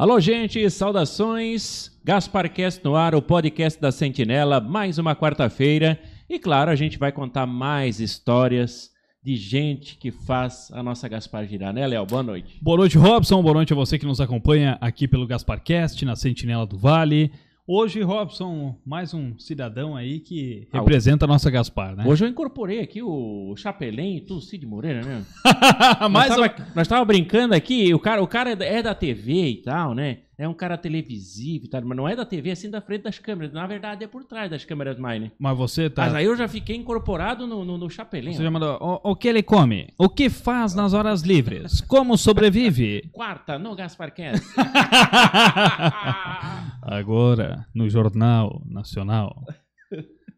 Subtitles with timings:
[0.00, 1.90] Alô, gente, saudações.
[2.02, 6.00] Gasparcast no ar, o podcast da Sentinela, mais uma quarta-feira.
[6.26, 8.88] E claro, a gente vai contar mais histórias
[9.22, 12.06] de gente que faz a nossa Gaspar girar, né, Léo?
[12.06, 12.58] Boa noite.
[12.62, 13.42] Boa noite, Robson.
[13.42, 17.30] Boa noite a você que nos acompanha aqui pelo Gasparcast, na Sentinela do Vale.
[17.72, 22.02] Hoje, Robson, mais um cidadão aí que Ah, representa a nossa Gaspar, né?
[22.04, 25.24] Hoje eu incorporei aqui o Chapelém e tudo, Cid Moreira, né?
[26.10, 26.64] mais nós, um...
[26.74, 30.18] nós tava brincando aqui, o cara, o cara é da TV e tal, né?
[30.40, 33.18] É um cara televisivo e tal, mas não é da TV assim da frente das
[33.18, 33.52] câmeras.
[33.52, 35.30] Na verdade, é por trás das câmeras mais, né?
[35.38, 36.04] Mas você tá...
[36.04, 38.32] Mas aí eu já fiquei incorporado no, no, no Chapelém.
[38.32, 38.78] Você já mandou...
[38.80, 39.92] O, o que ele come?
[39.98, 41.82] O que faz nas horas livres?
[41.82, 43.02] Como sobrevive?
[43.12, 44.46] Quarta, no Gasparcast.
[46.80, 49.44] Agora, no Jornal Nacional.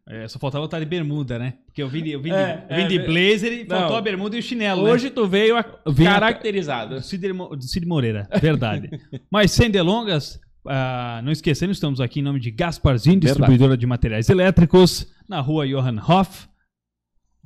[0.07, 1.53] É, só faltava estar de bermuda, né?
[1.65, 3.05] Porque eu vim de, eu vim de, É, eu vim é, de é.
[3.05, 3.77] blazer e Não.
[3.77, 4.91] faltou a bermuda e o chinelo, né?
[4.91, 5.63] Hoje tu veio a-
[6.03, 6.95] caracterizado.
[6.95, 7.25] Do Cid,
[7.61, 8.89] Cid Moreira, verdade.
[9.31, 13.33] Mas sem delongas, ah, não esquecendo, estamos aqui em nome de Gasparzinho, Verdade.
[13.39, 16.47] distribuidora de materiais elétricos, na rua Johann Hoff.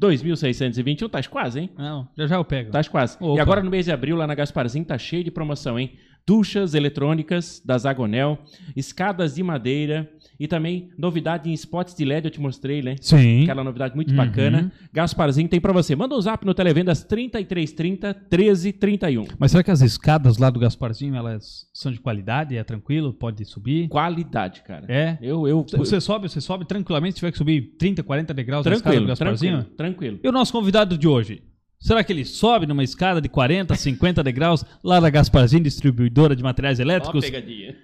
[0.02, 1.70] 2.621, tá quase, hein?
[1.78, 2.72] Não, já já eu pego.
[2.72, 3.18] Tá quase.
[3.20, 3.38] Opa.
[3.38, 5.94] E agora no mês de abril, lá na Gasparzinho, tá cheio de promoção, hein?
[6.26, 8.38] Duchas eletrônicas da Zagonel,
[8.76, 12.96] escadas de madeira e também novidade em spots de LED, eu te mostrei, né?
[13.02, 13.44] Sim.
[13.44, 14.16] Aquela novidade muito Uhum.
[14.18, 14.72] bacana.
[14.94, 15.96] Gasparzinho tem pra você.
[15.96, 19.26] Manda um zap no Televendas 3330 1331.
[19.40, 22.56] Mas será que as escadas lá do Gasparzinho, elas são de qualidade?
[22.58, 23.14] É tranquilo?
[23.14, 23.88] Pode subir?
[23.88, 24.86] Qualidade, cara.
[24.88, 25.18] É?
[25.22, 28.74] Eu, eu Você sobe, você sobe tranquilamente, se tiver que subir 30, 40 degraus na
[28.74, 29.52] escada do tranquilo, Gasparzinho?
[29.64, 30.20] tranquilo, tranquilo.
[30.24, 31.42] E o nosso convidado de hoje?
[31.80, 36.42] Será que ele sobe numa escada de 40, 50 degraus lá da Gasparzinho, distribuidora de
[36.42, 37.24] materiais Ó, elétricos?
[37.24, 37.76] pegadinha.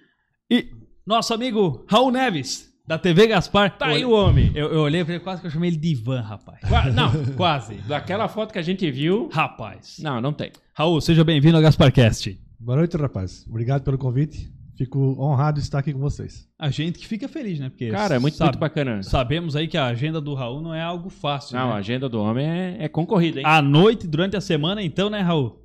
[0.50, 0.66] E
[1.06, 3.78] nosso amigo Raul Neves, da TV Gaspar.
[3.78, 4.52] Tá aí o homem.
[4.56, 6.60] Eu, eu olhei pra ele, quase que eu chamei ele de Ivan, rapaz.
[6.68, 7.76] Qua- Não, Quase.
[7.88, 9.30] daquela foto que a gente viu.
[9.32, 9.98] Rapaz.
[10.00, 10.52] Não, não tem.
[10.74, 12.40] Raul, seja bem-vindo ao Gasparcast.
[12.60, 13.46] Boa noite, rapaz.
[13.50, 14.52] Obrigado pelo convite.
[14.76, 16.48] Fico honrado de estar aqui com vocês.
[16.58, 17.70] A gente que fica feliz, né?
[17.70, 19.04] Porque Cara, é muito, sabe- muito bacana.
[19.04, 21.56] sabemos aí que a agenda do Raul não é algo fácil.
[21.56, 21.80] Não, a né?
[21.80, 23.46] agenda do homem é, é concorrida, hein?
[23.46, 25.62] À noite, durante a semana, então, né, Raul?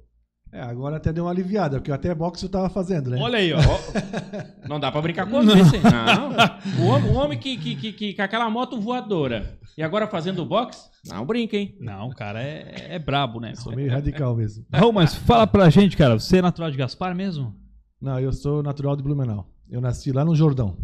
[0.50, 3.18] É, agora até deu uma aliviada, porque até boxe eu tava fazendo, né?
[3.20, 3.58] Olha aí, ó.
[4.68, 5.76] Não dá pra brincar com ele, esse.
[5.78, 6.30] Não.
[6.84, 10.44] O homem, o homem que, que, que, que- com aquela moto voadora e agora fazendo
[10.46, 11.76] boxe, não brinca, hein?
[11.80, 13.54] Não, o cara é, é brabo, né?
[13.54, 14.64] Sou meio radical mesmo.
[14.72, 17.54] Raul, mas fala pra gente, cara, você é natural de Gaspar mesmo?
[18.00, 19.46] Não, eu sou natural de Blumenau.
[19.70, 20.76] Eu nasci lá no Jordão,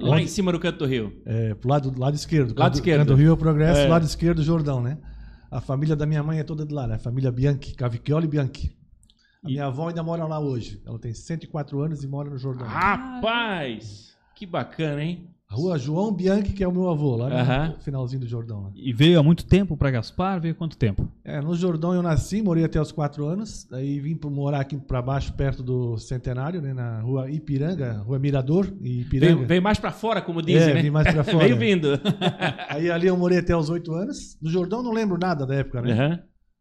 [0.00, 1.12] Lá em cima do canto do rio.
[1.24, 2.48] é, pro lado, lado esquerdo.
[2.50, 2.98] Lado Canto- esquerdo.
[3.00, 3.86] Canto do Rio é o Progresso, É.
[3.88, 4.98] lado esquerdo Jordão, né?
[5.50, 6.96] A família da minha mãe é toda de lá, né?
[6.96, 8.76] A família Bianchi, Cavicchioli Bianchi.
[9.42, 10.82] A minha avó ainda mora lá hoje.
[10.84, 12.66] Ela tem 104 anos e mora no Jordão.
[12.66, 14.16] Rapaz!
[14.34, 15.30] Que bacana, hein?
[15.48, 17.74] Rua João Bianchi, que é o meu avô, lá no Aham.
[17.80, 18.64] finalzinho do Jordão.
[18.64, 18.70] Né?
[18.74, 20.40] E veio há muito tempo pra Gaspar?
[20.40, 21.08] Veio quanto tempo?
[21.24, 25.00] É, no Jordão eu nasci, morei até os 4 anos, daí vim morar aqui para
[25.00, 29.36] baixo, perto do Centenário, né, na rua Ipiranga, rua Mirador e Ipiranga.
[29.36, 30.82] Veio, veio mais pra fora, como dizem, É, né?
[30.82, 31.44] vim mais pra fora.
[31.44, 31.88] veio vindo.
[32.68, 34.36] Aí ali eu morei até os 8 anos.
[34.42, 35.92] No Jordão não lembro nada da época, né?
[35.92, 36.18] Aham.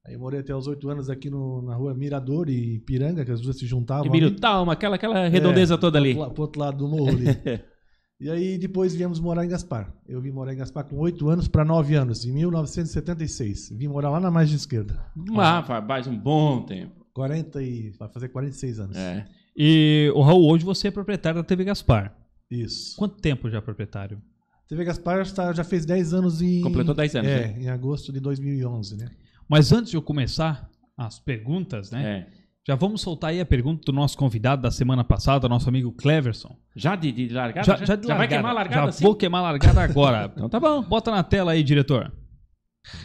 [0.08, 3.32] Aí eu morei até os 8 anos aqui no- na rua Mirador e Ipiranga, que
[3.32, 4.16] as duas se juntavam.
[4.16, 6.14] E Talma, aquela, aquela redondeza toda ali.
[6.14, 7.26] pro, pro outro lado do morro ali.
[8.20, 9.94] e aí depois viemos morar em Gaspar.
[10.08, 13.70] Eu vim morar em Gaspar com 8 anos para 9 anos, em 1976.
[13.78, 15.00] Vim morar lá na margem esquerda.
[15.38, 17.06] Ah, faz um bom tempo.
[17.14, 18.98] 40 e vai fazer 46 anos.
[18.98, 19.26] É.
[19.56, 22.14] E o Raul, hoje você é proprietário da TV Gaspar.
[22.52, 22.96] Isso.
[22.98, 24.22] Quanto tempo já é proprietário?
[24.68, 26.62] TV Gaspar está- já fez 10 anos em.
[26.62, 27.62] Completou 10 anos, É, né?
[27.64, 29.10] em agosto de 2011, né?
[29.48, 32.04] Mas antes de eu começar as perguntas, né?
[32.20, 32.28] É.
[32.68, 36.58] Já vamos soltar aí a pergunta do nosso convidado da semana passada, nosso amigo Cleverson.
[36.76, 37.64] Já de, de largada?
[37.66, 38.28] Já, já, de vai largada.
[38.28, 39.04] queimar a largada Já assim?
[39.04, 40.32] vou queimar a largada agora.
[40.36, 40.82] Então tá bom.
[40.82, 42.12] Bota na tela aí, diretor.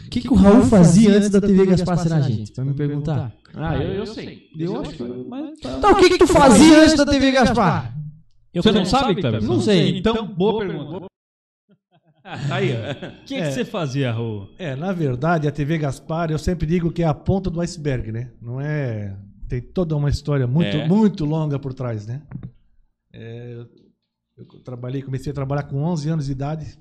[0.05, 2.51] O que, que o Raul fazia antes da TV Gaspar ser a gente?
[2.55, 3.31] Vai me perguntar.
[3.55, 4.49] Ah, eu, eu sei.
[4.57, 7.93] Eu acho que- mas tá- Então, o que, que tu fazia antes da TV Gaspar?
[8.55, 9.47] Você não sabe, Cleverson?
[9.47, 9.97] Não sei.
[9.99, 11.05] Então, boa pergunta.
[12.23, 12.91] Ah, tá aí, ó.
[13.21, 14.49] O que, que você fazia, Raul?
[14.57, 18.11] É, na verdade, a TV Gaspar, eu sempre digo que é a ponta do iceberg,
[18.11, 18.31] né?
[18.41, 19.15] Não é.
[19.51, 20.87] Tem toda uma história muito, É.
[20.87, 22.21] muito longa por trás, né?
[23.13, 23.65] É,
[24.37, 26.79] eu trabalhei, comecei a trabalhar com 11 anos de idade.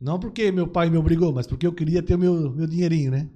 [0.00, 3.12] Não porque meu pai me obrigou, mas porque eu queria ter o meu, meu dinheirinho,
[3.12, 3.30] né?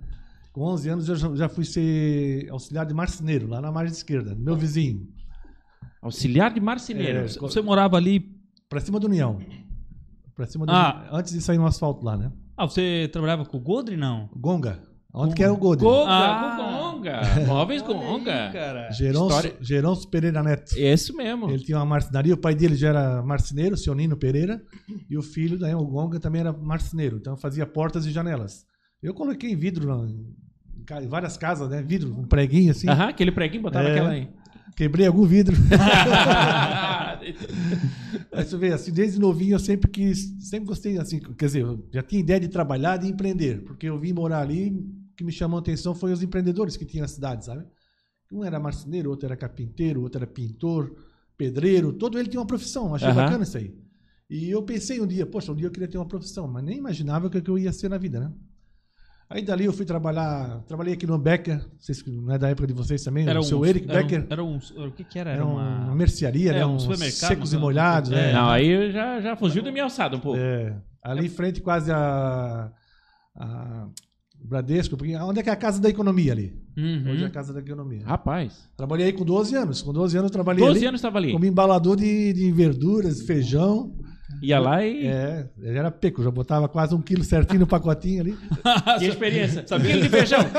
[0.52, 4.34] Com 11 anos eu já, já fui ser auxiliar de marceneiro, lá na margem esquerda,
[4.34, 5.06] meu vizinho.
[6.02, 7.20] Auxiliar de marceneiro.
[7.20, 8.34] É, Você morava ali.
[8.68, 9.38] Pra cima do União.
[10.34, 11.06] Pra cima do Ah.
[11.12, 12.32] Antes de sair no asfalto lá, né?
[12.56, 14.28] Ah, você trabalhava com o Godre, não?
[14.36, 14.80] Gonga.
[15.14, 15.84] Onde que era o Golden?
[15.86, 16.71] Gonga, Ah.
[17.02, 17.46] Gonga.
[17.46, 18.50] Móveis Gonga.
[18.52, 18.90] cara.
[18.92, 20.74] Geronço, História- Pereira Neto.
[20.76, 21.50] Esse mesmo.
[21.50, 24.62] Ele tinha uma marcenaria, o pai dele já era marceneiro, seu Nino Pereira,
[25.10, 28.64] e o filho, daí, o Gonga, também era marceneiro, então fazia portas e janelas.
[29.02, 30.06] Eu coloquei vidro
[31.02, 31.82] em várias casas, né?
[31.82, 32.88] Vidro, um preguinho assim.
[32.88, 33.92] Aham, aquele preguinho botava É.
[33.92, 34.28] aquela aí.
[34.76, 35.56] quebrei algum vidro.
[38.32, 41.86] Aí você vê, assim, desde novinho eu sempre quis, sempre gostei, assim, quer dizer, eu
[41.92, 44.74] já tinha ideia de trabalhar, de empreender, porque eu vim morar ali,
[45.22, 47.64] que me chamou a atenção foi os empreendedores que tinham na cidade, sabe?
[48.32, 50.94] Um era marceneiro, outro era carpinteiro, outro era pintor,
[51.36, 53.16] pedreiro, todo ele tinha uma profissão, achei Aham.
[53.24, 53.74] bacana isso aí.
[54.28, 56.78] E eu pensei um dia, poxa, um dia eu queria ter uma profissão, mas nem
[56.78, 58.32] imaginava o que eu ia ser na vida, né?
[59.28, 62.72] Aí dali eu fui trabalhar, trabalhei aqui no Becker, vocês, não é da época de
[62.74, 65.30] vocês também, o seu Eric era um- Becker, Era um, era o que que era?
[65.30, 65.94] era Era uma, uma...
[65.94, 66.66] mercearia, é, né?
[66.66, 68.14] um supermercado, secos e não- molhados, é.
[68.14, 68.32] né?
[68.32, 70.38] Não, aí já, já fugiu da minha alçada um pouco.
[70.38, 72.70] É, ali em frente quase a,
[73.36, 73.88] a
[74.44, 76.52] Bradesco, porque onde é que é a casa da economia ali?
[76.76, 77.10] Uhum.
[77.12, 78.02] Hoje é a casa da economia.
[78.04, 81.18] Rapaz, Trabalhei aí com 12 anos, com 12 anos eu trabalhei 12 ali anos estava
[81.18, 81.32] ali.
[81.32, 83.94] como embalador de, de verduras, feijão.
[84.42, 85.06] Ia lá e.
[85.06, 88.36] É, era peco, já botava quase um quilo certinho no pacotinho ali.
[88.98, 89.64] Que experiência.
[89.66, 90.40] Sabia de feijão.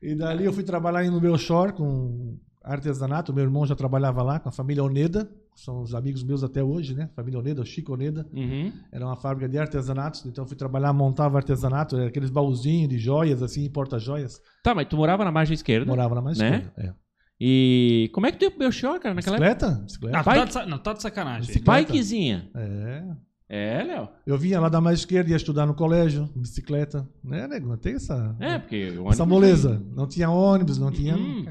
[0.00, 3.32] E dali eu fui trabalhar no Belchor com artesanato.
[3.32, 5.30] Meu irmão já trabalhava lá com a família Oneda.
[5.54, 7.08] São os amigos meus até hoje, né?
[7.16, 8.26] Família Oneda, o Chico Oneda.
[8.32, 8.72] Uhum.
[8.92, 10.24] Era uma fábrica de artesanatos.
[10.26, 14.40] Então eu fui trabalhar, montava artesanato, era aqueles baúzinhos de joias, assim, porta-joias.
[14.62, 15.86] Tá, mas tu morava na margem esquerda.
[15.86, 16.58] Morava na mais Né?
[16.58, 16.72] esquerda.
[16.76, 16.94] É.
[17.40, 19.54] E como é que tu ia pro Belchior, cara, naquela época?
[19.54, 19.76] Bicicleta?
[19.78, 20.18] Não, Bicicleta.
[20.18, 21.46] tu Pai- tá de sa- não, tá de sacanagem.
[21.46, 21.86] Bicicleta.
[21.92, 22.50] Bikezinha.
[22.54, 23.04] É.
[23.48, 24.08] É, Léo.
[24.26, 27.08] Eu vinha lá da mais esquerda, ia estudar no colégio, bicicleta.
[27.24, 27.74] Né, nego?
[27.78, 29.82] Tem essa, É, porque o essa moleza.
[29.94, 31.16] Não tinha ônibus, não tinha.
[31.16, 31.46] Hum.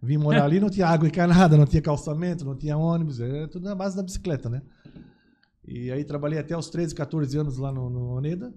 [0.00, 3.64] Vim morar ali, não tinha água encanada, não tinha calçamento, não tinha ônibus, é tudo
[3.64, 4.62] na base da bicicleta, né?
[5.66, 8.52] E aí trabalhei até os 13, 14 anos lá no, no Oneda.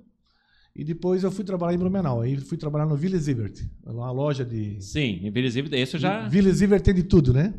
[0.75, 2.21] E depois eu fui trabalhar em Blumenau.
[2.21, 4.81] Aí fui trabalhar no Ville Zivert, uma loja de.
[4.81, 5.71] Sim, invisível.
[5.77, 6.27] Esse eu já.
[6.27, 7.53] Ville Zivert tem de tudo, né?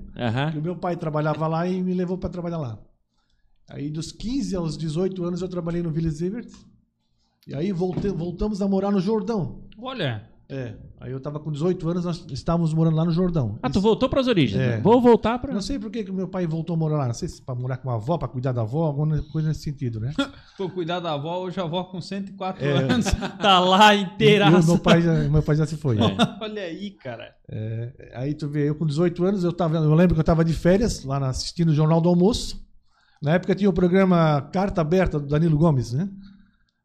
[0.54, 2.78] E o meu pai trabalhava lá e me levou para trabalhar lá.
[3.68, 6.48] Aí dos 15 aos 18 anos eu trabalhei no Ville Zivert.
[7.46, 9.60] E aí voltei, voltamos a morar no Jordão.
[9.78, 10.74] Olha, É.
[11.00, 13.58] Aí eu tava com 18 anos, nós estávamos morando lá no Jordão.
[13.62, 14.58] Ah, tu voltou pras origens.
[14.60, 14.76] É.
[14.76, 14.80] né?
[14.80, 15.52] Vou voltar pra.
[15.52, 17.06] Não sei por que meu pai voltou a morar lá.
[17.06, 19.60] Não sei se para morar com a avó, para cuidar da avó, alguma coisa nesse
[19.62, 20.12] sentido, né?
[20.56, 22.72] por cuidar da avó, hoje a avó com 104 É.
[22.72, 23.06] anos
[23.40, 24.50] tá lá inteira.
[24.50, 25.96] Meu pai já, meu pai já se foi.
[26.40, 27.34] Olha aí, cara.
[28.14, 30.52] Aí tu vê, eu com 18 anos, eu, tava, eu lembro que eu estava de
[30.54, 32.62] férias, lá assistindo o Jornal do Almoço.
[33.24, 36.10] Na época tinha o programa Carta Aberta do Danilo Gomes, né?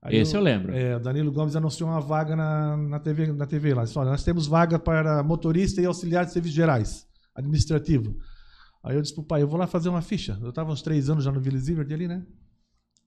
[0.01, 0.73] Aí Esse eu lembro.
[0.73, 3.81] É, o Danilo Gomes anunciou uma vaga na, na, TV, na TV lá.
[3.81, 7.05] Ele disse, Olha, nós temos vaga para motorista e auxiliar de serviços gerais,
[7.35, 8.15] administrativo.
[8.81, 10.37] Aí eu disse pro pai, eu vou lá fazer uma ficha.
[10.41, 12.25] Eu estava uns três anos já no Vila Zivert ali, né?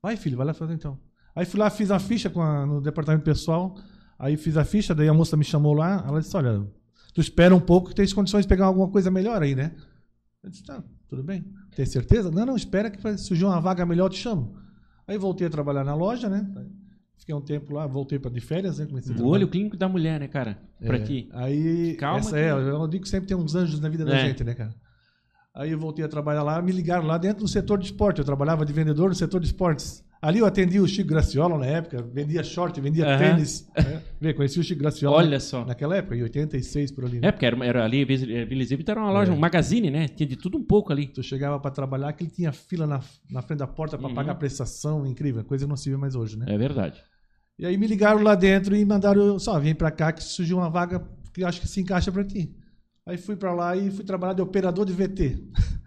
[0.02, 0.98] Vai, filho, vai lá fazer então.
[1.34, 3.74] Aí fui lá, fiz a ficha a- no departamento pessoal.
[4.18, 6.04] Aí fiz a ficha, daí a moça me chamou lá.
[6.06, 6.66] Ela disse, olha,
[7.14, 9.74] tu espera um pouco que tens condições de pegar alguma coisa melhor aí, né?
[10.42, 11.42] Eu disse, tá, tudo bem.
[11.74, 12.30] Tem certeza?
[12.30, 14.56] Não, não, espera que vai surgir uma vaga melhor, eu te chamo.
[15.06, 16.46] Aí voltei a trabalhar na loja, né?
[17.16, 18.86] Fiquei um tempo lá, voltei para de férias, né?
[18.86, 20.58] Comecei O olho clínico da mulher, né, cara?
[20.84, 21.28] Pra É, ti.
[21.32, 24.26] Aí, Calma essa é, eu digo que sempre tem uns anjos na vida da É.
[24.26, 24.74] gente, né, cara?
[25.54, 28.18] Aí eu voltei a trabalhar lá, me ligaram lá dentro do setor de esporte.
[28.18, 30.02] Eu trabalhava de vendedor no setor de esportes.
[30.24, 33.18] Ali eu atendia o Chico Graciola na época, vendia short, vendia Aham.
[33.18, 33.68] tênis.
[33.76, 34.00] Né?
[34.20, 35.64] Vê, conheci o Chico Graciola Olha só.
[35.64, 37.18] naquela época, em 86 por ali.
[37.18, 37.26] né?
[37.26, 39.34] É, porque era, era ali, Vila Zivit era uma loja, É.
[39.34, 40.06] um magazine, né?
[40.06, 41.08] Tinha de tudo um pouco ali.
[41.08, 44.14] Tu chegava para trabalhar, que ele tinha fila na, na frente da porta para Uhum.
[44.14, 46.46] pagar prestação, incrível, coisa que não se vê mais hoje, né?
[46.48, 47.02] É verdade.
[47.58, 50.70] E aí me ligaram lá dentro e mandaram, só, vem pra cá que surgiu uma
[50.70, 51.02] vaga
[51.34, 52.54] que acho que se encaixa pra ti.
[53.04, 55.42] Aí fui pra lá e fui trabalhar de operador de VT.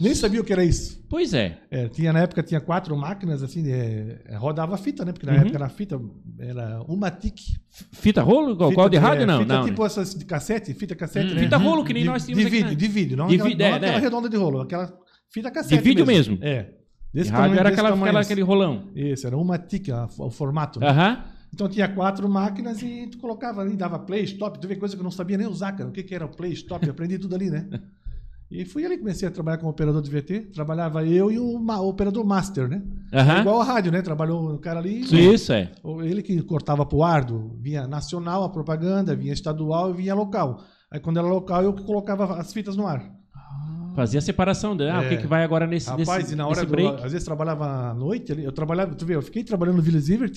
[0.00, 1.04] Nem sabia o que era isso.
[1.08, 1.58] Pois é.
[1.70, 5.12] É, tinha, na época tinha quatro máquinas, assim, é, é, rodava fita, né?
[5.12, 5.38] Porque na Uhum.
[5.40, 6.00] época era fita,
[6.38, 7.38] era uma tic.
[7.92, 8.54] Fita rolo?
[8.56, 9.22] Fita qual de rádio?
[9.22, 9.64] é, não, fita não.
[9.64, 9.86] tipo né?
[9.86, 11.42] essas de cassete, fita cassete, Hum, né?
[11.42, 12.74] fita rolo, que nem de, nós tínhamos de vídeo, né?
[12.74, 13.98] de vídeo, não, De aquela, não é, aquela né?
[13.98, 14.92] redonda de rolo, aquela
[15.32, 16.38] fita cassete De vídeo mesmo.
[16.42, 16.62] É.
[16.62, 16.70] De
[17.12, 18.88] Desse rádio tamanho, era desse aquela, aquela, aquele rolão.
[18.94, 20.78] Isso, era uma tic, o formato.
[20.80, 20.88] né?
[20.88, 21.24] Aham.
[21.52, 25.00] Então tinha quatro máquinas e tu colocava ali, dava play, stop, tu vê coisa que
[25.00, 25.88] eu não sabia nem usar, cara.
[25.88, 27.66] O que, que era o play, stop, eu aprendi tudo ali, né?
[28.50, 30.40] E fui ali, comecei a trabalhar como operador de VT.
[30.52, 32.82] Trabalhava eu e o, ma- o operador master, né?
[33.12, 33.40] Aham.
[33.42, 34.02] Igual a rádio, né?
[34.02, 35.02] Trabalhou o cara ali.
[35.02, 35.70] Isso, é.
[36.02, 40.64] Ele que cortava pro ardo, vinha nacional a propaganda, vinha estadual e vinha local.
[40.90, 43.08] Aí quando era local, eu que colocava as fitas no ar.
[43.94, 44.76] Fazia a separação.
[44.76, 45.16] De, ah, o que, É.
[45.18, 47.04] que vai agora nesse, Rapaz, nesse, e na hora do, break?
[47.04, 50.36] às vezes trabalhava à noite eu trabalhava, tu vê, eu fiquei trabalhando no Vila Zivert,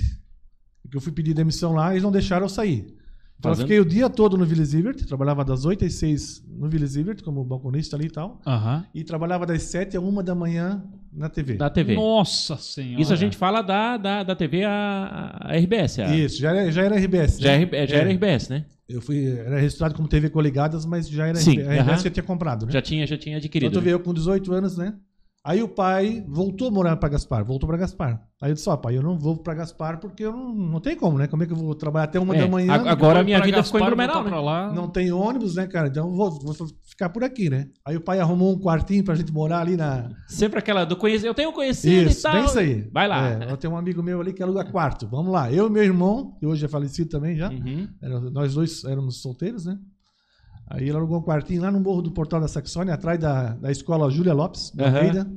[0.89, 2.95] que eu fui pedir demissão lá, eles não deixaram eu sair.
[3.43, 6.41] Então Fazendo- eu fiquei o dia todo no Vila Zivert, trabalhava das 8 às 6
[6.47, 8.85] no Vila Zivert, como balconista ali e tal, Aham.
[8.95, 10.81] e trabalhava das 7 a 1 da manhã
[11.11, 11.55] na TV.
[11.55, 11.93] Da TV.
[11.93, 13.01] Nossa senhora.
[13.01, 15.99] Isso a gente fala da, da, da TV a, a RBS.
[15.99, 17.37] A, Isso, já era, já era RBS.
[17.41, 17.69] já, né?
[17.73, 18.65] é, já era É, RBS, né?
[18.87, 22.01] Eu fui, era registrado como TV Coligadas, mas já era Sim, RBS, a RBS aham.
[22.01, 22.71] que eu tinha comprado, né?
[22.71, 23.73] Já tinha, já tinha Então adquirido.
[23.73, 24.93] tu vê, eu com 18 anos, né?
[25.45, 28.21] Aí o pai voltou a morar para Gaspar, voltou para Gaspar.
[28.41, 30.95] Aí eu disse, ó, pai, eu não vou para Gaspar porque eu não, não tem
[30.95, 31.27] como, né?
[31.27, 32.73] Como é que eu vou trabalhar até uma É, da manhã?
[32.73, 34.41] ag- agora a minha vida ficou em Gaspar, Blumenau, voltar né?
[34.41, 34.71] lá.
[34.73, 35.89] Não tem ônibus, né, cara?
[35.89, 37.67] Então eu vou, vou ficar por aqui, né?
[37.85, 40.09] Aí o pai arrumou um quartinho pra gente morar ali na.
[40.29, 41.27] Sempre aquela do conhecido.
[41.27, 42.33] Eu tenho um conhecido e Isso, tal.
[42.35, 42.89] bem isso aí.
[42.93, 43.29] Vai lá.
[43.29, 45.07] É, eu tenho um amigo meu ali que aluga quarto.
[45.09, 45.51] Vamos lá.
[45.51, 47.49] Eu e meu irmão, que hoje é falecido também já.
[47.49, 47.85] Uhum.
[48.01, 49.77] Era- nós dois éramos solteiros, né?
[50.67, 53.71] Aí ele alugou um quartinho lá no Morro do Portal da Saxônia, atrás da, da
[53.71, 54.87] escola Júlia Lopes, da.
[54.87, 55.29] Almeida.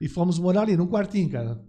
[0.00, 1.60] E fomos morar ali, num quartinho, cara.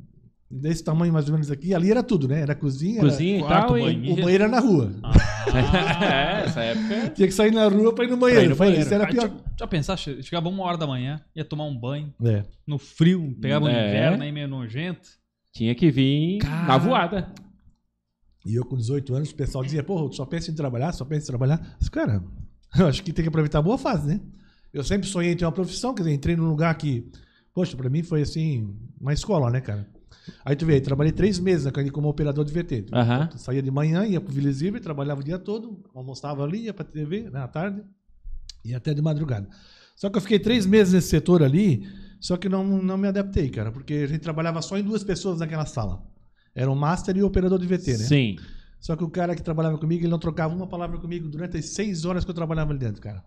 [0.50, 1.74] Desse tamanho mais ou menos aqui.
[1.74, 2.42] Ali era tudo, né?
[2.42, 3.72] Era cozinha, Cozinha e quarto, tal.
[3.80, 4.04] Banheiro.
[4.06, 4.14] era...
[4.14, 4.92] o banheiro era na rua.
[5.54, 7.10] é, essa época.
[7.12, 8.50] Tinha que sair na rua pra ir no Pra ir banheiro.
[8.52, 8.86] no Falei, banheiro.
[8.86, 9.30] Isso era pior.
[9.30, 12.44] já, já pensar, che- chegava uma hora da manhã, ia tomar um banho, É.
[12.68, 13.88] no frio, pegava um É.
[13.90, 15.10] inverno aí meio nojento.
[15.54, 16.68] Tinha que vir Cara.
[16.68, 17.34] na voada.
[18.46, 21.06] E eu com 18 anos, o pessoal dizia, porra, tu só pensa em trabalhar, só
[21.06, 21.76] pensa em trabalhar.
[21.80, 22.24] Mas, cara,
[22.78, 24.22] eu acho que tem que aproveitar a boa fase, né?
[24.74, 27.12] Eu sempre sonhei em ter uma profissão, quer dizer, entrei num lugar que,
[27.54, 29.88] poxa, pra mim foi assim, uma escola, né, cara?
[30.46, 32.86] Aí tu vê, trabalhei três meses né, como operador de VT.
[32.94, 33.30] Aham.
[33.36, 37.30] Saía de manhã, ia pro Visível, trabalhava o dia todo, almoçava ali, ia pra TV,
[37.30, 37.82] né, à tarde,
[38.64, 39.50] e até de madrugada.
[39.96, 41.88] Só que eu fiquei três meses nesse setor ali,
[42.20, 45.40] só que não, não me adaptei, cara, porque a gente trabalhava só em duas pessoas
[45.40, 46.02] naquela sala.
[46.54, 48.06] Era o master e o operador de VT, né?
[48.06, 48.36] Sim.
[48.82, 51.66] Só que o cara que trabalhava comigo, ele não trocava uma palavra comigo durante as
[51.66, 53.24] seis horas que eu trabalhava ali dentro, cara.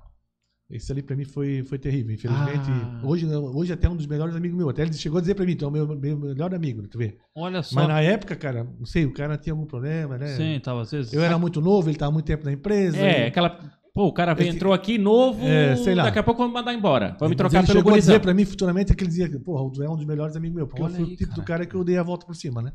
[0.69, 2.13] Esse ali pra mim foi, foi terrível.
[2.15, 3.01] Infelizmente, Ah.
[3.05, 4.71] hoje, hoje até um dos melhores amigos meus.
[4.71, 6.99] Até ele chegou a dizer pra mim, tu é o meu, meu melhor amigo, tu
[6.99, 7.19] vê.
[7.37, 7.77] Olha só.
[7.77, 10.29] Mas na época, cara, não sei, o cara tinha algum problema, né?
[10.29, 11.13] Sim, tava às vezes.
[11.13, 12.97] Eu era muito novo, ele tava muito tempo na empresa.
[12.99, 13.51] É, e- aquela.
[13.95, 15.41] Pô, o cara veio, entrou aqui novo.
[15.45, 16.05] É, sei lá.
[16.05, 17.11] Daqui a pouco vamos mandar embora.
[17.21, 18.13] Vamos me trocar ele pelo chegou a gurizão.
[18.15, 20.69] dizer pra mim futuramente que ele dizia, porra, tu é um dos melhores amigos meus,
[20.69, 21.41] porque Olha eu fui aí, o tipo cara.
[21.41, 22.73] do cara que eu dei a volta por cima, né?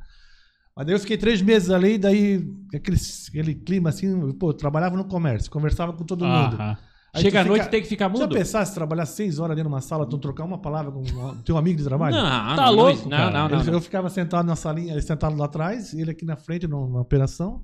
[0.79, 5.03] Mas daí eu fiquei três meses ali, daí aquele, aquele clima assim, pô, trabalhava no
[5.03, 6.55] comércio, conversava com todo mundo.
[6.55, 6.77] Aham.
[7.13, 8.33] Aí Chega à fica- noite tem que ficar Já mudo?
[8.33, 11.57] pensasse trabalhar seis horas dentro de uma sala, tu trocar uma palavra com o teu
[11.57, 12.15] amigo de trabalho?
[12.15, 12.21] Não,
[12.55, 13.31] Tá não, louco, Não, cara.
[13.31, 13.57] não, não.
[13.59, 13.74] Ele- não.
[13.74, 17.62] Eu ficava sentado na salinha, ele sentado lá atrás, ele aqui na frente numa operação.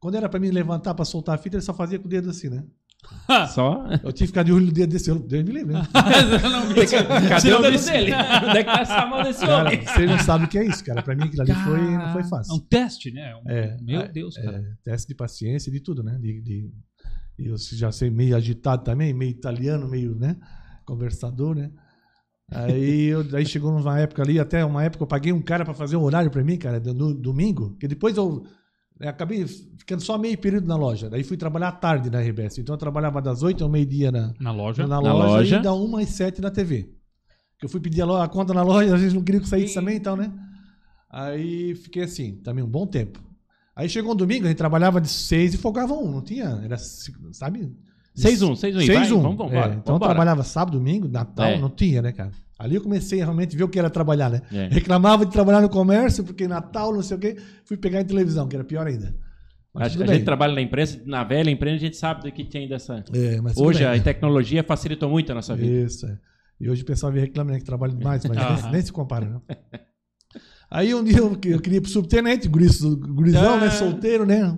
[0.00, 2.30] Quando era pra mim levantar pra soltar a fita, ele só fazia com o dedo
[2.30, 2.62] assim, né?
[3.54, 3.86] Só.
[4.02, 5.82] Eu tinha que ficar de olho no dedo desse, eu- Deus me livre, né?
[7.28, 8.12] Cadê o dedo dele?
[8.12, 9.84] Onde é que tá essa mão desse Cara, homem?
[9.86, 11.02] você não sabe o que é isso, cara.
[11.02, 12.54] Pra mim aquilo ali foi, não foi É fácil.
[12.54, 13.34] um teste, né?
[13.36, 14.58] Um- É, Meu é, Deus, cara.
[14.58, 16.18] É, teste de paciência e de tudo, né?
[16.20, 16.70] De, de-
[17.38, 20.36] e eu já sei meio agitado também, meio italiano, meio, né?
[20.84, 21.70] Conversador, né?
[22.52, 25.72] Aí, eu, aí chegou uma época ali, até uma época eu paguei um cara pra
[25.74, 28.44] fazer um horário pra mim, cara, no domingo, que depois eu
[29.00, 31.10] acabei ficando só meio período na loja.
[31.10, 32.58] Daí fui trabalhar à tarde na RBS.
[32.58, 34.86] Então eu trabalhava das 8 ao meio-dia na, Na loja.
[34.86, 35.56] na, Na loja, loja.
[35.58, 36.88] e da 1 às 7 na TV.
[37.58, 39.48] Que eu fui pedir a, lo- a conta na loja, às vezes não queria que
[39.48, 40.32] saísse também e tal, né?
[41.10, 43.22] Aí fiquei assim, também um bom tempo.
[43.76, 46.76] Aí chegou um domingo, a gente trabalhava de 6 e folgava um, não tinha, era,
[47.32, 47.72] sabe?
[48.16, 48.82] 6-1, 6-1.
[48.82, 49.08] e vai, 6-1.
[49.22, 49.74] Vamos, vamos, É, embora.
[49.74, 50.10] então eu vambora.
[50.12, 51.58] trabalhava sábado, domingo, Natal, É.
[51.60, 52.30] não tinha, né, cara?
[52.58, 54.42] Ali eu comecei a realmente ver o que era trabalhar, né?
[54.52, 54.68] É.
[54.68, 58.46] Reclamava de trabalhar no comércio, porque Natal, não sei o quê, fui pegar em televisão,
[58.46, 59.14] que era pior ainda.
[59.72, 62.44] Mas A, a gente trabalha na imprensa, na velha imprensa, a gente sabe do que
[62.44, 63.02] tem dessa.
[63.12, 63.88] É, Hoje bem.
[63.88, 65.84] a tecnologia facilitou muito a nossa vida.
[65.86, 66.16] Isso, é.
[66.60, 68.70] E hoje o pessoal vem reclamando que trabalha demais, mas nem, Aham.
[68.70, 69.40] nem se compara, né?
[70.70, 73.60] Aí um dia eu, eu queria ir pro subtenente, guris- gurizão, Ah.
[73.60, 73.70] né?
[73.70, 74.56] Solteiro, né?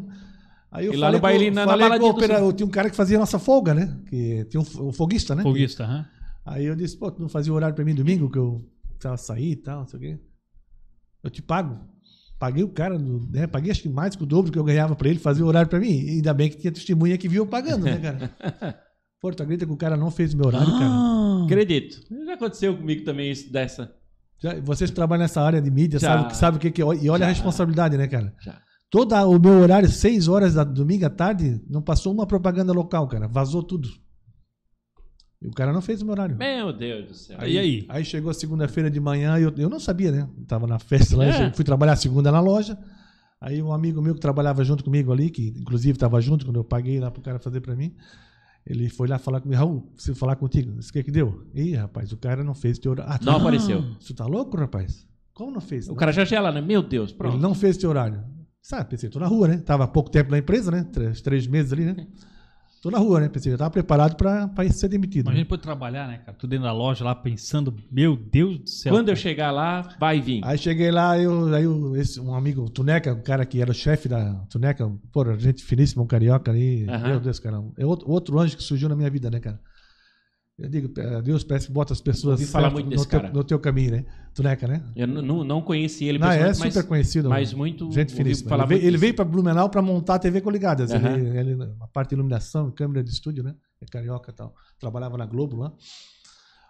[0.70, 2.52] Aí eu E lá falei no bailinho, na- na falei do opera- sul.
[2.52, 3.96] Tinha um cara que fazia a nossa folga, né?
[4.10, 5.42] Que tinha um, um foguista, né?
[5.42, 6.06] Foguista, aham.
[6.46, 9.50] Aí eu disse, pô, tu não fazia horário pra mim domingo, que eu precisava sair
[9.52, 10.18] e tal, não sei o quê.
[11.24, 11.78] Eu te pago.
[12.38, 13.46] Paguei o cara, no- né?
[13.46, 15.80] Paguei acho que mais que o dobro que eu ganhava pra ele fazer horário pra
[15.80, 15.90] mim.
[15.90, 18.30] E ainda bem que tinha testemunha que viu eu pagando, né, cara?
[19.20, 20.84] Pô, tu acredita que o cara não fez o meu horário, cara?
[20.86, 21.42] Ah.
[21.46, 21.98] Acredito.
[22.26, 23.92] Já aconteceu comigo também isso dessa.
[24.38, 26.08] Já- vocês que trabalham nessa área de mídia, Já.
[26.22, 26.84] sabe, sabe o que, que é.
[26.84, 27.24] E olha Já.
[27.26, 28.34] a responsabilidade, né, cara?
[28.40, 28.60] Já.
[28.90, 33.08] Todo o meu horário, 6 horas da domingo à tarde, não passou uma propaganda local,
[33.08, 33.26] cara.
[33.26, 33.88] Vazou tudo.
[35.46, 36.36] E o cara não fez o meu horário.
[36.36, 37.36] Meu Deus do céu.
[37.40, 37.86] Aí, aí?
[37.88, 40.28] Aí chegou segunda-feira de manhã e eu, eu não sabia, né?
[40.36, 41.46] Eu tava na festa lá, É.
[41.46, 42.76] eu fui trabalhar segunda na loja.
[43.40, 46.64] Aí um amigo meu que trabalhava junto comigo ali, que inclusive estava junto quando eu
[46.64, 47.94] paguei lá pro cara fazer para mim,
[48.66, 50.72] ele foi lá falar comigo, Raul, preciso falar contigo.
[50.80, 51.46] O que que deu?
[51.54, 53.12] Ih, rapaz, o cara não fez teu horário.
[53.12, 53.84] Ah, tu, Não apareceu.
[54.04, 55.06] tu tá louco, rapaz?
[55.32, 55.86] Como não fez?
[55.86, 55.96] O Não.
[55.96, 56.60] cara já gela, né?
[56.60, 57.38] Meu Deus, Ele pronto.
[57.38, 58.24] não fez teu horário.
[58.60, 59.58] Sabe, pensei, tô na rua, né?
[59.58, 60.82] Tava há pouco tempo na empresa, né?
[60.92, 62.08] Três, três meses ali, né?
[62.82, 63.28] Tô na rua, né?
[63.28, 65.24] Pensei, eu tava preparado pra, pra ser demitido.
[65.24, 65.44] Imagina né?
[65.44, 66.36] depois de trabalhar, né, cara?
[66.38, 68.92] Tu dentro da loja lá pensando, meu Deus do céu.
[68.92, 70.40] Quando eu chegar lá, vai vir.
[70.44, 73.70] Aí cheguei lá, eu, aí eu- esse, um amigo, o Tuneca, o cara que era
[73.70, 76.86] o chefe da Tuneca, pô, gente finíssima, um carioca ali.
[77.08, 77.62] Meu Deus, cara.
[77.76, 79.58] É outro, outro anjo que surgiu na minha vida, né, cara?
[80.58, 80.88] Eu digo,
[81.22, 83.30] Deus parece que bota as pessoas falar muito no, teu, cara.
[83.30, 84.04] no teu caminho, né?
[84.34, 84.82] Tuneca, né?
[84.96, 87.28] Eu não, não conheci ele Não, é pessoalmente, super conhecido.
[87.28, 87.92] mas muito.
[87.92, 88.56] Gente finíssima.
[88.56, 90.90] Ele veio, ele veio pra Blumenau pra montar a TV coligadas.
[90.92, 91.14] Aham.
[91.14, 93.54] Ele, ele, a parte de iluminação, câmera de estúdio, né?
[93.82, 94.54] É carioca e tal.
[94.80, 95.74] Trabalhava na Globo lá.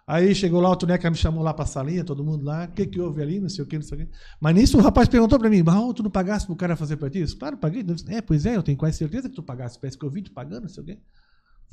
[0.05, 2.85] Aí chegou lá, o Tuneca me chamou lá pra salinha, todo mundo lá, o que
[2.85, 4.11] que houve ali, não sei o que, não sei o que.
[4.39, 7.09] Mas nisso o rapaz perguntou pra mim, Raul, tu não pagasse pro cara fazer pra
[7.09, 7.19] ti?
[7.19, 7.83] Eu disse, claro, paguei.
[7.83, 10.21] Disse, é, pois é, eu tenho quase certeza que tu pagasse, parece que eu vi
[10.21, 10.97] tu pagando, não sei o quê.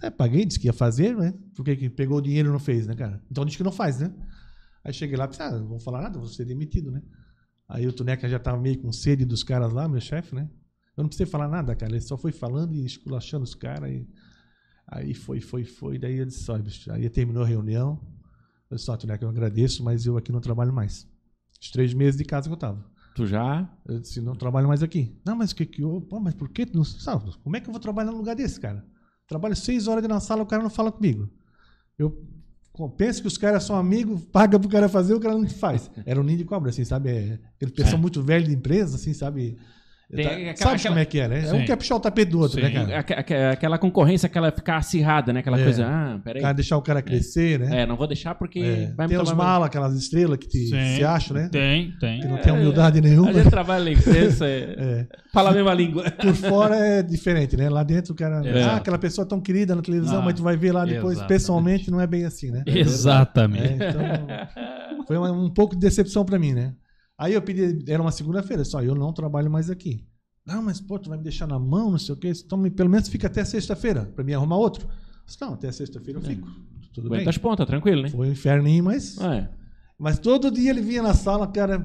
[0.02, 1.32] É, paguei, disse que ia fazer, né?
[1.54, 3.22] Por que pegou o dinheiro e não fez, né, cara?
[3.30, 4.12] Então diz que não faz, né?
[4.84, 7.02] Aí cheguei lá, pensei, ah, não vou falar nada, vou ser demitido, né?
[7.68, 10.50] Aí o Tuneca já tava meio com sede dos caras lá, meu chefe, né?
[10.96, 11.92] Eu não precisei falar nada, cara.
[11.92, 13.90] Ele só foi falando e esculachando os caras.
[13.90, 14.06] E...
[14.86, 15.98] Aí foi, foi, foi.
[15.98, 18.00] Daí eu disse, ó, bicho, aí terminou a reunião.
[18.70, 21.08] Eu disse, ó, Tuneca, eu agradeço, mas eu aqui não trabalho mais.
[21.60, 22.84] Os três meses de casa que eu tava.
[23.16, 23.68] Tu já?
[23.86, 25.18] Eu disse, não trabalho mais aqui.
[25.24, 26.00] Não, mas o que que eu...
[26.02, 26.66] Pô, mas por que?
[26.66, 27.32] tu Não sabe?
[27.42, 28.84] Como é que eu vou trabalhar num lugar desse, cara?
[29.26, 31.28] Trabalho seis horas da sala, o cara não fala comigo.
[31.99, 32.16] Eu
[32.97, 35.90] penso que os caras são amigos, paga pro cara fazer, o cara não faz.
[36.04, 37.11] Era um ninho de cobra, assim, sabe?
[37.11, 38.00] É, aquele pessoal É.
[38.00, 39.57] muito velho de empresa, assim, sabe?
[40.14, 41.38] Tem Tá- aquela- sabe aquela- como é que é, né?
[41.38, 41.56] É Sim.
[41.56, 42.62] um quer puxar o tapete do outro, Sim.
[42.62, 42.99] né, cara?
[43.00, 45.40] Aque- aque- Aquela concorrência, aquela ficar acirrada, né?
[45.40, 45.64] Aquela É.
[45.64, 46.42] coisa, ah, peraí.
[46.42, 47.82] cara deixar o cara crescer, né?
[47.82, 48.92] É, não vou deixar porque É.
[48.94, 50.96] vai me Tem os malas, aquelas estrelas que te, Sim.
[50.96, 51.49] se acham, né?
[51.50, 52.20] Tem, tem.
[52.20, 53.30] Que não tem humildade nenhuma.
[53.30, 54.75] A gente trabalha em imprensa, é...
[54.78, 55.06] É.
[55.32, 56.11] fala a mesma língua.
[56.11, 57.68] Por fora é diferente, né?
[57.70, 58.42] Lá dentro o cara.
[58.70, 61.28] Ah, aquela pessoa tão querida na televisão, Ah, mas tu vai ver lá depois, exatamente.
[61.28, 62.62] pessoalmente, não é bem assim, né?
[62.66, 63.82] Exatamente.
[63.82, 66.73] É, então, foi uma- um pouco de decepção pra mim, né?
[67.18, 70.04] Aí eu pedi, era uma segunda-feira, só eu não trabalho mais aqui.
[70.44, 72.33] Não, mas pô, tu vai me deixar na mão, não sei o quê.
[72.44, 74.87] Então pelo menos fica até sexta-feira pra mim arrumar outro.
[75.25, 76.47] Disse, não, até sexta-feira eu fico.
[76.92, 77.18] Tudo bem.
[77.18, 78.11] Aguenta as pontas, tranquilo, né?
[78.11, 79.18] Foi um inferninho, mas.
[79.21, 79.50] Ah, é.
[79.99, 81.78] Mas todo dia ele vinha na sala, o cara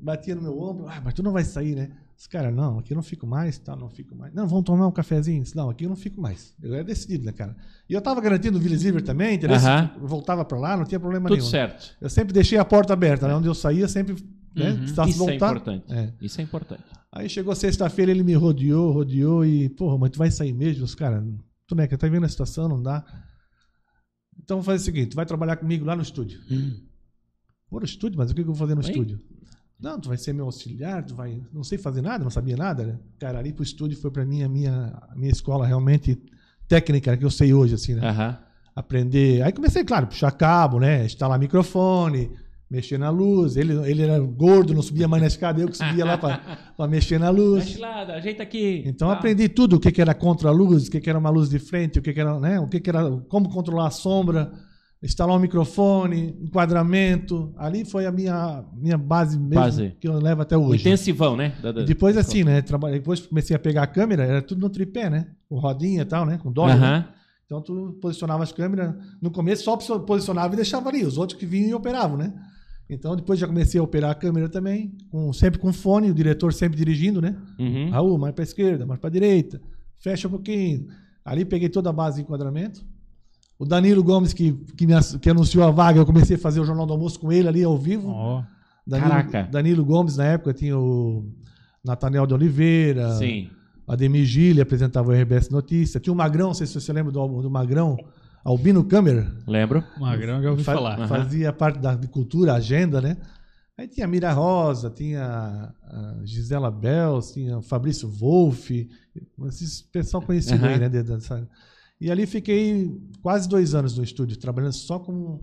[0.00, 0.86] batia no meu ombro.
[0.88, 1.90] Ah, mas tu não vai sair, né?
[2.18, 3.76] Os cara, não, aqui eu não fico mais, tá?
[3.76, 4.32] Não fico mais.
[4.32, 5.42] Não, vamos tomar um cafezinho?
[5.42, 6.54] Disse, Não, aqui eu não fico mais.
[6.62, 7.54] Eu era decidido, né, cara?
[7.88, 9.56] E eu tava garantindo o Willis River também, entendeu?
[9.56, 9.90] Aham.
[10.00, 11.50] Eu voltava pra lá, não tinha problema Tudo nenhum.
[11.50, 11.94] certo.
[12.00, 13.34] Eu sempre deixei a porta aberta, né?
[13.34, 14.16] Onde eu saía, sempre.
[14.56, 14.70] Né?
[14.70, 14.76] Uhum.
[14.78, 15.34] Precisasse Isso é voltar.
[15.34, 15.92] importante.
[15.92, 16.12] É.
[16.20, 16.82] Isso é importante.
[17.12, 20.84] Aí chegou sexta-feira, ele me rodeou, rodeou e, porra, mas tu vai sair mesmo?
[20.84, 21.22] Os caras,
[21.66, 23.04] tu né, tá vendo a situação, não dá.
[24.42, 26.40] Então fazer o seguinte, tu vai trabalhar comigo lá no estúdio.
[27.68, 28.16] Pô, no estúdio?
[28.18, 28.90] Mas o que que eu vou fazer no Oi?
[28.90, 29.20] estúdio?
[29.78, 31.42] Não, tu vai ser meu auxiliar, tu vai.
[31.52, 32.98] Não sei fazer nada, não sabia nada, né?
[33.18, 36.18] Cara, ali pro estúdio foi pra mim a minha, a minha escola realmente
[36.66, 38.08] técnica que eu sei hoje, assim, né?
[38.08, 38.38] Aham.
[38.74, 39.42] aprender.
[39.42, 41.04] Aí comecei, claro, puxar cabo, né?
[41.04, 42.30] Instalar microfone,
[42.70, 43.56] mexer na luz.
[43.56, 47.18] Ele, ele era gordo, não subia mais na escada, eu que subia lá para mexer
[47.18, 47.64] na luz.
[47.64, 48.82] Mexe lá, ajeita aqui.
[48.86, 49.14] Então Tá.
[49.14, 51.98] aprendi tudo, o que, que era contra-luz, o que, que era uma luz de frente,
[51.98, 52.58] o que, que era, né?
[52.60, 54.52] O que, que era, como controlar a sombra,
[55.02, 57.52] instalar um microfone, enquadramento.
[57.56, 59.94] Ali foi a minha, minha base mesmo, Base.
[60.00, 60.80] que eu levo até hoje.
[60.80, 61.52] intensivão, né?
[61.62, 62.62] Da- da- depois assim, né?
[62.62, 65.28] Trabalhei, depois comecei a pegar a câmera, era tudo no tripé, né?
[65.48, 66.38] Com rodinha e tal, né?
[66.42, 66.76] Com dólar.
[66.78, 66.86] né?
[66.86, 67.04] Aham.
[67.44, 71.46] Então tu posicionava as câmeras, no começo só posicionava e deixava ali, os outros que
[71.46, 72.32] vinham e operavam, né?
[72.88, 76.52] Então depois já comecei a operar a câmera também, com, sempre com fone, o diretor
[76.52, 77.36] sempre dirigindo, né?
[77.58, 77.90] Uhum.
[77.90, 79.60] Raul, mais para esquerda, mais para direita,
[79.98, 80.86] fecha um pouquinho.
[81.24, 82.84] Ali peguei toda a base de enquadramento.
[83.58, 86.64] O Danilo Gomes, que, que, me, que anunciou a vaga, eu comecei a fazer o
[86.64, 88.10] Jornal do Almoço com ele ali ao vivo.
[88.10, 88.44] Ó.
[88.86, 89.42] Danilo, Caraca.
[89.50, 91.26] Danilo Gomes, na época, tinha o
[91.82, 93.50] Nathaniel de Oliveira, Sim.
[93.88, 95.98] Ademir Gili apresentava o RBS Notícia.
[95.98, 97.96] Tinha o Magrão, não sei se você lembra do, do Magrão,
[98.46, 99.36] Albino Câmara.
[99.46, 99.82] Lembro.
[99.98, 101.08] Magrão que eu ouvi Fa- falar.
[101.08, 103.16] Fazia parte da de cultura, agenda, né?
[103.78, 105.22] Aí tinha a Mira Rosa, tinha
[105.82, 108.88] a Gisela Bels, tinha o Fabrício Wolff,
[109.48, 110.68] esses pessoal conhecido Aham.
[110.74, 110.88] aí, né?
[110.88, 111.46] de- dessa-
[112.00, 115.40] E ali fiquei quase dois anos no estúdio, trabalhando só com.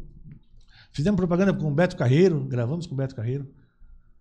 [0.91, 3.47] Fizemos propaganda com o Beto Carreiro, gravamos com o Beto Carreiro.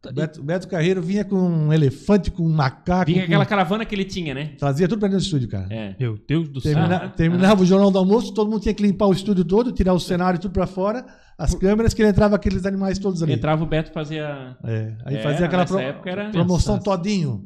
[0.05, 3.07] O Beto, o Beto Carreiro vinha com um elefante, com um macaco.
[3.07, 4.47] Vinha com- aquela caravana que ele tinha, né?
[4.59, 5.69] Trazia tudo pra dentro do estúdio, cara.
[5.71, 5.95] É.
[5.99, 6.73] Meu Deus do céu.
[6.75, 9.95] Termina- terminava o Jornal do Almoço, todo mundo tinha que limpar o estúdio todo, tirar
[9.95, 11.07] o cenário tudo pra fora,
[11.39, 13.33] as câmeras, que ele entrava aqueles animais todos ali.
[13.35, 14.57] Entrava o Beto fazia.
[14.65, 16.85] É, aí É, fazia aquela pro- era- promoção Pensasse.
[16.99, 17.45] Todinho.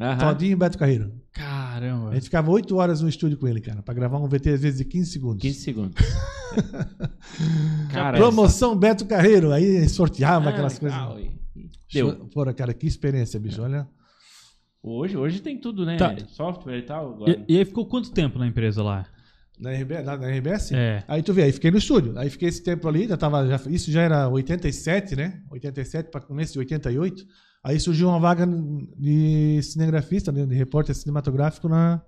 [0.00, 0.16] Aham.
[0.18, 1.12] Todinho e Beto Carreiro.
[1.32, 2.10] Caramba.
[2.10, 4.62] A gente ficava oito horas no estúdio com ele, cara, pra gravar um VT às
[4.62, 5.42] vezes de 15 segundos.
[5.42, 5.94] 15 segundos.
[7.90, 11.24] Cara, promoção Beto Carreiro, aí sorteava essa- aquelas Ah, coisas.
[11.30, 11.43] e
[11.92, 12.26] Deu.
[12.26, 13.62] Porra, cara, que experiência, bicho.
[13.62, 13.88] Olha.
[14.82, 15.96] Hoje, hoje tem tudo, né?
[15.96, 16.14] Tá.
[16.28, 17.14] Software e tal.
[17.14, 17.44] Agora.
[17.48, 19.06] E, e aí ficou quanto tempo na empresa lá?
[19.58, 20.04] Na RBS?
[20.04, 20.72] Na, na RBS?
[20.72, 21.04] É.
[21.06, 22.18] Aí tu vê, aí fiquei no estúdio.
[22.18, 25.42] Aí fiquei esse tempo ali, já tava, já, isso já era 87, né?
[25.50, 27.24] 87 para começo de 88.
[27.62, 30.44] Aí surgiu uma vaga de cinegrafista, né?
[30.44, 32.02] de repórter cinematográfico na,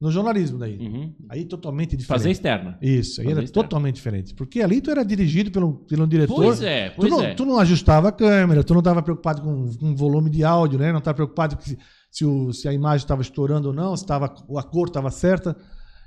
[0.00, 0.76] no jornalismo daí.
[0.78, 1.14] Uhum.
[1.28, 2.06] Aí totalmente diferente.
[2.08, 2.78] Fazer externa.
[2.82, 3.68] Isso, aí Fazer era externo.
[3.68, 4.34] totalmente diferente.
[4.34, 6.34] Porque ali tu era dirigido pelo, pelo diretor.
[6.34, 7.34] Pois é, Tu pois não, é.
[7.34, 10.90] tu não ajustava a câmera, tu não estava preocupado com, com volume de áudio, né?
[10.92, 11.78] Não estava preocupado que se,
[12.10, 15.56] se, o- se a imagem estava estourando ou não, se tava, a cor estava certa.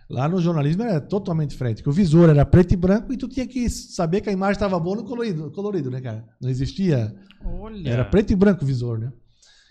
[0.09, 3.27] Lá no jornalismo era totalmente diferente, que o visor era preto e branco e tu
[3.27, 6.23] tinha que saber que a imagem estava boa no colorido, colorido, né, cara?
[6.39, 7.13] Não existia.
[7.43, 7.89] Olha.
[7.89, 9.11] Era preto e branco o visor, né?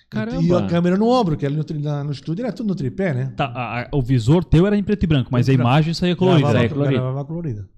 [0.08, 0.42] Caramba.
[0.42, 2.74] E a câmera no ombro, que ali no, tri- na- no estúdio era tudo no
[2.74, 3.32] tripé, né?
[3.36, 6.14] Tá, a- a- o visor teu era em preto e branco, mas a imagem saía
[6.14, 6.48] colorida.
[6.48, 7.00] Gravava, é colorido.
[7.02, 7.68] gravava colorida.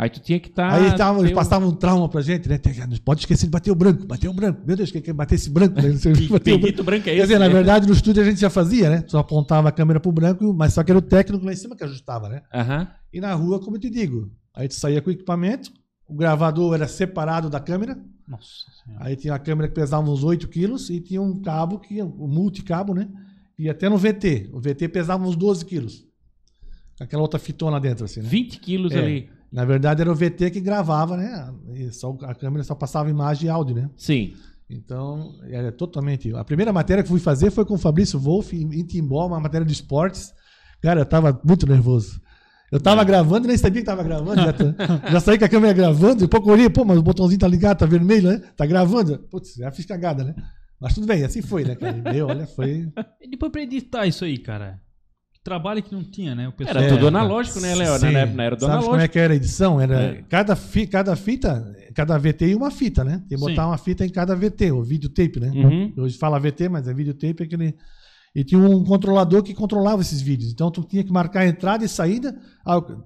[0.00, 0.72] Aí tu tinha que estar.
[0.72, 2.60] Aí tava, eles passavam um trauma pra gente, né?
[3.04, 4.60] Pode esquecer de bater o branco, bater o branco.
[4.64, 5.74] Meu Deus, quem quer bater esse branco?
[5.74, 5.82] Né?
[6.14, 6.82] Que bater o branco.
[6.84, 7.22] Branco é Quer esse?
[7.22, 7.52] dizer, na né?
[7.54, 9.04] verdade, no estúdio a gente já fazia, né?
[9.08, 11.74] Só apontava a câmera pro branco, mas só que era o técnico lá em cima
[11.74, 12.42] que ajustava, né?
[12.54, 12.86] Aham.
[13.12, 15.68] E na rua, como eu te digo, aí tu saía com o equipamento,
[16.08, 19.04] o gravador era separado da câmera, Nossa senhora.
[19.04, 22.28] aí tinha uma câmera que pesava uns 8 quilos e tinha um cabo, que, um
[22.28, 23.08] multicabo, né?
[23.58, 24.50] E até no VT.
[24.52, 26.06] O VT pesava uns 12 quilos.
[27.00, 28.28] Aquela outra fitona dentro, assim, né?
[28.28, 28.98] 20 quilos É.
[28.98, 29.30] ali.
[29.50, 31.54] Na verdade, era o VT que gravava, né?
[31.74, 33.90] E só, a câmera só passava imagem e áudio, né?
[33.96, 34.34] Sim.
[34.68, 36.34] Então, era totalmente.
[36.34, 39.66] A primeira matéria que fui fazer foi com o Fabrício Wolff em Timbó, uma matéria
[39.66, 40.34] de esportes.
[40.82, 42.20] Cara, eu tava muito nervoso.
[42.70, 44.36] Eu tava gravando e nem sabia que tava gravando.
[44.42, 44.74] Já, tá-
[45.10, 47.78] já saí com a câmera gravando, e pouco olhei, pô, mas o botãozinho tá ligado,
[47.78, 48.42] tá vermelho, né?
[48.56, 49.18] Tá gravando.
[49.30, 50.34] Putz, já fiz cagada, né?
[50.80, 51.96] Mas tudo bem, assim foi, né, cara?
[51.96, 52.88] E, Meu, olha, foi.
[53.22, 54.78] E depois pra editar isso aí, cara.
[55.42, 56.46] Trabalho que não tinha, né?
[56.48, 56.76] O pessoal...
[56.76, 57.92] Era É, tudo analógico, né, Léo?
[57.92, 58.14] Na, Sim.
[58.16, 58.90] época era do Sabe analógico.
[58.90, 59.80] como é que era a edição?
[59.80, 60.22] Era É.
[60.28, 63.18] cada, fi, cada fita, cada VT e uma fita, né?
[63.26, 63.40] Tem que Sim.
[63.48, 65.50] botar uma fita em cada VT, o videotape, né?
[65.54, 65.94] Uhum.
[65.96, 67.74] Hoje fala VT, mas é videotape, é aquele.
[68.34, 70.52] E tinha um controlador que controlava esses vídeos.
[70.52, 72.38] Então tu tinha que marcar a entrada e saída,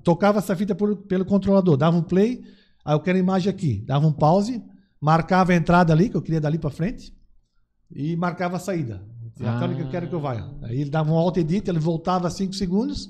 [0.02, 2.42] tocava essa fita por- pelo controlador, dava um play,
[2.84, 4.62] aí eu quero a imagem aqui, dava um pause,
[5.00, 7.14] marcava a entrada ali, que eu queria dali pra frente,
[7.94, 9.02] e marcava a saída.
[9.40, 10.50] É aquela que eu quero que eu vá.
[10.62, 13.08] Aí ele dava um alt edit, ele voltava 5 segundos,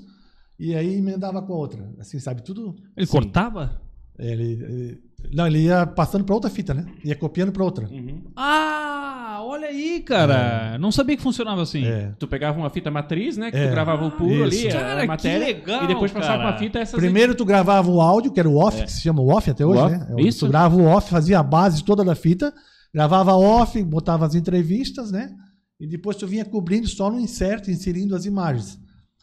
[0.57, 1.93] e aí emendava com a outra.
[1.99, 2.41] Assim, sabe?
[2.43, 2.75] Tudo.
[2.95, 3.81] Ele cortava?
[4.17, 6.85] Ele, ele- não, ele ia passando pra outra fita, né?
[7.03, 7.87] Ia copiando pra outra.
[7.87, 8.23] Uhum.
[8.35, 10.77] Ah, olha aí, cara.
[10.79, 11.85] Não sabia que funcionava assim.
[11.85, 12.13] É.
[12.19, 13.51] Tu pegava uma fita matriz, né?
[13.51, 13.67] Que É.
[13.67, 14.65] tu gravava o puro Isso.
[14.67, 15.45] ali, Cara, a que matéria.
[15.47, 16.49] legal, e depois passava cara.
[16.51, 19.21] uma fita essas Primeiro tu gravava o áudio, que era o off, que se chama
[19.21, 19.83] o off até hoje, É.
[19.83, 20.07] off, né?
[20.17, 20.45] É isso.
[20.45, 22.53] Tu grava o off, fazia a base toda da fita,
[22.93, 25.31] gravava off, botava as entrevistas, né?
[25.79, 28.79] E depois tu vinha cobrindo só no insert, inserindo as imagens.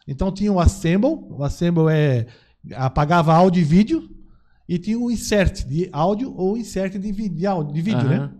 [0.07, 2.27] Então tinha o assemble, o assemble é
[2.75, 4.07] apagava áudio e vídeo,
[4.71, 8.27] e tinha o insert de áudio ou insert de, de, áudio, de vídeo, Aham.
[8.27, 8.31] né?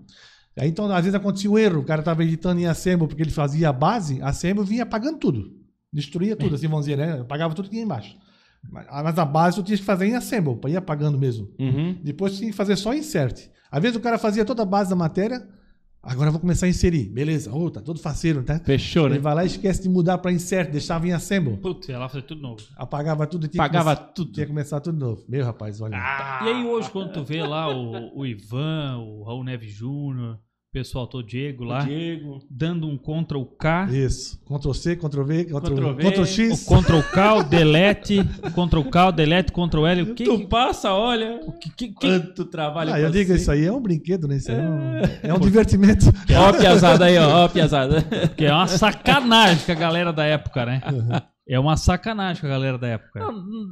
[0.58, 3.32] Aí então às vezes acontecia um erro, o cara tava editando em assemble porque ele
[3.32, 5.52] fazia a base, assemble vinha apagando tudo.
[5.91, 7.20] Destruía tudo, assim, vamos dizer, né?
[7.20, 8.17] Apagava tudo que tinha embaixo.
[8.72, 11.50] Mas mas a base tu tinha que fazer em assemble, para ir apagando mesmo.
[11.60, 12.00] Uhum.
[12.02, 13.50] Depois tinha que fazer só insert.
[13.70, 15.46] Às vezes o cara fazia toda a base da matéria,
[16.04, 17.06] agora eu vou começar a inserir.
[17.10, 18.60] Beleza, oh, tá todo faceiro, tá?
[18.60, 19.20] Fechou, Ele né?
[19.20, 21.58] vai lá e esquece de mudar para insert, deixava em assemble.
[21.58, 22.62] Putz, ia lá fazer tudo novo.
[22.76, 24.32] Apagava tudo e tinha que Pagava começar- tudo.
[24.32, 25.24] Tinha que começar tudo novo.
[25.28, 25.96] Meu rapaz, olha.
[25.96, 30.40] E aí hoje, quando tu vê lá o, o Ivan, o Raul Neves Júnior,
[30.74, 32.40] pessoal todo, Diego lá, Diego.
[32.50, 34.40] dando um Ctrl K, Isso.
[34.46, 36.66] Ctrl C, Ctrl V, Ctrl, Ctrl V, Ctrl o X.
[36.66, 40.48] Ctrl K, o Delete, Ctrl K, o Delete, Ctrl L, o que Tu que...
[40.48, 41.42] passa, olha.
[41.60, 42.94] que, que, que- Quanto trabalho.
[42.94, 44.38] Ah, eu digo, isso aí é um brinquedo, né?
[44.38, 46.06] Isso aí é um, é um divertimento.
[46.38, 47.28] Ó, a piazada aí, ó.
[47.42, 48.02] Ó, a piazada.
[48.38, 50.82] que é uma sacanagem com a galera da época, né?
[51.50, 53.20] É uma sacanagem com a galera da época.
[53.20, 53.32] Não,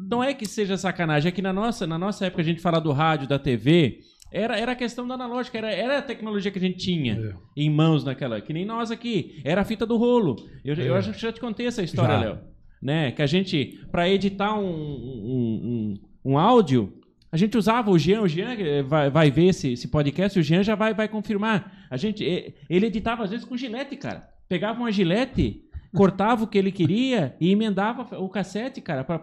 [0.09, 2.81] não é que seja sacanagem, é que na nossa, na nossa época a gente fala
[2.81, 3.99] do rádio, da TV,
[4.31, 7.33] era, era a questão da analógica, era, era a tecnologia que a gente tinha É.
[7.57, 10.35] em mãos naquela, que nem nós aqui, era a fita do rolo.
[10.63, 10.97] Eu, eu É.
[10.99, 12.17] acho que já te contei essa história.
[12.17, 12.37] Léo.
[12.81, 13.11] Né?
[13.11, 16.93] Que a gente, para editar um, um, um, um áudio,
[17.31, 20.43] a gente usava o Jean, o Jean eh, vai, vai ver esse, esse podcast, o
[20.43, 21.85] Jean já vai, vai confirmar.
[21.89, 24.27] A gente, eh, ele editava às vezes com gilete, cara.
[24.47, 25.63] Pegava uma gilete,
[25.93, 29.19] cortava o que ele queria e emendava o cassete, cara, pra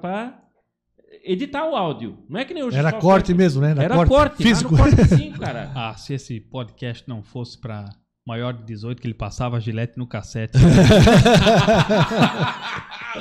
[1.27, 2.19] editar o áudio.
[2.29, 2.79] Não é que nem hoje.
[2.79, 3.75] Era corte mesmo, né?
[3.77, 4.75] Era corte, físico.
[4.75, 5.73] Era no cortezinho, cara.
[5.77, 7.91] Ah, se esse podcast não fosse pra
[8.27, 10.59] maior de 18, que ele passava a gilete no cassete.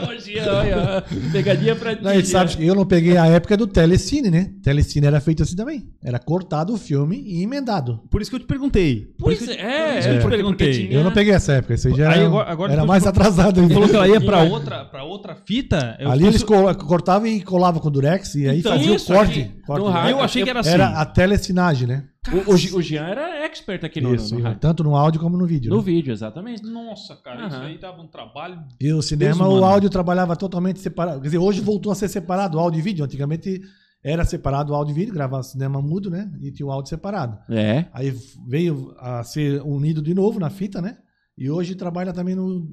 [0.10, 2.04] Hoje, olha, pegadinha pra ti.
[2.04, 4.52] Não, e sabe que eu não peguei a época do Telecine, né?
[4.62, 5.88] Telecine era feito assim também.
[6.04, 8.02] Era cortado o filme e emendado.
[8.12, 9.06] Por isso que eu te perguntei.
[9.18, 10.72] Por Pois isso que eu- é, por isso que eu te perguntei.
[10.74, 11.76] tinha- Eu não peguei essa época.
[11.76, 13.74] Isso aí já Aí era, agora- agora era mais atrasado ainda.
[13.74, 15.96] falou que ela ia pra outra, pra outra fita.
[16.00, 19.52] eu Ali eles col- cortavam e colavam com durex e aí Então, faziam o corte.
[19.66, 20.70] corte do- rádio, Eu achei que era assim.
[20.72, 22.04] Era a telecinagem, né?
[22.34, 24.60] O, o, o Jean era expert aqui no, Isso, no, rádio.
[24.60, 25.70] tanto no áudio como no vídeo.
[25.70, 25.84] No né?
[25.84, 26.64] vídeo, exatamente.
[26.64, 27.48] Nossa, cara, Aham.
[27.48, 28.60] isso aí dava um trabalho.
[28.82, 29.60] E o cinema, Desumano.
[29.62, 31.20] o áudio trabalhava totalmente separado.
[31.22, 33.06] Quer dizer, hoje voltou a ser separado, áudio e vídeo.
[33.06, 33.62] Antigamente
[34.04, 36.32] era separado o áudio e vídeo, gravava cinema mudo, né?
[36.42, 37.38] E tinha o áudio separado.
[37.50, 37.86] É.
[37.94, 38.16] Aí
[38.48, 40.98] veio a ser unido de novo na fita, né?
[41.38, 42.68] E hoje trabalha também no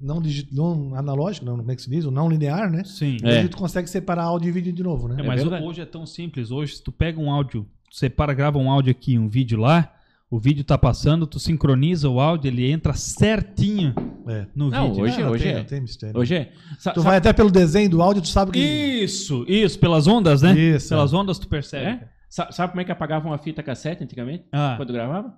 [0.00, 2.04] não, digi- não analógico, não, como é que se diz?
[2.04, 2.84] O não linear, né?
[2.84, 3.16] Sim.
[3.22, 3.40] É.
[3.40, 5.16] Hoje tu consegue separar áudio e vídeo de novo, né?
[5.18, 5.64] É, mas verdade.
[5.64, 6.50] hoje é tão simples.
[6.52, 9.92] Hoje, se tu pega um áudio, separa, grava um áudio aqui, um vídeo lá,
[10.30, 13.94] o vídeo tá passando, tu sincroniza o áudio, ele entra certinho
[14.28, 14.46] É.
[14.54, 15.04] no Não, vídeo.
[15.04, 15.56] hoje- não hoje tem, é.
[15.58, 16.20] não tem mistério.
[16.20, 16.52] Hoje é.
[16.78, 18.58] Sa- Tu sa- vai até pelo desenho do áudio, tu sabe que.
[18.58, 20.52] Isso, isso, pelas ondas, né?
[20.58, 21.16] Isso, Pelas é.
[21.16, 21.84] ondas tu percebe.
[21.86, 22.08] É?
[22.28, 24.44] Sa- Sabe como é que apagava uma fita cassete antigamente?
[24.52, 25.32] Ah, Quando gravava?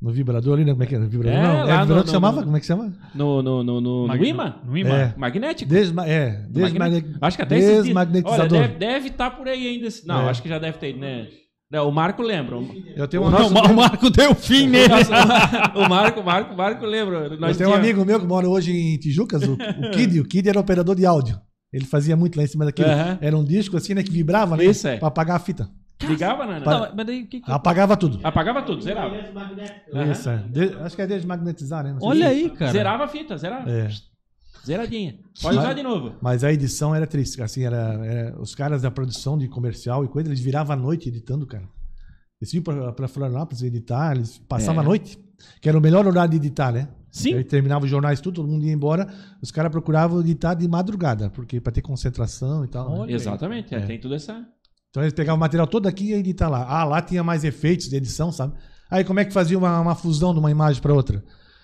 [0.00, 0.72] No vibrador ali, né?
[0.72, 0.98] Como é que é?
[0.98, 1.38] No vibrador?
[1.38, 2.36] É, não, é no- vibrador que no- chamava?
[2.40, 2.92] no- Como é que chama?
[3.14, 4.56] No, no, no, no, no imã?
[4.64, 4.94] No imã.
[4.96, 5.14] É.
[5.16, 5.70] Magnético?
[5.70, 7.04] Desma é, desmagne...
[7.20, 8.58] Acho que até desmagnetizador.
[8.58, 9.86] Olha, deve estar por aí ainda.
[9.86, 10.30] esse- Não, É.
[10.30, 11.28] acho que já deve ter, né?
[11.72, 12.58] Não, o Marco lembra.
[12.58, 14.92] O, Eu tenho um Não, amigo, o Marco deu fim nele.
[15.74, 17.16] o Marco, o Marco, o Marco lembra.
[17.28, 20.20] eu Nós tenho um amigo meu que mora hoje em Tijucas, o, o Kid.
[20.20, 21.40] O Kid era operador de áudio.
[21.72, 22.88] Ele fazia muito lá em cima daquilo.
[22.90, 23.18] Aham.
[23.22, 24.02] Era um disco assim, né?
[24.02, 24.64] Que vibrava, né?
[24.66, 24.98] Isso, é.
[24.98, 25.66] Pra apagar a fita.
[26.02, 26.60] Ligava, né?
[26.62, 27.50] Não, mas daí o que que...
[27.50, 28.20] Apagava tudo.
[28.22, 29.14] Apagava tudo, zerava.
[30.10, 30.36] Isso, é.
[30.48, 31.96] De- acho que é desmagnetizar, né?
[32.02, 32.72] Olha aí, cara.
[32.72, 33.70] Zerava a fita, zerava.
[33.70, 33.88] É.
[34.64, 35.18] Zeradinha.
[35.40, 36.14] Pode usar de novo.
[36.20, 40.08] Mas a edição era triste, assim, era, era- os caras da produção de comercial e
[40.08, 41.64] coisa, eles viravam a noite editando, cara.
[42.40, 44.84] Eles iam pra, pra Florianópolis editar, eles passavam É.
[44.84, 45.18] a noite,
[45.60, 46.88] que era o melhor horário de editar, né?
[47.10, 47.34] Sim.
[47.34, 49.06] Aí terminava os jornais tudo, todo mundo ia embora,
[49.42, 53.06] os caras procuravam editar de madrugada, porque para ter concentração e tal.
[53.06, 53.12] né?
[53.12, 53.80] Exatamente, é, É.
[53.86, 54.46] tem tudo essa.
[54.90, 56.64] Então eles pegavam o material todo aqui e editar lá.
[56.68, 58.54] Ah, lá tinha mais efeitos de edição, sabe?
[58.90, 61.22] Aí como é que fazia uma, uma fusão de uma imagem para outra?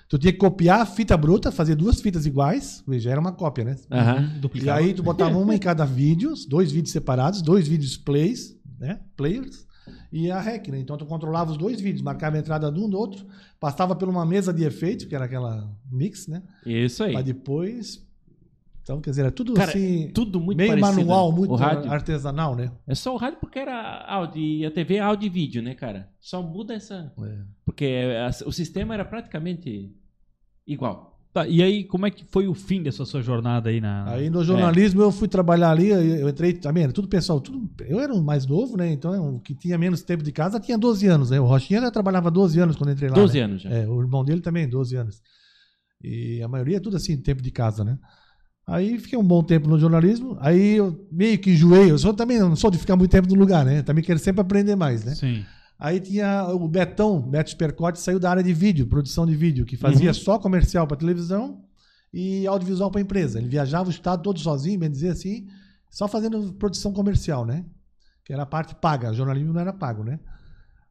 [0.08, 3.64] Tu tinha que copiar a fita bruta, fazer duas fitas iguais, já era uma cópia,
[3.64, 3.76] né?
[3.90, 4.40] Aham.
[4.54, 9.00] E aí tu botava uma em cada vídeo, dois vídeos separados, dois vídeos plays, né?
[9.16, 9.66] Players,
[10.10, 10.78] e a rec, né?
[10.78, 13.26] Então tu controlava os dois vídeos, marcava a entrada de um do outro,
[13.60, 16.42] passava por uma mesa de efeitos, que era aquela mix, né?
[16.64, 17.12] Isso aí.
[17.12, 18.06] Pra depois.
[18.82, 20.10] Então, quer dizer, era tudo Cara, assim.
[20.14, 20.96] Tudo muito meio parecido.
[21.06, 22.72] manual, muito artesanal, né?
[22.86, 25.74] É só o rádio porque era áudio e a TV é áudio e vídeo, né,
[25.74, 26.08] cara?
[26.18, 27.12] Só muda essa.
[27.66, 27.84] Porque
[28.26, 29.92] a- o sistema era praticamente
[30.68, 31.08] igual.
[31.32, 34.10] Tá, e aí, como é que foi o fim dessa sua jornada aí na...
[34.10, 38.00] Aí no jornalismo eu fui trabalhar ali, eu entrei também, era tudo pessoal, tudo, eu
[38.00, 38.90] era o mais novo, né?
[38.90, 41.38] Então o que tinha menos tempo de casa tinha 12 anos, né?
[41.38, 43.14] O Rochinha já trabalhava 12 anos quando entrei lá.
[43.14, 43.44] 12 né?
[43.44, 43.70] anos já.
[43.70, 45.22] É, o irmão dele também, 12 anos.
[46.02, 47.98] E a maioria é tudo assim, tempo de casa, né?
[48.66, 52.38] Aí fiquei um bom tempo no jornalismo, aí eu meio que enjoei, eu sou também,
[52.38, 53.82] não sou de ficar muito tempo no lugar, né?
[53.82, 55.14] Também quero sempre aprender mais, né?
[55.14, 55.44] Sim.
[55.78, 59.76] Aí tinha o Betão, Beto Spercotti, saiu da área de vídeo, produção de vídeo, que
[59.76, 60.14] fazia Uhum.
[60.14, 61.62] só comercial para televisão
[62.12, 63.38] e audiovisual para empresa.
[63.38, 65.46] Ele viajava o estado todo sozinho, bem dizer assim,
[65.88, 67.64] só fazendo produção comercial, né?
[68.24, 70.18] Que era a parte paga, jornalismo não era pago, né?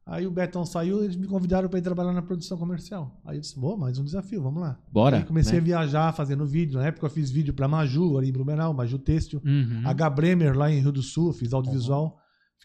[0.05, 3.19] Aí o Betão saiu, eles me convidaram para ir trabalhar na produção comercial.
[3.25, 4.79] Aí eu disse, bom, mais um desafio, vamos lá.
[4.89, 5.17] Bora.
[5.17, 5.59] Aí comecei né?
[5.59, 6.79] a viajar fazendo vídeo.
[6.79, 9.41] Na época eu fiz vídeo para Maju, ali em Blumenau, Maju Têxtil.
[9.43, 9.81] Uhum.
[9.83, 10.09] H.
[10.11, 12.17] Bremer, lá em Rio do Sul, fiz audiovisual.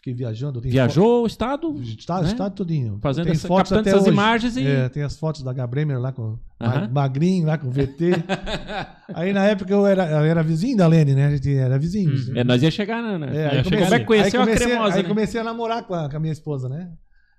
[0.03, 0.59] Fiquei viajando.
[0.59, 2.31] Viajou o estado, Estado, né?
[2.33, 2.99] estado todinho.
[3.01, 4.11] fazendo tem essa, fotos até essas hoje.
[4.11, 4.67] imagens e.
[4.67, 5.65] É, tem as fotos da H.
[5.65, 6.89] Bremer lá com Aham.
[6.91, 8.11] magrinho, lá com VT.
[9.15, 11.27] aí na época eu era, eu era vizinho da Lene, né?
[11.27, 12.27] A gente era vizinhos.
[12.27, 12.35] Uhum.
[12.35, 13.17] É, nós ia chegar na.
[13.17, 14.95] na- É, aí Ia chegar comecei, conheceu aí a comecei, cremosa?
[14.97, 15.07] Aí né?
[15.09, 16.91] comecei a namorar com a, com a minha esposa, né?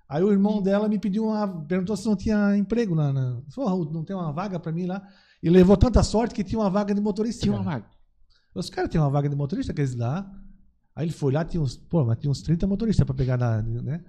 [0.09, 1.47] Aí o irmão dela me pediu uma.
[1.67, 3.13] perguntou se não tinha emprego lá.
[3.13, 5.03] Na, Falou, Raul, não tem uma vaga pra mim lá.
[5.43, 7.43] E levou tanta sorte que tinha uma vaga de motorista.
[7.43, 7.85] Tinha uma vaga.
[8.55, 10.25] Os caras têm uma vaga de motorista, aqueles lá.
[10.95, 13.61] Aí ele foi lá, tinha uns, pô, mas tinha uns 30 motoristas pra pegar na,
[13.61, 14.01] né?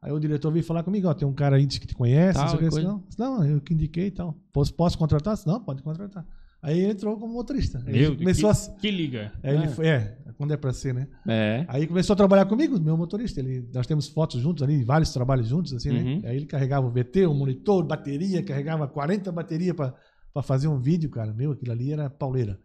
[0.00, 2.60] Aí o diretor veio falar comigo, ó, tem um cara aí que te conhece, Tal,
[2.60, 2.82] não sei.
[2.84, 4.34] Não, não, eu que indiquei e tal.
[4.52, 5.38] Posso, posso contratar?
[5.46, 6.26] Não, pode contratar.
[6.60, 7.78] Aí ele entrou como motorista.
[7.86, 8.74] Meu, começou que, a.
[8.80, 9.32] que liga.
[9.42, 9.68] Aí ele Ah.
[9.68, 11.06] foi, é, quando é pra ser, né?
[11.26, 11.64] É.
[11.68, 13.38] Aí começou a trabalhar comigo, meu motorista.
[13.40, 16.20] Ele, nós temos fotos juntos ali, vários trabalhos juntos, assim, Uhum.
[16.20, 16.28] né?
[16.28, 21.10] Aí ele carregava o VT, o monitor, bateria, carregava 40 baterias pra fazer um vídeo,
[21.10, 21.32] cara.
[21.32, 22.58] Meu, aquilo ali era pauleira.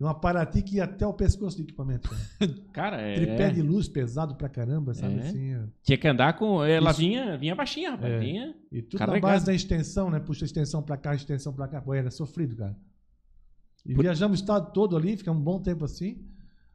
[0.00, 2.08] Um Paraty que ia até o pescoço do equipamento.
[2.08, 2.54] Cara.
[2.72, 3.14] Cara, é.
[3.16, 5.16] Tripé de luz pesado pra caramba, sabe?
[5.16, 5.20] É.
[5.20, 5.62] Assim, é.
[5.82, 6.64] Tinha que andar com.
[6.64, 7.00] Ela Isso.
[7.00, 8.12] vinha, vinha baixinha, rapaz.
[8.14, 8.18] É.
[8.18, 8.54] Vinha.
[8.72, 9.22] E tudo Carregado.
[9.22, 10.18] na base da extensão, né?
[10.18, 11.82] Puxa a extensão pra cá, extensão pra cá.
[11.82, 12.74] Pô, era sofrido, cara.
[13.84, 16.18] E Por- viajamos o estado todo ali, ficamos um bom tempo assim.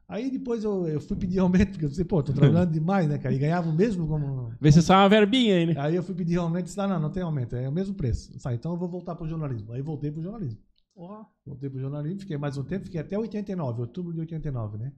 [0.08, 3.18] Aí depois eu, eu fui pedir aumento, porque eu disse, pô, tô trabalhando demais, né,
[3.18, 3.34] cara?
[3.34, 4.52] E ganhava o mesmo como.
[4.60, 5.74] Vê se sai uma verbinha aí, né?
[5.78, 7.92] Aí eu fui pedir aumento e disse, não, não, não tem aumento, é o mesmo
[7.92, 8.38] preço.
[8.38, 9.72] Sai, então eu vou voltar pro jornalismo.
[9.72, 10.60] Aí voltei pro jornalismo.
[11.44, 14.92] Voltei pro jornalismo, fiquei mais um tempo, fiquei até 89, outubro de 89, né?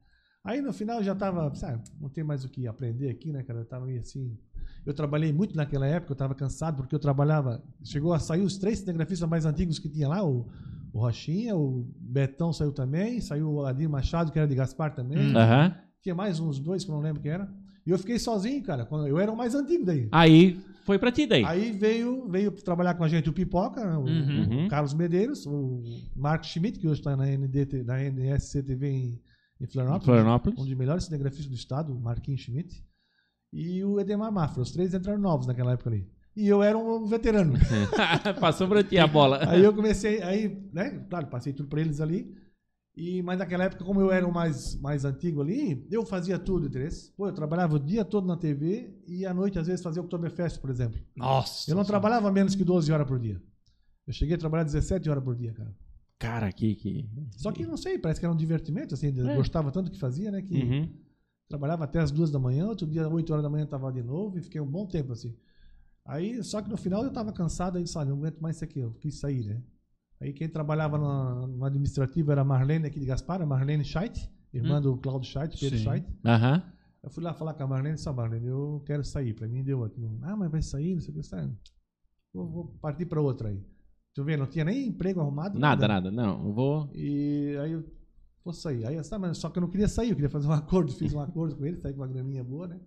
[0.44, 3.42] Aí no final eu já tava, sabe, não tem mais o que aprender aqui, né,
[3.42, 3.58] cara?
[3.58, 4.38] Eu tava meio assim.
[4.86, 7.62] Eu trabalhei muito naquela época, eu tava cansado, porque eu trabalhava.
[7.82, 10.48] Chegou a sair os três cinegrafistas mais antigos que tinha lá, o,
[10.92, 15.18] o Rochinha, o Betão saiu também, saiu o Adir Machado, que era de Gaspar também.
[15.18, 15.36] Hum.
[15.36, 15.74] Aham.
[16.00, 17.52] Tinha mais uns dois que eu não lembro quem era.
[17.84, 18.86] E eu fiquei sozinho, cara.
[18.86, 20.08] Quando eu era o mais antigo daí.
[20.12, 21.44] Aí foi pra ti daí.
[21.44, 24.64] Aí veio, veio trabalhar com a gente o Pipoca, o, Uhum.
[24.64, 25.82] o Carlos Medeiros, o
[26.16, 29.22] Marcos Schmidt, que hoje está na, NDT, na NSCTV em,
[29.60, 30.58] em Florianópolis, Florianópolis.
[30.58, 32.82] um dos melhores cinegrafistas do estado, o Marquinhos Schmidt,
[33.52, 34.62] e o Edemar Mafra.
[34.62, 36.08] Os três entraram novos naquela época ali.
[36.34, 37.54] E eu era um veterano.
[38.40, 39.40] Passou pra ti a bola.
[39.50, 42.34] aí eu comecei, aí, né, claro, passei tudo para eles ali.
[43.00, 46.66] E, mas naquela época, como eu era o mais, mais antigo ali, eu fazia tudo,
[46.66, 46.88] entendeu?
[47.16, 50.04] Pô, eu trabalhava o dia todo na TV e à noite, às vezes, fazia o
[50.04, 51.00] Oktoberfest, por exemplo.
[51.14, 51.70] Nossa.
[51.70, 53.40] Eu não trabalhava menos que 12 horas por dia.
[54.04, 55.72] Eu cheguei a trabalhar 17 horas por dia, cara.
[56.18, 56.74] Cara, que.
[56.74, 57.08] que...
[57.36, 59.36] Só que não sei, parece que era um divertimento, assim, eu É.
[59.36, 60.42] gostava tanto que fazia, né?
[60.42, 60.88] Que Uhum.
[61.48, 64.36] trabalhava até as duas da manhã, outro dia, 8 horas da manhã, tava de novo
[64.38, 65.36] e fiquei um bom tempo assim.
[66.04, 68.64] Aí, só que no final eu tava cansado, aí disse, "Ah, não aguento mais isso
[68.64, 69.62] aqui, eu quis sair, né?
[70.20, 74.28] Aí quem trabalhava no, no administrativo era a Marlene aqui de Gaspar, a Marlene Scheidt,
[74.52, 75.84] irmã do Claudio Scheidt, Pedro Sim.
[75.84, 76.06] Scheidt.
[76.24, 76.62] Aham.
[77.02, 79.32] Eu fui lá falar com a Marlene e disse, "Ó, Marlene, eu quero sair.
[79.32, 80.04] Pra mim deu aqui.
[80.22, 81.22] Ah, mas vai sair, não sei o que.
[81.22, 81.56] Sabe?
[82.34, 83.64] Vou, vou partir pra outra aí.
[84.12, 85.56] Tu vê, não tinha nem emprego arrumado.
[85.58, 86.10] Nada, nada.
[86.10, 86.90] Não, eu vou.
[86.92, 87.84] E aí eu
[88.44, 88.84] vou sair.
[88.84, 90.52] Aí eu disse, "Ah, mas só que eu não queria sair, eu queria fazer um
[90.52, 90.92] acordo.
[90.92, 92.80] Fiz um acordo com ele, saí com uma graninha boa, né?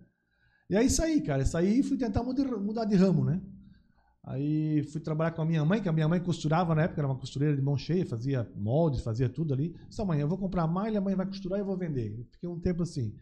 [0.68, 1.44] E aí saí, cara.
[1.46, 3.40] Saí e fui tentar mudar de ramo, né?
[4.24, 7.08] Aí fui trabalhar com a minha mãe, que a minha mãe costurava na época, era
[7.08, 9.74] uma costureira de mão cheia, fazia moldes, fazia tudo ali.
[9.88, 12.14] Disse, amanhã eu vou comprar malha, a mãe vai costurar e eu vou vender.
[12.18, 13.12] Eu Fiquei um tempo assim.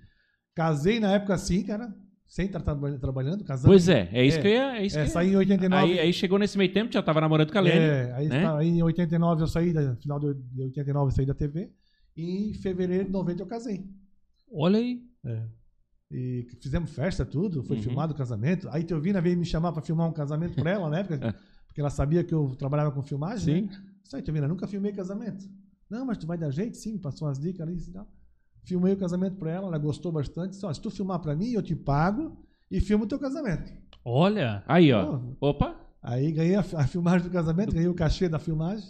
[0.55, 1.95] Casei na época assim, cara,
[2.29, 3.69] sem estar traba- trabalhando, casando.
[3.69, 4.43] Pois é, é isso É.
[4.43, 4.77] que eu ia.
[4.79, 5.93] É isso É, que saí em 89.
[5.93, 7.79] Aí, aí chegou nesse meio tempo, já tava namorando com a Lene.
[7.79, 8.43] É, aí, né?
[8.43, 11.71] tá- aí em 89 eu saí, da, final de de 89 eu saí da TV.
[12.15, 13.87] E em fevereiro de 90 eu casei.
[14.53, 15.01] Olha aí.
[16.11, 17.83] E fizemos festa, tudo, foi Uhum.
[17.83, 18.69] filmado o casamento.
[18.71, 21.05] Aí Teovina veio me chamar pra filmar um casamento pra ela, né?
[21.05, 21.19] Porque,
[21.69, 23.67] porque ela sabia que eu trabalhava com filmagem, Sim.
[23.69, 23.83] né?
[24.05, 25.49] Isso aí, Teovina, nunca filmei casamento.
[25.89, 26.77] Não, mas tu vai dar jeito?
[26.77, 28.09] Sim, passou umas dicas ali e tal.
[28.65, 30.51] Filmei o casamento pra ela, ela gostou bastante.
[30.51, 32.37] Disse, se tu filmar pra mim, eu te pago
[32.71, 33.73] e filmo o teu casamento.
[34.05, 34.63] Olha.
[34.67, 35.21] Aí, ó.
[35.41, 35.77] Opa.
[36.03, 38.89] Aí ganhei a, a filmagem do casamento, ganhei o cachê da filmagem.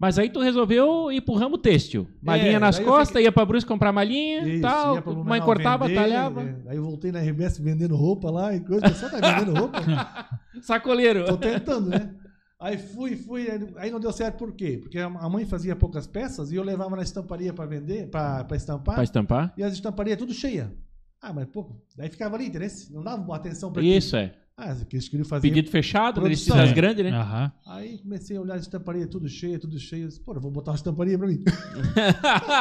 [0.00, 2.06] Mas aí tu resolveu ir pro ramo têxtil.
[2.22, 5.02] Malinha É, nas costas, fiquei- ia pra Brusque comprar malinha e tal.
[5.24, 6.42] Mãe cortava, vender, talhava.
[6.42, 6.56] é.
[6.68, 8.86] Aí eu voltei na RBS vendendo roupa lá e coisa.
[8.86, 9.78] O pessoal tá vendendo roupa.
[10.62, 11.24] Sacoleiro.
[11.26, 12.14] Tô tentando, né?
[12.60, 14.78] Aí fui, fui, aí- não deu certo por quê?
[14.80, 18.94] Porque a mãe fazia poucas peças e eu levava na estamparia para vender, para estampar,
[18.96, 19.52] Pra estampar?
[19.56, 20.72] e as estamparias tudo cheia.
[21.20, 22.68] Ah, mas pô, daí ficava ali, entendeu?
[22.92, 24.32] Não dava atenção para Isso, é.
[24.60, 25.48] Ah, que eles queriam fazer.
[25.48, 26.56] Pedido fechado, eles Produção.
[26.56, 26.74] precisam É.
[26.74, 27.12] grandes, né?
[27.16, 27.52] Aham.
[27.64, 30.02] Aí comecei a olhar as estamparias tudo cheia, tudo cheio.
[30.04, 31.44] Eu disse, Pô, eu vou botar uma estamparia para mim.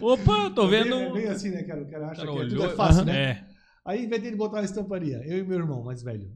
[0.00, 0.94] Opa, tô vendo.
[0.94, 1.82] É bem assim, né, cara?
[1.82, 3.12] O cara acha Cara, que é, tudo olhou- é fácil, Aham.
[3.12, 3.22] né?
[3.30, 3.44] É.
[3.86, 6.30] Aí inventei de botar uma estamparia, eu e meu irmão mais velho.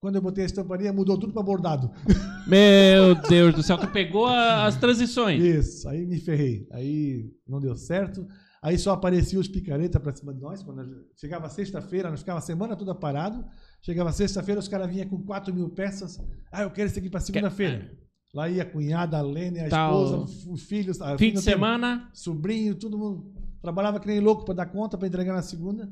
[0.00, 1.88] Quando eu botei a estamparia, mudou tudo para bordado.
[2.48, 5.40] Meu Deus do céu, tu pegou a- as transições.
[5.40, 6.66] Isso, aí me ferrei.
[6.72, 8.26] Aí não deu certo.
[8.62, 10.62] Aí só apareciam os picareta pra cima de nós.
[10.62, 13.44] Quando chegava sexta-feira, nós ficava a semana toda parado.
[13.80, 16.20] Chegava sexta-feira, os caras vinham com 4 mil peças.
[16.52, 17.90] Ah, eu quero isso aqui pra segunda-feira.
[18.32, 20.04] Lá ia a cunhada, a Lene, a Tal.
[20.04, 21.02] esposa, os filhos.
[21.02, 23.32] a Fim de semana, Sobrinho, todo mundo.
[23.60, 25.90] Trabalhava que nem louco pra dar conta, pra entregar na segunda.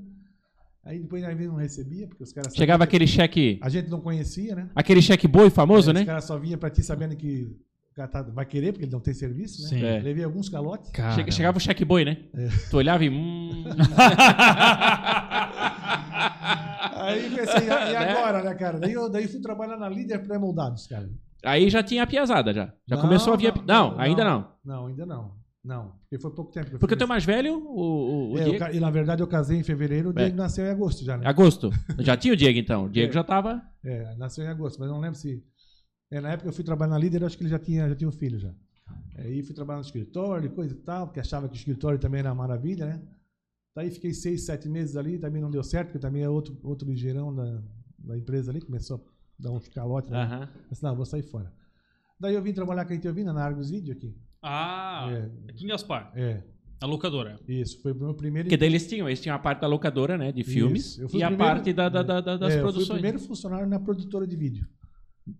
[0.85, 3.56] Aí depois aí não recebia, porque os caras chegava aquele cheque.
[3.56, 4.70] que A gente não conhecia, né?
[4.74, 6.04] Aquele cheque boi famoso, Os né?
[6.04, 7.54] caras só vinham pra ti sabendo que
[7.92, 9.68] o cara tá- vai querer, porque ele não tem serviço, né?
[9.68, 9.85] Sim.
[9.85, 10.00] É.
[10.00, 10.90] Levei alguns calotes.
[10.92, 11.12] Cara.
[11.24, 12.16] Che- Chegava o cheque boi, né?
[12.70, 13.11] Tu olhava e.
[13.11, 13.64] Hum...
[16.96, 17.96] Aí pensei, e Né?
[17.96, 18.79] agora, né, cara?
[18.79, 21.09] Daí, eu, daí fui trabalhar na Líder Pré-Moldados, cara.
[21.44, 22.72] Aí já tinha a piazada, já.
[22.87, 23.48] Já Não, começou a vir.
[23.48, 24.48] a não, Não, não, ainda não.
[24.64, 24.87] não.
[24.87, 25.40] Ainda não.
[25.62, 26.68] Não, porque foi pouco tempo.
[26.70, 27.09] que eu Porque o fiz teu isso.
[27.11, 28.59] mais velho, o, o, o É, eu Diego.
[28.61, 30.24] ca- e na verdade eu casei em fevereiro, o É.
[30.24, 31.26] Diego nasceu em agosto já, né?
[31.26, 31.70] Agosto.
[31.98, 32.85] Já tinha o Diego, então.
[32.87, 33.14] O Diego É.
[33.14, 33.61] já tava.
[33.85, 35.42] É, nasceu em agosto, mas não lembro se.
[36.11, 38.09] É, na época eu fui trabalhar na Líder, acho que ele já tinha, já tinha
[38.09, 38.53] um filho já.
[39.16, 42.20] Aí fui trabalhar no escritório, e coisa e tal, porque achava que o escritório também
[42.20, 43.03] era uma maravilha, né?
[43.75, 46.88] Daí fiquei seis, sete meses ali, também não deu certo, porque também é outro, outro
[46.88, 47.62] ligeirão da,
[47.99, 50.11] da empresa ali, começou a dar uns calotes.
[50.11, 50.49] Né?
[50.64, 51.53] Eu disse, não, vou sair fora.
[52.18, 54.16] Daí eu vim trabalhar com a Itiovina na Argos Video aqui.
[54.42, 55.51] Ah, É.
[55.51, 56.11] aqui em Gaspar.
[56.16, 56.42] É,
[56.81, 57.38] A locadora.
[57.46, 58.46] isso, foi o meu primeiro.
[58.49, 60.33] Porque daí eles tinham, eles tinham a parte da locadora, né?
[60.33, 60.99] De filmes.
[60.99, 62.99] E o a primeiro- parte da, da- da- da- das é, Eu fui o produções.
[63.01, 64.66] primeiro funcionário na produtora de vídeo.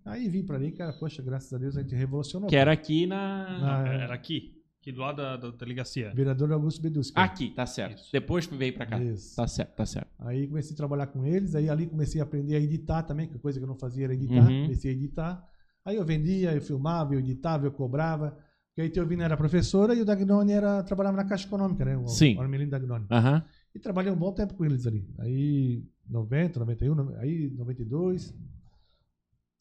[0.05, 2.49] Aí vim pra ali, cara, poxa, graças a Deus a gente revolucionou.
[2.49, 3.59] Que era aqui na.
[3.59, 4.57] Na- Era era aqui.
[4.81, 6.11] Aqui do lado da, da delegacia.
[6.15, 7.11] Vereador Augusto Beduschi.
[7.15, 7.97] Aqui, tá certo.
[7.99, 8.09] Isso.
[8.11, 8.99] Depois veio pra cá.
[9.03, 9.35] Isso.
[9.35, 10.09] Tá certo, tá certo.
[10.19, 13.37] Aí comecei a trabalhar com eles, aí ali comecei a aprender a editar também, que
[13.37, 14.63] coisa que eu não fazia era editar, Uhum.
[14.63, 15.47] comecei a editar.
[15.85, 18.35] Aí eu vendia, eu filmava, eu editava, eu cobrava.
[18.69, 21.97] Porque a Itiovina era professora e o Dagnoni era, trabalhava na Caixa Econômica, né?
[21.97, 22.37] O, Sim.
[22.37, 23.05] O Armelino Dagnoni.
[23.11, 23.43] Aham.
[23.75, 25.05] E trabalhei um bom tempo com eles ali.
[25.19, 28.33] Aí 90, 91, no- aí 92.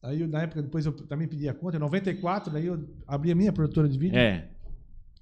[0.03, 3.35] Aí na época depois eu também pedi a conta, em 94, daí eu abri a
[3.35, 4.49] minha produtora de vídeo, É.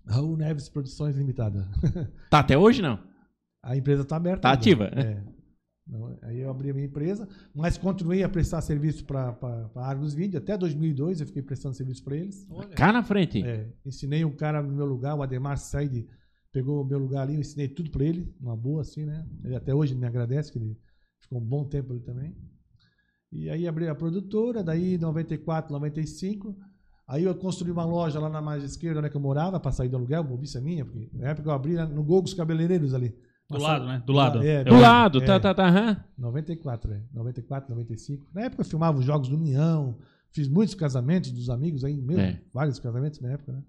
[0.06, 1.68] Raul Neves Produções Limitada.
[2.30, 2.98] Tá até hoje, não?
[3.62, 4.42] A empresa está aberta.
[4.42, 4.60] Tá ainda.
[4.60, 5.22] ativa, É.
[5.86, 9.34] Não, aí eu abri a minha empresa, mas continuei a prestar serviço para
[9.74, 10.38] a Argos Vídeo.
[10.38, 12.46] Até 2002 eu fiquei prestando serviço para eles.
[12.76, 13.42] Cá na frente.
[13.42, 16.06] É, ensinei um cara no meu lugar, o Ademar Said,
[16.52, 19.26] pegou o meu lugar ali, eu ensinei tudo para ele, uma boa assim, né?
[19.42, 20.78] Ele até hoje me agradece, que ele
[21.22, 22.36] ficou um bom tempo ali também.
[23.30, 26.56] E aí abri a produtora, daí em 94, 95,
[27.06, 29.70] aí eu construí uma loja lá na margem esquerda, onde é que eu morava, para
[29.72, 33.14] sair do aluguel, bobiça minha, porque na época eu abri no Gogos Cabeleireiros ali.
[33.50, 34.02] Do lado, né?
[34.04, 34.42] Do lado.
[34.42, 35.26] É, Do Eu- lado, é.
[35.26, 35.66] tá, tá, tá.
[35.68, 35.96] aham.
[36.18, 37.02] 94, é.
[37.14, 38.26] 94, 95.
[38.34, 39.96] Na época eu filmava os jogos do União,
[40.30, 42.40] fiz muitos casamentos dos amigos aí, mesmo, É.
[42.52, 43.62] vários casamentos na época, né?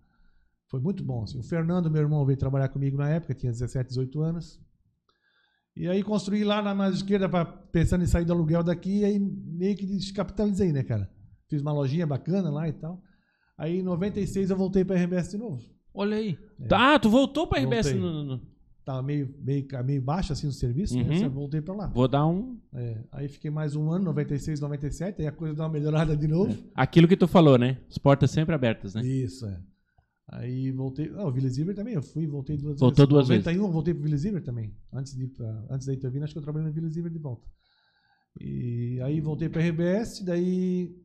[0.68, 1.24] Foi muito bom.
[1.24, 1.40] Assim.
[1.40, 4.60] O Fernando, meu irmão, veio trabalhar comigo na época, tinha 17, 18 anos.
[5.80, 9.06] E aí construí lá na margem esquerda, pra, pensando em sair do aluguel daqui, e
[9.06, 11.10] aí meio que descapitalizei, né, cara?
[11.48, 13.02] Fiz uma lojinha bacana lá e tal.
[13.58, 15.62] Aí em 96 eu voltei pra RBS de novo.
[15.94, 16.38] Olha aí.
[16.72, 18.02] Ah, tu voltou pra RBS Voltei.
[18.02, 18.42] no, no- no-
[18.86, 21.04] Tava meio, meio, meio baixo assim no serviço, Uhum.
[21.04, 21.24] né?
[21.24, 21.88] Eu voltei pra lá.
[21.88, 22.58] Vou dar um.
[22.74, 26.28] É, aí fiquei mais um ano, 96, 97, aí a coisa deu uma melhorada de
[26.28, 26.58] novo.
[26.74, 27.78] Aquilo que tu falou, né?
[27.90, 29.06] As portas sempre abertas, né?
[29.06, 29.60] Isso, é.
[30.32, 31.12] Aí voltei.
[31.16, 33.10] Ah, o Vila Zilber também, eu fui e voltei duas Voltou vezes.
[33.10, 34.74] duas 91 eu voltei pro Vila Zilber também.
[34.94, 37.48] Antes, de pra, antes da Itovina, acho que eu trabalhei no Vila Zilber de volta.
[38.40, 40.96] E aí voltei pra RBS, daí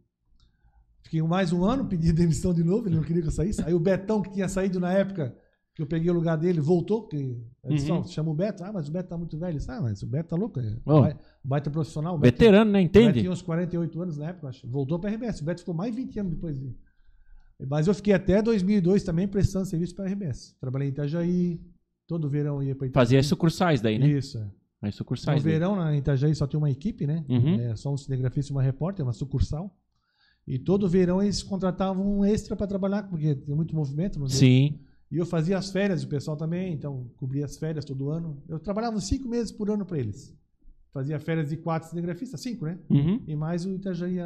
[1.02, 3.62] fiquei mais um ano, pedi demissão de novo, ele não queria que eu saísse.
[3.64, 5.34] Aí o Betão, que tinha saído na época
[5.74, 7.98] que eu peguei o lugar dele, voltou, porque eu disse, Uhum.
[7.98, 8.62] "Ó, chama o Beto.
[8.62, 9.58] Ah, mas o Beto tá muito velho.
[9.68, 10.60] Ah, mas o Beto tá louco.
[10.60, 11.00] É Oh.
[11.00, 12.16] Vai- baita profissional.
[12.16, 12.78] Beto- Veterano, né?
[12.80, 13.20] o Beto Entende?
[13.20, 14.68] tinha uns 48 anos na época, acho.
[14.68, 15.40] Voltou para a RBS.
[15.40, 16.76] O Beto ficou mais 20 anos depois dele.
[17.68, 20.56] Mas eu fiquei até 2002 também prestando serviço para a RBS.
[20.60, 21.60] Trabalhei em Itajaí,
[22.06, 23.04] todo verão ia para Itajaí.
[23.06, 24.08] Fazia sucursais daí, né?
[24.08, 24.38] Isso.
[24.38, 24.42] é.
[24.82, 25.42] As No sucursais.
[25.42, 25.52] daí.
[25.52, 27.24] verão, na Itajaí, só tem uma equipe, né?
[27.28, 27.60] Uhum.
[27.60, 29.74] É, só um cinegrafista e uma repórter, uma sucursal.
[30.46, 34.18] E todo verão eles contratavam um extra para trabalhar, porque tem muito movimento.
[34.18, 34.78] No Sim.
[35.10, 38.42] E eu fazia as férias, o pessoal também, então cobria as férias todo ano.
[38.48, 40.36] Eu trabalhava cinco meses por ano para eles.
[40.92, 42.78] Fazia férias de quatro cinegrafistas, cinco, né?
[42.90, 43.22] Uhum.
[43.26, 44.18] E mais o Itajaí.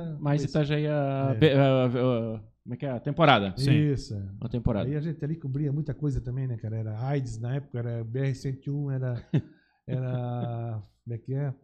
[0.42, 0.50] esse.
[0.50, 2.40] Itajaí É.
[2.68, 2.90] Como é que é?
[2.90, 3.54] A temporada.
[3.56, 3.92] Sim.
[3.92, 4.12] Isso.
[4.14, 4.22] é.
[4.38, 4.86] Uma temporada.
[4.86, 6.76] Aí a gente ali cobria muita coisa também, né, cara?
[6.76, 9.24] Era AIDS na época, era BR-101, era.
[9.90, 10.82] Era.
[11.02, 11.54] Como é que é?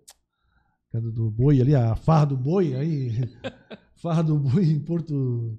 [0.94, 3.12] Era do, do boi ali, a farra do boi, aí.
[3.96, 5.58] Farra do boi em Porto.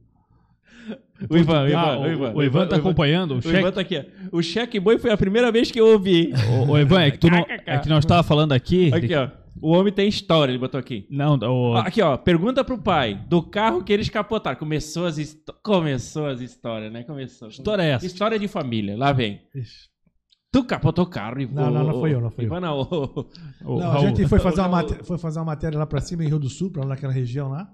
[1.30, 2.34] O Ivan, o Ivan, o Ivan.
[2.34, 3.36] o Ivan tá acompanhando.
[3.36, 4.06] O O cheque Ivan tá aqui.
[4.32, 6.34] O cheque boi foi a primeira vez que eu ouvi.
[6.68, 8.92] Ô, Ivan, é que, tu não, é que nós tava falando aqui.
[8.92, 9.30] Aqui, ó.
[9.62, 11.08] O homem tem história, ele botou aqui.
[11.10, 12.18] Não, o, Aqui, ó.
[12.18, 14.58] Pergunta pro pai do carro que eles capotaram.
[14.60, 17.04] Começou as, histó- Começou as histórias, né?
[17.04, 17.48] Começou.
[17.48, 18.06] história é essa.
[18.06, 18.98] História de família.
[18.98, 19.42] Lá vem.
[19.56, 19.90] Ixi.
[20.52, 21.54] Tu capotou o carro, Ivan.
[21.54, 22.48] Não, não, não foi eu, não foi eu.
[22.48, 22.80] Ivan, não.
[22.82, 23.30] o-
[23.66, 26.24] o Não, a gente foi fazer, uma matéria, foi fazer uma matéria lá pra cima,
[26.24, 27.70] em Rio do Sul, pra lá naquela região lá.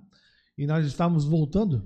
[0.57, 1.83] E nós estávamos voltando.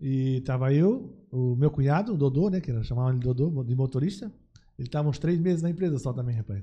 [0.00, 2.60] E tava eu, o meu cunhado, o Dodô, né?
[2.60, 4.32] Que nós chamávamos ele de Dodô, de motorista.
[4.78, 6.62] Ele estava uns três meses na empresa só também, rapaz.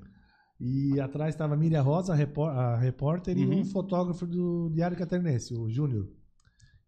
[0.59, 3.53] E atrás estava a Miriam Rosa, a, repó- a repórter, Uhum.
[3.53, 6.07] e um fotógrafo do Diário Catarinense, o Júnior.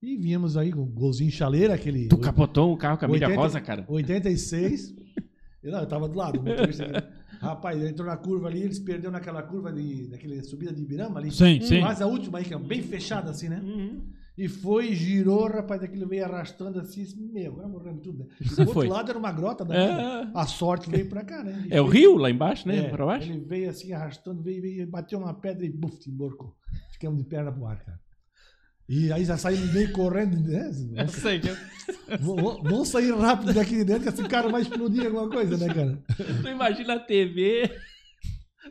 [0.01, 2.07] E vínhamos aí com um golzinho chaleira, aquele.
[2.07, 3.85] Tu capotou um carro com a 80 rosa, cara?
[3.87, 4.95] 86.
[5.61, 7.45] Eu, não, eu tava do lado, o.
[7.45, 11.19] Rapaz, ele entrou na curva ali, eles perderam naquela curva de, naquela subida de Ibirama
[11.19, 11.31] ali.
[11.31, 11.81] Sim, sim.
[11.81, 13.61] Quase a última aí, que é bem fechada assim, né?
[14.41, 18.25] E foi, girou, rapaz, aquilo veio arrastando assim, meu, agora morremos tudo, né?
[18.39, 18.87] Do outro foi?
[18.87, 20.27] lado era uma grota da É.
[20.33, 21.65] A sorte veio pra cá, né?
[21.69, 22.85] E É o fez- rio lá embaixo, né?
[22.85, 23.29] é, pra baixo?
[23.29, 26.55] Ele veio assim, arrastando, veio, veio, bateu uma pedra e buf, emborcou.
[26.93, 27.99] Ficamos de perna pro ar, cara.
[28.87, 30.71] E aí já saímos meio correndo, né?
[30.97, 31.49] Eu sei que
[32.19, 35.99] vamos sair rápido daqui de dentro, que esse cara vai explodir alguma coisa, né, cara?
[36.41, 37.69] Tu imagina a TV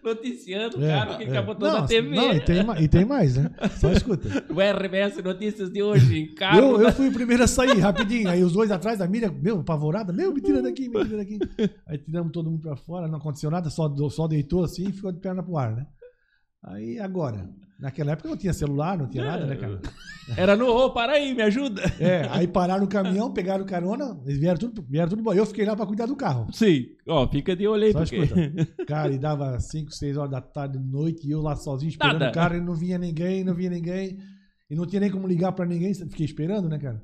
[0.02, 1.32] noticiando o É, cara que é.
[1.32, 2.16] capotou não, na TV.
[2.16, 3.50] Não, e tem, e tem mais, né?
[3.78, 4.28] Só escuta.
[4.48, 6.58] O RBS Notícias de hoje, carro.
[6.58, 8.28] Eu, eu fui o primeiro a sair, rapidinho.
[8.28, 11.38] Aí os dois atrás, a Miriam, meu, apavorada, meu, me tira daqui, me tira daqui.
[11.86, 15.12] Aí tiramos todo mundo pra fora, não aconteceu nada, só, só deitou assim e ficou
[15.12, 15.86] de perna pro ar, né?
[16.62, 17.48] Aí agora,
[17.78, 19.80] naquela época não tinha celular, não tinha nada, né, cara?
[20.36, 20.66] Era no.
[20.66, 21.82] Ô, para aí, me ajuda.
[21.98, 25.38] É, aí pararam o caminhão, pegaram carona, eles vieram tudo, vieram tudo embora.
[25.38, 26.46] Eu fiquei lá pra cuidar do carro.
[26.52, 28.16] Sim, ó, fica de olho aí, Só porque.
[28.16, 28.66] escuta.
[28.86, 32.30] Cara, e dava 5, 6 horas da tarde, noite, e eu lá sozinho esperando Nada.
[32.30, 34.18] o cara, e não vinha ninguém, não vinha ninguém.
[34.70, 37.02] E não tinha nem como ligar pra ninguém, fiquei esperando, né, cara?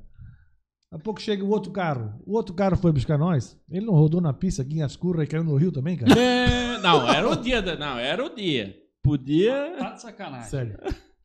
[0.91, 2.13] Daqui a pouco chega o outro carro.
[2.25, 3.57] O outro carro foi buscar nós.
[3.69, 6.13] Ele não rodou na pista aqui em Ascurra e caiu no rio também, cara?
[6.19, 7.61] É, não, era o dia.
[7.61, 7.75] Da...
[7.75, 8.84] Não, era o dia.
[9.05, 9.75] Podia.
[9.77, 10.49] Tá de sacanagem.
[10.49, 10.79] Sério.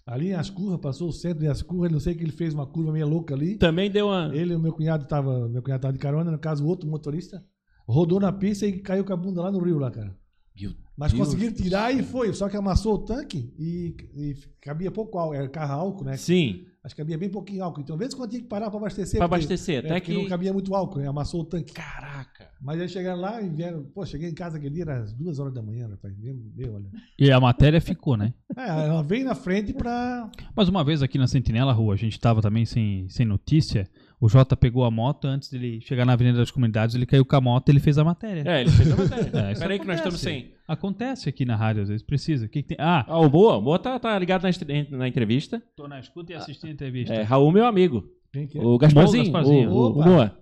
[0.06, 2.66] Ali em Ascurra, passou o centro de Ascurra, ele não sei que ele fez uma
[2.66, 3.56] curva meio louca ali.
[3.56, 4.30] Também deu uma.
[4.34, 6.86] Ele e o meu cunhado tava, meu cunhado tava de carona, no caso o outro
[6.88, 7.42] motorista,
[7.88, 10.14] rodou na pista e caiu com a bunda lá no rio lá, cara.
[10.60, 12.00] Meu Mas Deus conseguiram tirar céu.
[12.00, 16.04] e foi, só que amassou o tanque e, e cabia pouco álcool, era carro álcool,
[16.04, 16.16] né?
[16.18, 17.82] Sim, Acho que cabia bem pouquinho álcool.
[17.82, 19.18] Então, às vezes quando tinha que parar para abastecer.
[19.18, 19.74] pra porque- abastecer.
[19.74, 20.18] é, Até porque que.
[20.22, 21.08] não cabia muito álcool, né?
[21.08, 21.74] Amassou o tanque.
[21.74, 22.48] Caraca.
[22.58, 23.84] Mas aí chegaram lá e vieram.
[23.94, 26.16] Pô, cheguei em casa aquele dia, era às duas horas da manhã, rapaz.
[26.18, 26.86] Meu, meu, olha.
[27.18, 28.32] E a matéria ficou, né?
[28.56, 30.30] É, ela veio na frente pra.
[30.56, 33.86] Mas uma vez aqui na Sentinela Rua, a gente tava também sem, sem notícia.
[34.20, 37.36] O Jota pegou a moto, antes dele chegar na Avenida das Comunidades, ele caiu com
[37.36, 38.42] a moto e ele fez a matéria.
[38.46, 39.30] É, ele fez a matéria.
[39.50, 40.52] É, Peraí que nós estamos sem.
[40.68, 42.44] Acontece aqui na rádio, às vezes precisa.
[42.44, 42.76] O que, que tem?
[42.78, 43.56] Ah, Ah, o Boa.
[43.56, 45.62] O Boa tá, tá ligado na, na entrevista.
[45.74, 47.14] tô na escuta e assisti a entrevista.
[47.14, 48.04] É, Raul, meu amigo.
[48.32, 48.62] Quem que é?
[48.62, 49.24] O Gasparzinho.
[49.24, 49.70] Gasparzinho.
[49.70, 50.04] O, o, o.
[50.04, 50.36] Boa.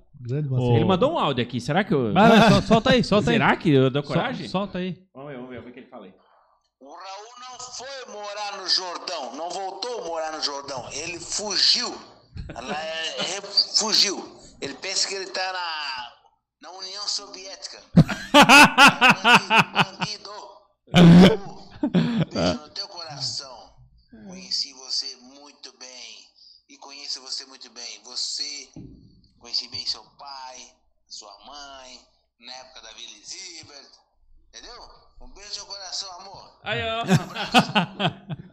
[0.75, 1.61] Ele mandou um áudio aqui.
[1.61, 2.13] Será que eu.
[2.13, 3.37] Vai, sol- solta aí, solta aí.
[3.37, 4.49] Será que eu dou Sol- coragem?
[4.49, 4.99] solta aí.
[5.15, 6.13] Vamos ver, vamos ver o que ele fala aí.
[6.81, 10.85] O Raul não foi morar no Jordão, não voltou a morar no Jordão.
[10.93, 11.95] Ele fugiu.
[12.55, 14.41] Ela é, é, fugiu.
[14.61, 16.13] Ele pensa que ele está na,
[16.63, 17.83] na União Soviética.
[19.73, 20.59] Bandido!
[22.31, 23.77] Beijo no teu coração.
[24.27, 26.29] Conheci você muito bem.
[26.69, 28.03] E conheço você muito bem.
[28.05, 28.73] Você,
[29.39, 30.77] conheci bem seu pai,
[31.07, 32.07] sua mãe,
[32.41, 33.91] na época da Vila Zibert.
[34.49, 35.08] Entendeu?
[35.19, 36.59] Bandido.
[36.63, 37.05] Aí, ó.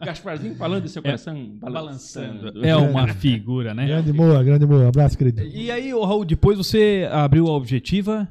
[0.04, 2.64] Gasparzinho falando do seu coração balançando.
[2.64, 3.86] É uma figura, né?
[3.86, 4.88] Grande boa, grande boa.
[4.88, 5.42] Abraço, querido.
[5.42, 8.28] E aí, ô Raul, depois você abriu a Objetiva?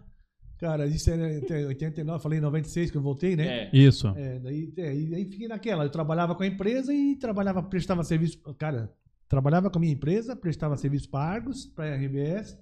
[0.57, 3.45] Cara, isso era em 89, falei em 96 que eu voltei, né?
[3.45, 3.69] É.
[3.73, 4.07] Isso.
[4.15, 5.83] É, daí, é, e aí fiquei naquela.
[5.83, 8.39] Eu trabalhava com a empresa e trabalhava, prestava serviço.
[8.57, 8.91] Cara,
[9.27, 12.57] trabalhava com a minha empresa, prestava serviço para Argos, para RBS.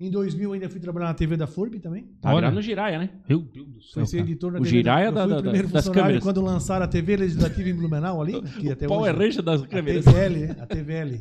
[0.00, 2.04] Em 2000 ainda fui trabalhar na TV da FURB também.
[2.20, 3.10] Tá virando no Giraia, né?
[3.28, 5.68] Meu Deus do Fui ser editor na O TV Giraia da- fui da- o primeiro
[5.68, 6.22] das funcionário câmeras.
[6.24, 9.24] quando lançaram a TV Legislativa em Blumenau ali, que até o Power hoje.
[9.26, 10.04] Ranger das A câmeras.
[10.04, 11.20] TVL, a TVL.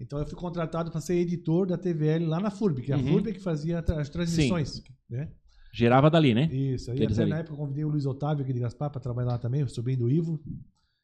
[0.00, 3.06] Então eu fui contratado para ser editor da TVL lá na FURB, que a Uhum.
[3.06, 4.82] FURB é que fazia as transmissões.
[5.08, 5.28] Né?
[5.72, 6.50] Girava dali, né?
[6.52, 7.30] Isso, aí até ali.
[7.30, 9.68] na época eu convidei o Luiz Otávio aqui de Gaspar para trabalhar lá também, o
[9.68, 10.40] sobrinho do Ivo.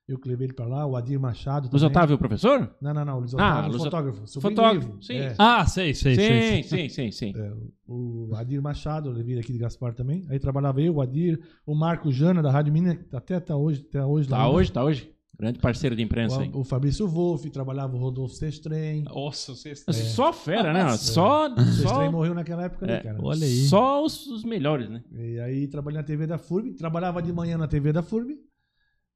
[0.09, 1.89] Eu que levei ele para lá, o Adir Machado Luiz também.
[1.97, 2.75] Otávio, o professor?
[2.81, 4.41] Não, não, não, o Luiz Ah, Otávio, Luiz Ot- fotógrafo.
[4.41, 5.17] Fotógrafo, sim.
[5.17, 5.35] É.
[5.39, 6.63] Ah, sei, sei, sei.
[6.63, 7.33] Sim, sim, sim, sim.
[7.37, 7.53] É,
[7.87, 10.25] o Adir Machado, eu levei aqui de Gaspar também.
[10.31, 13.85] Aí trabalhava eu, o Adir, o Marco Jana da Rádio Minas, que até tá hoje,
[13.87, 14.39] até hoje lá.
[14.39, 15.13] Tá hoje, tá hoje.
[15.39, 16.51] Grande parceiro de imprensa aí.
[16.53, 19.03] O, o Fabrício Wolff, trabalhava o Rodolfo Sestrem.
[19.05, 20.89] Nossa, você Só fera, né?
[20.97, 23.19] Só, O Sestrem só, morreu naquela época é, ali, cara.
[23.23, 23.67] olha aí.
[23.69, 25.05] só os, os melhores, né?
[25.13, 28.37] E aí trabalhei na TV da FURB, trabalhava de manhã na TV da FURB.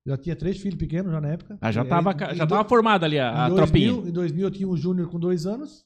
[0.05, 1.57] Já tinha três filhos pequenos já na época.
[1.61, 3.55] Ah, já E tava, aí, ca- em já do- tava formada ali a, a em
[3.55, 3.88] tropinha.
[3.92, 5.84] 2000, em 2000 eu tinha o Júnior com dois anos,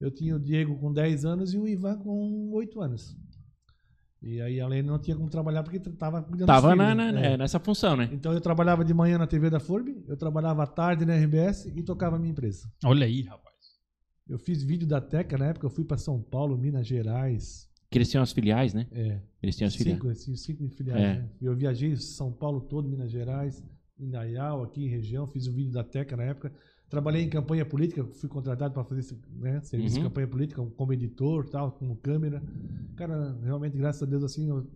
[0.00, 3.16] eu tinha o Diego com 10 anos e o Ivan com 8 anos.
[4.22, 7.12] E aí a Lene não tinha como trabalhar porque tava cuidando Tava na, filhos, na-
[7.20, 7.32] né?
[7.34, 8.08] é, nessa função, né?
[8.12, 11.66] Então eu trabalhava de manhã na TV da FURB, eu trabalhava à tarde na RBS
[11.66, 12.68] e tocava a minha empresa.
[12.84, 13.48] Olha aí, rapaz.
[14.28, 17.67] Eu fiz vídeo da Teca na época, eu fui para São Paulo, Minas Gerais.
[17.90, 18.86] Que eles tinham as filiais, né?
[18.92, 19.98] É, Eles tinham as filiais.
[19.98, 21.00] cinco, assim, cinco filiais.
[21.02, 21.14] É.
[21.22, 21.28] né?
[21.40, 23.62] Eu viajei São Paulo todo, Minas Gerais,
[23.98, 26.52] Indaial, aqui em região, fiz o vídeo da Teca na época.
[26.90, 30.02] Trabalhei em campanha política, fui contratado para fazer né, serviço Uhum.
[30.02, 32.42] de campanha política, como editor, tal, como câmera.
[32.96, 34.66] Cara, realmente, graças a Deus, assim, eu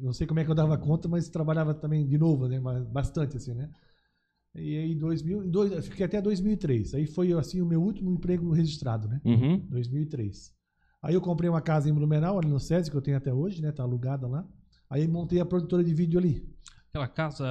[0.00, 2.60] não sei como é que eu dava conta, mas trabalhava também de novo, né,
[2.92, 3.68] bastante, assim, né.
[4.56, 6.94] E aí, 2000, em dois, fiquei até 2003.
[6.94, 9.20] Aí foi, assim, o meu último emprego registrado, né.
[9.24, 9.58] Uhum.
[9.68, 10.52] 2003.
[11.04, 13.60] Aí eu comprei uma casa em Blumenau, ali no SESI, que eu tenho até hoje,
[13.60, 13.70] né?
[13.70, 14.42] Tá alugada lá.
[14.88, 16.48] Aí montei a produtora de vídeo ali,
[16.88, 17.44] Aquela casa.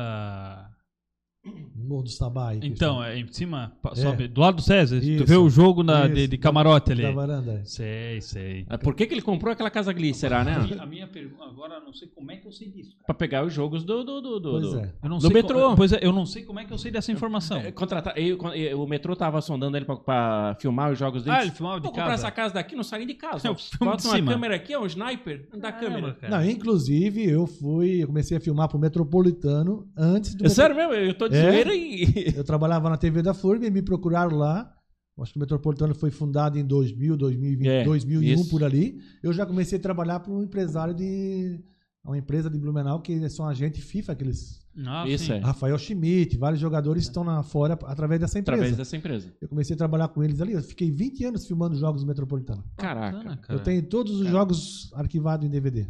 [1.45, 2.49] No Morro do Sabá.
[2.49, 3.95] aí, que Então, é em cima, É.
[3.95, 4.99] sobe, do lado do César.
[4.99, 5.25] Tu Isso.
[5.25, 7.03] vê o jogo na- de, de camarote ali.
[7.03, 7.59] Da varanda.
[7.61, 7.65] é.
[7.65, 8.65] Sei, sei.
[8.69, 10.59] Ah, Por que, que ele comprou aquela casa Glee, será, A né?
[10.59, 12.91] minha, a minha pergunta, agora eu não sei como é que eu sei disso.
[12.91, 13.03] cara.
[13.07, 14.03] Pra pegar os jogos do.
[14.03, 14.93] do, do, do- Pois do- é.
[15.03, 15.75] Eu não Do sei co- metrô.
[15.75, 17.57] pois é, eu não sei como é que eu sei dessa informação.
[17.57, 21.35] É, contratar, eu- eu- o metrô tava sondando ele pra, pra filmar os jogos dele.
[21.35, 23.47] Ah, ele filmava de Vou comprar essa casa daqui, não saem de casa.
[23.47, 24.31] Eu Bota uma cima.
[24.31, 26.13] câmera aqui, é um sniper da Caramba, câmera.
[26.13, 26.37] cara.
[26.37, 30.45] Não, inclusive, eu fui, eu comecei a filmar pro Metropolitano antes do.
[30.45, 30.93] É sério mesmo?
[30.93, 31.51] Eu tô de É?
[31.51, 32.33] zoeira e.
[32.37, 34.71] Eu trabalhava na TV da FURB e me procuraram lá.
[35.19, 38.49] Acho que o Metropolitano foi fundado em 2000, 2020, É, 2001 isso.
[38.49, 38.97] por ali.
[39.21, 41.59] Eu já comecei a trabalhar para um empresário de.
[42.05, 44.59] Uma empresa de Blumenau que são agente FIFA, aqueles.
[44.85, 45.37] Ah, Isso é.
[45.37, 48.57] Rafael Schmidt, vários jogadores estão lá fora através dessa empresa.
[48.61, 49.31] Através dessa empresa.
[49.39, 50.51] Eu comecei a trabalhar com eles ali.
[50.51, 52.61] Eu fiquei 20 anos filmando jogos do Metropolitano.
[52.75, 53.17] Caraca.
[53.17, 53.57] Bacana, cara.
[53.57, 55.87] Eu tenho todos os jogos arquivados em DVD.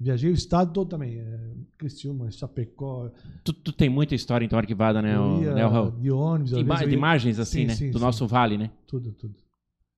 [0.00, 1.18] Viajei o estado todo também.
[1.20, 3.10] É, Criciúma, Chapecó,
[3.44, 5.10] Tu, tu tem muita história então arquivada, né,
[5.42, 5.90] ia né, o Raul?
[5.92, 6.52] de ônibus.
[6.52, 7.74] Ima- de imagens assim, Sim, né?
[7.74, 8.04] sim, do sim.
[8.04, 8.70] nosso vale, né?
[8.86, 9.34] Tudo, tudo.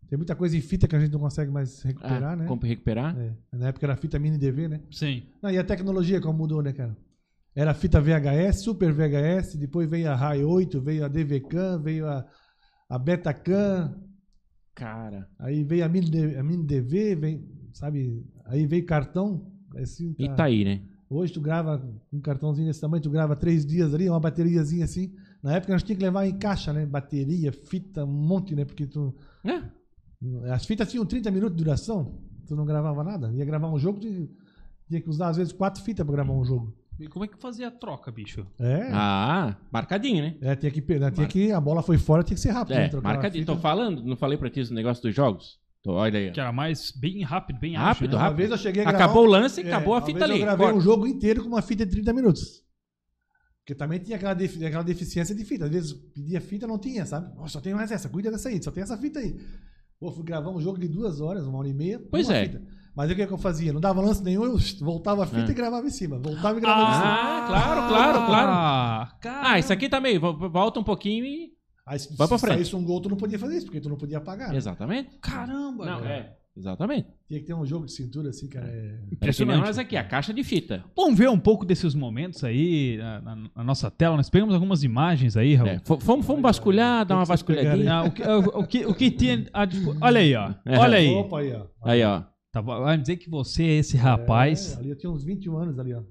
[0.09, 2.47] Tem muita coisa em fita que a gente não consegue mais recuperar, Ah, né?
[2.47, 3.17] Como recuperar?
[3.19, 3.33] É.
[3.53, 4.81] Na época era fita mini DV, né?
[4.91, 5.23] Sim.
[5.41, 6.97] Não, e a tecnologia como mudou, né, cara?
[7.55, 12.27] Era fita VHS, Super VHS, depois veio a RAI 8, veio a DVCam, veio a,
[12.89, 13.95] a Betacam,
[14.75, 15.29] Cara.
[15.39, 18.25] aí veio a mini, a mini DV, vem, sabe?
[18.47, 19.52] Aí veio cartão.
[19.77, 20.81] Assim, E tá- tá aí, né?
[21.09, 25.13] Hoje tu grava um cartãozinho desse tamanho, tu grava três dias ali, uma bateriazinha assim.
[25.43, 26.87] Na época nós tínhamos que levar em caixa, né?
[26.87, 28.65] Bateria, fita, um monte, né?
[28.65, 29.15] Porque tu.
[29.45, 29.63] É.
[30.53, 33.31] As fitas tinham 30 minutos de duração, tu não gravava nada.
[33.35, 34.09] Ia gravar um jogo, tu
[34.89, 36.73] tinha que usar às vezes quatro fitas pra gravar um jogo.
[37.01, 38.47] E como é que fazia a troca, bicho?
[38.59, 38.89] É.
[38.93, 40.37] Ah, marcadinho, né?
[40.41, 41.51] É, tinha que, pe- tinha que.
[41.51, 42.77] A bola foi fora, tinha que ser rápido.
[42.77, 42.87] né?
[42.87, 43.45] É, a marcadinho.
[43.45, 45.59] Tô falando, não falei pra ti esse negócio dos jogos?
[45.87, 46.31] Olha aí.
[46.31, 48.15] Que era mais bem rápido, bem Rápido, ágil, né?
[48.17, 48.37] Uma rápido.
[48.39, 49.05] vez eu cheguei a gravar.
[49.05, 50.35] Acabou o lance, É, acabou a uma fita ali.
[50.35, 50.79] Eu gravei Corta.
[50.79, 52.63] um jogo inteiro com uma fita de 30 minutos.
[53.65, 55.65] Porque também tinha aquela, defi- aquela deficiência de fita.
[55.67, 57.31] Às vezes pedia fita, não tinha, sabe?
[57.49, 59.37] Só tem mais essa, cuida dessa aí, só tem essa fita aí.
[59.99, 62.01] Pô, fui gravar um jogo de duas horas, uma hora e meia.
[62.11, 62.45] Pois uma é.
[62.47, 62.63] Fita.
[62.95, 63.73] Mas o que, que eu fazia?
[63.73, 65.51] Não dava lance nenhum, eu voltava a fita É.
[65.51, 66.19] e gravava em cima.
[66.19, 67.07] Voltava e gravava em cima.
[67.07, 68.51] Ah, claro, claro, claro.
[68.53, 69.19] Ah.
[69.53, 70.19] Ah, isso aqui também.
[70.19, 71.51] vo- Volta um pouquinho e.
[71.87, 72.57] Aí se, Vai pra se frente.
[72.59, 74.51] saísse um gol, tu não podia fazer isso, porque tu não podia apagar.
[74.51, 74.57] né?
[74.57, 75.11] Exatamente.
[75.21, 76.13] Caramba, Não, cara.
[76.15, 76.37] é.
[76.55, 77.09] Exatamente.
[77.27, 78.69] Tinha que ter um jogo de cintura assim, cara.
[78.69, 78.99] É...
[79.11, 79.65] Impressionante.
[79.65, 80.85] nós aqui, a caixa de fita.
[80.95, 84.19] Vamos ver um pouco desses momentos aí na, na- na nossa tela.
[84.19, 85.71] Nós pegamos algumas imagens aí, Raul.
[85.71, 87.25] É, fo- fomos, fomos vasculhar, dar uma.
[87.25, 89.39] Ah, o, que, o, o que, o que tinha.
[89.67, 90.53] dispo- olha aí, ó.
[90.67, 90.79] É.
[90.79, 91.09] Olha aí.
[91.15, 91.67] Opa, aí, ó.
[91.83, 92.23] Aí, ó.
[92.53, 94.75] Tá, vai dizer que você é esse rapaz.
[94.75, 96.03] É, ali eu tinha uns 21 anos ali, ó.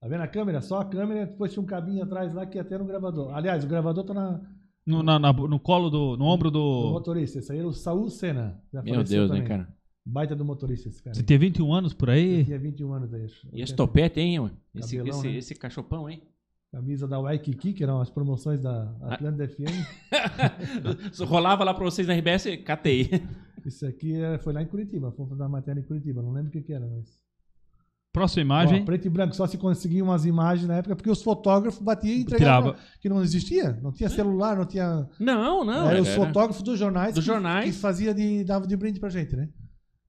[0.00, 0.60] Tá vendo a câmera?
[0.60, 3.32] Só a câmera, depois tinha um cabinho atrás lá que ia até no gravador.
[3.36, 4.40] Aliás, o gravador tá na,
[4.86, 6.16] No, na- na- no colo do.
[6.16, 6.90] No ombro do do.
[6.92, 7.38] motorista.
[7.40, 8.62] Esse aí era o Saul Senna.
[8.84, 9.44] Meu Deus, né, também.
[9.48, 9.74] cara?
[10.08, 11.14] Baita do motorista esse cara.
[11.16, 12.44] Você tem 21 anos por aí?
[12.44, 13.24] tinha 21 anos aí.
[13.24, 13.48] acho.
[13.52, 14.56] E esse topete, hein, mano?
[14.74, 15.36] Esse, Cabelão, esse, né?
[15.38, 16.22] esse cachopão, hein?
[16.70, 19.64] Camisa da Waikiki, que eram as promoções da Atlanta FM.
[21.26, 23.08] Rolava lá pra vocês na RBS, catei.
[23.64, 25.10] Isso aqui é- foi lá em Curitiba.
[25.12, 26.22] Fomos fazer uma matéria em Curitiba.
[26.22, 27.18] Não lembro o que, que era, mas.
[28.16, 28.80] Próxima imagem.
[28.80, 32.14] Ó, preto e branco, só se conseguia umas imagens na época, porque os fotógrafos batiam
[32.14, 32.72] e entregavam.
[32.72, 32.88] Tirava.
[32.98, 33.78] Que não existia.
[33.82, 35.06] Não tinha celular, não tinha.
[35.20, 35.82] Não, não.
[35.86, 37.14] era era- os fotógrafos dos jornais.
[37.14, 37.66] Dos que, jornais.
[37.66, 39.50] Que fazia de, dava de brinde pra gente, né?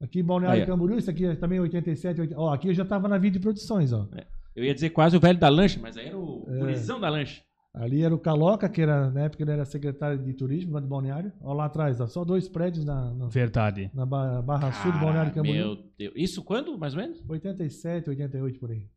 [0.01, 0.65] Aqui em Balneário ó.
[0.65, 2.39] Camboriú, isso aqui é também 87, 80.
[2.39, 4.07] Ó, aqui eu já tava na vídeo produções, ó.
[4.55, 6.59] Eu ia dizer quase o velho da lancha, mas aí era o É.
[6.59, 7.41] gurizão da lancha.
[7.79, 10.87] Ali era o Caloca, que era, na época ele era secretário de turismo lá de
[10.87, 11.31] Balneário.
[11.41, 13.89] Ó, lá atrás, ó, só dois prédios na, na, Verdade.
[13.93, 15.53] na Ba- Barra Sul do Balneário Camboriú.
[15.75, 16.13] meu Deus.
[16.15, 17.23] Isso quando, mais ou menos?
[17.27, 18.87] 87, 88 por aí.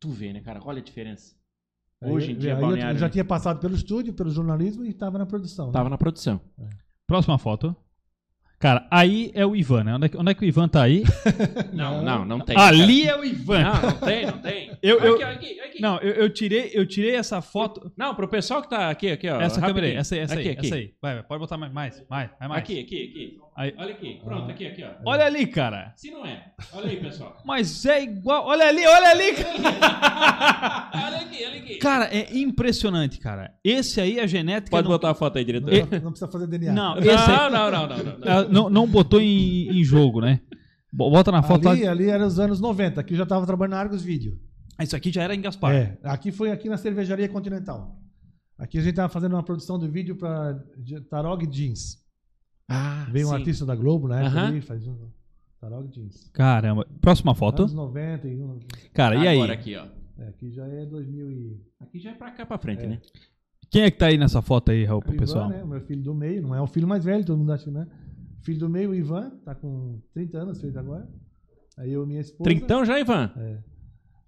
[0.00, 0.60] Tu vê, né, cara?
[0.64, 1.34] Olha a diferença.
[2.02, 3.12] Aí Hoje em eu- dia, aí Balneário, eu já né?
[3.12, 5.68] tinha passado pelo estúdio, pelo jornalismo e estava na produção.
[5.68, 5.72] né?
[5.72, 6.40] Tava na produção.
[7.06, 7.74] Próxima foto.
[8.58, 9.94] Cara, aí é o Ivan, né?
[9.94, 11.04] Onde é que, onde é que o Ivan tá aí?
[11.74, 12.56] Não, não, não tem.
[12.58, 13.62] Ali é o Ivan.
[13.62, 14.70] Não, não tem, não tem.
[14.82, 15.80] Eu- eu- Aqui, aqui, aqui.
[15.82, 17.92] Não, eu, eu tirei, eu tirei essa foto.
[17.96, 19.38] Não, pro pessoal que tá aqui, aqui, ó.
[19.40, 20.66] Essa câmera aí, essa aí, essa aqui, aí, aqui.
[20.66, 20.94] essa aí.
[21.02, 22.30] Vai, vai, pode botar mais, mais, mais.
[22.40, 23.38] Aqui, aqui, aqui.
[23.56, 23.74] Aí.
[23.78, 24.20] Olha aqui.
[24.24, 24.88] Pronto, aqui, aqui, ó.
[25.04, 25.92] Olha ali, cara.
[25.96, 26.44] Se não é.
[26.72, 27.36] Olha aí, pessoal.
[27.44, 28.46] Mas é igual.
[28.46, 30.90] Olha ali, olha ali, cara.
[30.94, 31.74] olha aqui, olha aqui.
[31.78, 33.52] Cara, é impressionante, cara.
[33.64, 34.70] Esse aí, a genética.
[34.70, 35.72] Pode não, botar a foto aí, diretor.
[35.72, 36.72] E- Não precisa fazer DNA.
[36.72, 37.96] Não, esse aí, Não, não, não, não,
[38.42, 38.70] não, não.
[38.70, 40.40] não, botou em, em jogo, né?
[40.92, 41.90] Bo- Bota na foto ali, lá.
[41.90, 44.38] ali era os anos 90, aqui eu já estava trabalhando na Argos Vídeo.
[44.78, 45.74] Ah, Isso aqui já era em Gaspar.
[45.74, 47.96] É, aqui foi aqui na Cervejaria Continental.
[48.58, 50.62] Aqui a gente estava fazendo uma produção de vídeo para
[51.10, 51.98] Tarog Jeans.
[52.68, 53.36] Ah, Veio um sim.
[53.36, 54.48] artista da Globo na época Aham.
[54.48, 54.96] ali, faz um
[55.60, 56.30] Tarog Jeans.
[56.32, 56.86] Caramba.
[57.00, 57.62] Próxima foto.
[57.62, 58.58] Anos 90 e um-
[58.92, 59.36] Cara, e aí?
[59.38, 59.86] Agora aqui, ó.
[60.18, 62.86] é, aqui já é 2000 e Aqui já é pra cá pra frente, É.
[62.88, 63.00] né?
[63.70, 65.48] Quem é que tá aí nessa foto aí, Raul, o pro Ivan, pessoal?
[65.48, 67.64] né, o meu filho do meio, não é o filho mais velho, todo mundo acha
[67.64, 67.86] que não é.
[68.42, 71.08] Filho do meio, o Ivan, tá com 30 anos, fez agora.
[71.76, 72.44] Aí eu e minha esposa.
[72.44, 73.30] Trintão já, Ivan?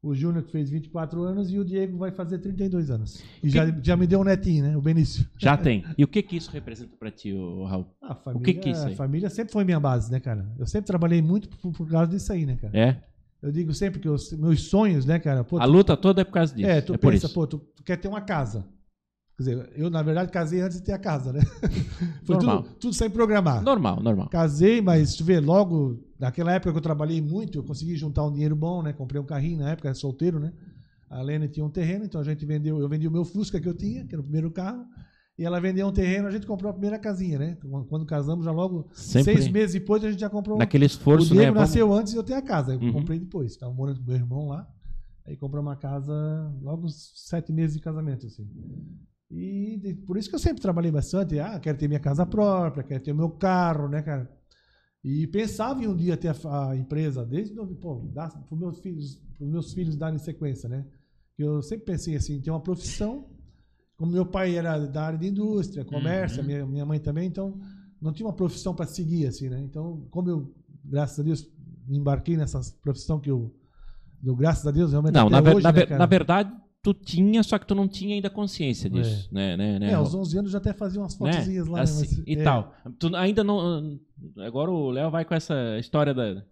[0.00, 3.22] O Júnior que fez 24 anos e o Diego vai fazer 32 anos.
[3.42, 4.76] E já, já me deu um netinho, né?
[4.76, 5.26] O Benício.
[5.36, 5.84] Já tem.
[5.96, 7.86] E o que que isso representa pra ti, Raul?
[8.00, 8.92] A família, O que que é isso aí?
[8.92, 10.48] A família sempre foi minha base, né, cara?
[10.58, 12.78] Eu sempre trabalhei muito por, por causa disso aí, né, cara?
[12.78, 13.02] É?
[13.42, 15.42] Eu digo sempre que os meus sonhos, né, cara?
[15.42, 16.68] Pô, A tu- luta toda é por causa disso.
[16.68, 17.34] é, tu é por pensa, isso.
[17.34, 18.64] pô, tu, tu quer ter uma casa.
[19.38, 21.38] Quer dizer, eu, na verdade, casei antes de ter a casa, né?
[22.26, 22.62] Foi Normal.
[22.64, 23.62] tudo, tudo sem programar.
[23.62, 24.28] Normal, normal.
[24.30, 28.32] Casei, mas tu vê, logo, naquela época que eu trabalhei muito, eu consegui juntar um
[28.32, 28.92] dinheiro bom, né?
[28.92, 30.52] Comprei um carrinho na época, era solteiro, né?
[31.08, 33.68] A Lene tinha um terreno, então a gente vendeu, eu vendi o meu Fusca que
[33.68, 34.84] eu tinha, que era o primeiro carro,
[35.38, 37.56] e ela vendeu um terreno, a gente comprou a primeira casinha, né?
[37.56, 40.58] Então, Quando casamos, já logo, Sempre seis meses depois, a gente já comprou.
[40.58, 41.52] naquele esforço, o Diego né?
[41.52, 42.92] Vamos- nasceu antes e eu tenho a casa, eu Uhum.
[42.92, 43.52] comprei depois.
[43.52, 44.68] Estava morando com meu irmão lá,
[45.24, 46.12] aí comprou uma casa
[46.60, 48.44] logo uns sete meses de casamento, assim.
[49.30, 51.38] E de- por isso que eu sempre trabalhei bastante.
[51.38, 54.30] Ah, quero ter minha casa própria, quero ter o meu carro, né, cara?
[55.04, 58.78] E pensava em um dia ter a, a empresa, desde pô, dar para os meus
[58.80, 60.84] filhos, pros meus filhos darem sequência, né?
[61.38, 63.26] Eu sempre pensei assim, ter uma profissão.
[63.96, 66.46] Como meu pai era da área de indústria, comércio, Uhum.
[66.46, 67.58] minha, minha mãe também, então
[68.00, 69.60] não tinha uma profissão para seguir, assim, né?
[69.60, 70.54] Então, como eu,
[70.84, 71.48] graças a Deus,
[71.88, 73.52] embarquei nessa profissão que eu,
[74.22, 76.52] do graças a Deus, realmente Não, na, hoje, na né, na verdade,
[76.82, 79.28] tu tinha, só que tu não tinha ainda consciência disso.
[79.32, 80.22] Né, né, né, É, aos Raul?
[80.22, 81.32] 11 anos já até fazia umas Né?
[81.32, 81.76] fotozinhas lá.
[81.78, 82.74] né, Assim, mas, e é, tal.
[82.98, 83.98] Tu ainda não.
[84.38, 86.42] Agora o Léo vai com essa história da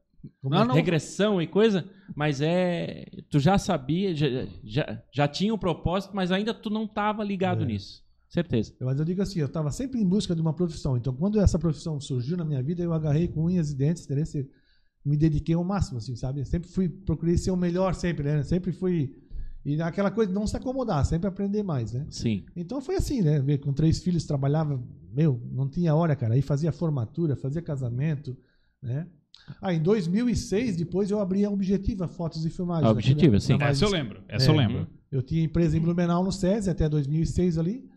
[0.43, 0.75] Não, é- não.
[0.75, 3.07] regressão e coisa, mas é.
[3.31, 4.27] Tu já sabia, já,
[4.65, 7.67] já, já tinha um propósito, mas ainda tu não estava ligado É.
[7.67, 8.05] nisso.
[8.29, 8.75] Certeza.
[8.81, 10.97] Mas eu digo assim, eu estava sempre em busca de uma profissão.
[10.97, 14.07] Então, quando essa profissão surgiu na minha vida, eu agarrei com unhas e dentes,
[15.05, 16.45] me dediquei ao máximo, assim, sabe?
[16.45, 18.43] Sempre fui, procurei ser o melhor sempre, né?
[18.43, 19.15] Sempre fui...
[19.69, 22.07] E aquela coisa de não se acomodar, sempre aprender mais, né?
[22.09, 22.45] Sim.
[22.55, 23.41] Então foi assim, né?
[23.59, 24.81] Com três filhos trabalhava,
[25.13, 26.35] meu, não tinha hora, cara.
[26.35, 28.37] Aí fazia formatura, fazia casamento,
[28.81, 29.09] né?
[29.61, 32.87] Ah, em 2006, depois eu abri a Objetiva Fotos e Filmagens.
[32.87, 33.41] A Objetiva, né?
[33.41, 33.53] sim.
[33.55, 34.23] Na mais- Essa eu lembro.
[34.29, 34.67] Essa eu É.
[34.67, 34.87] lembro.
[35.11, 37.89] eu tinha empresa em Blumenau no SESI até 2006 ali.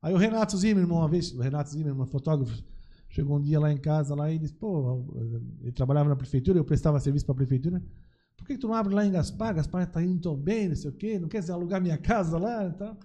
[0.00, 2.62] Aí o Renato Zimmermann, uma vez, o Renato Zimmermann, fotógrafo,
[3.08, 5.04] chegou um dia lá em casa lá e disse, pô,
[5.62, 7.82] ele trabalhava na prefeitura, eu prestava serviço para a prefeitura.
[8.38, 9.54] Por que, tu não abre lá em Gaspar?
[9.54, 12.66] Gaspar tá indo tão bem, não sei o quê, não quer alugar minha casa lá
[12.66, 12.96] e tal.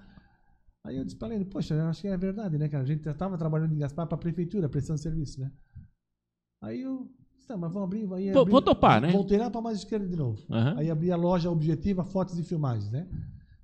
[0.86, 2.84] Aí eu disse para ele, poxa, eu acho que é verdade, né, cara?
[2.84, 5.52] A gente estava trabalhando em Gaspar para a prefeitura, prestando serviço, né?
[6.62, 9.12] Aí eu, disse, tá, mas vamos abrir, aí Vou- abri- vou topar, né?
[9.12, 10.42] Voltei lá para mais esquerda de novo.
[10.50, 10.76] Aham.
[10.78, 13.08] Aí abri a loja Objetiva Fotos e Filmagens, né?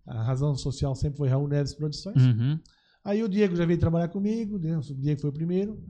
[0.05, 2.21] A razão social sempre foi Raul Neves Produções.
[2.21, 2.59] Uhum.
[3.05, 4.77] Aí o Diego já veio trabalhar comigo, né?
[4.77, 5.81] o Diego foi o primeiro.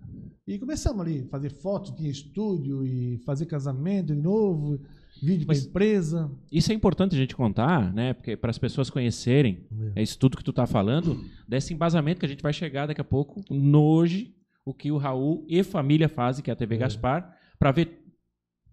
[0.46, 4.80] E começamos ali, fazer foto, tinha estúdio e fazer casamento de novo.
[5.22, 6.32] Vídeo para empresa.
[6.52, 8.14] Isso é importante a gente contar, né?
[8.14, 9.66] Porque para as pessoas conhecerem
[9.96, 13.02] é isso tudo que tu tá falando, desse embasamento que a gente vai chegar daqui
[13.02, 14.34] a pouco no hoje,
[14.66, 16.78] o que o Raul e família fazem, que é a TV É.
[16.80, 17.98] Gaspar, para ver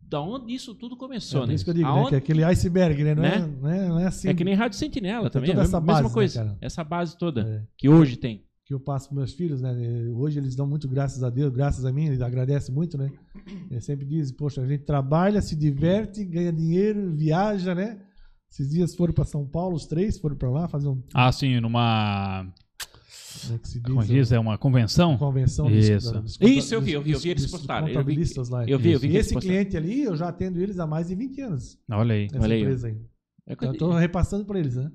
[0.09, 1.55] da onde isso tudo começou, É né?
[1.55, 1.93] isso que eu digo, né?
[1.93, 3.15] Aonde- Que é aquele iceberg, né?
[3.15, 3.35] Não, Né?
[3.35, 5.63] É, não, é, não é assim É que nem Rádio Sentinela Tem também, é toda
[5.63, 6.45] a essa mesma base, né, coisa.
[6.45, 6.59] cara?
[6.61, 7.63] essa base toda É.
[7.77, 8.46] que hoje tem.
[8.67, 9.73] Que eu passo para meus filhos, né?
[10.13, 13.09] Hoje eles dão muito graças a Deus, graças a mim, eles agradecem muito, né?
[13.71, 18.01] Eles sempre dizem, poxa, a gente trabalha, se diverte, ganha dinheiro, viaja, né?
[18.51, 21.61] Esses dias foram para São Paulo, os três foram para lá fazer um, Ah, sim,
[21.61, 22.53] numa.
[23.43, 23.83] como é que se diz?
[23.89, 24.33] Como diz?
[24.33, 25.11] É uma convenção?
[25.11, 26.11] Uma convenção Isso.
[26.13, 28.17] dos, dos, Isso, eu vi, eu vi, eu vi eles postaram, eu vi
[28.51, 28.69] lá.
[28.69, 29.55] eu vi, eu vi E esse postaram.
[29.55, 31.79] cliente ali, eu já atendo eles há mais de 20 anos.
[31.89, 32.29] Olha aí.
[32.35, 32.97] Olha aí, empresa aí.
[33.47, 34.91] Então, eu tô repassando para eles, né?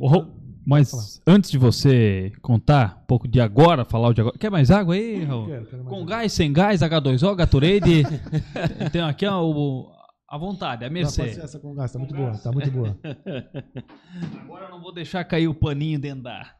[0.00, 0.26] Ô, Raul,
[0.66, 4.36] mas antes de você contar um pouco de agora, falar o de agora.
[4.38, 5.46] Quer mais água aí, Raul?
[5.46, 6.06] Quero, quero Com um.
[6.06, 8.02] gás, sem gás, H2O, Gatorade.
[8.92, 9.90] Tem aqui ó, o,
[10.28, 11.22] a vontade, a mercê.
[11.22, 12.98] essa com gás, tá muito boa, tá muito boa.
[14.42, 16.52] Agora eu não vou deixar cair o paninho dentro da.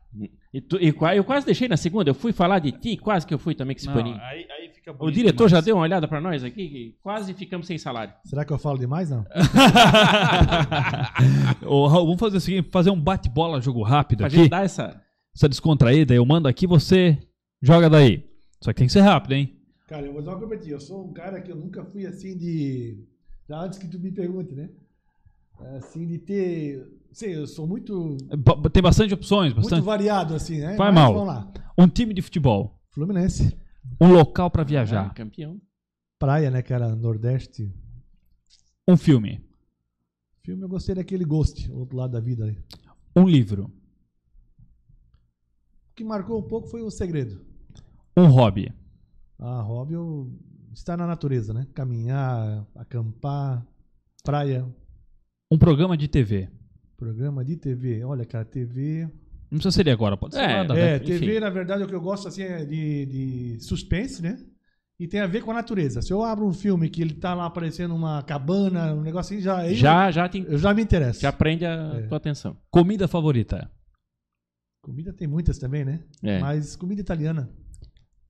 [0.52, 3.34] E, tu- e eu quase deixei na segunda, eu fui falar de ti, quase que
[3.34, 4.16] eu fui também com esse Não, paninho.
[4.18, 5.64] aí, aí fica O bonito diretor já demais.
[5.64, 8.14] deu uma olhada pra nós aqui, que quase ficamos sem salário.
[8.24, 9.24] Será que eu falo demais, não?
[11.66, 14.36] Ô, Raul, vamos fazer o seguinte: fazer um bate-bola, jogo rápido Pra aqui.
[14.36, 15.00] gente dar essa.
[15.34, 17.18] Essa descontraída, eu mando aqui, você
[17.60, 18.24] joga daí.
[18.62, 19.52] Só que tem que ser rápido, hein?
[19.86, 20.70] Cara, eu vou dar uma coisa pra ti.
[20.70, 23.04] Eu sou um cara que eu nunca fui assim de.
[23.48, 24.70] Já antes que tu me pergunte, né?
[25.76, 26.86] Assim, de ter.
[27.12, 28.16] Sei, eu sou muito.
[28.72, 29.84] Tem bastante opções, Muito bastante.
[29.84, 30.74] variado, assim, né?
[30.76, 31.12] Vai Mas mal.
[31.12, 31.52] Vamos lá.
[31.78, 33.54] Um time de futebol, Fluminense.
[34.00, 35.60] Um local pra Ah, viajar, campeão.
[36.18, 36.94] Praia, né, cara?
[36.94, 37.72] Nordeste.
[38.88, 39.44] um filme,
[40.44, 42.56] Filme, eu gostei daquele Ghost, o outro lado da vida aí.
[43.16, 43.64] um livro,
[45.90, 47.44] O que marcou um pouco foi o segredo.
[48.16, 48.72] um hobby,
[49.38, 50.30] Ah, hobby, eu...
[50.72, 51.66] estar na natureza, né?
[51.74, 53.66] Caminhar, acampar,
[54.24, 54.66] praia,
[55.50, 56.48] um programa de TV.
[56.96, 58.02] programa de TV.
[58.04, 59.08] Olha, cara, TV.
[59.50, 61.04] Não precisa ser agora, pode ser É, lá da É, década.
[61.04, 61.40] TV, enfim.
[61.40, 64.38] na verdade, o que eu gosto assim é de, de suspense, né?
[64.98, 66.00] E tem a ver com a natureza.
[66.02, 69.58] Se eu abro um filme que ele tá lá aparecendo uma cabana, um negocinho, já.
[69.58, 71.20] aí Já, já, te, Eu, eu já me interesso.
[71.20, 72.02] já prende a É.
[72.08, 72.56] tua atenção.
[72.70, 73.70] Comida favorita,
[74.82, 76.02] Comida tem muitas também, né?
[76.22, 76.38] É.
[76.38, 77.50] Mas comida italiana.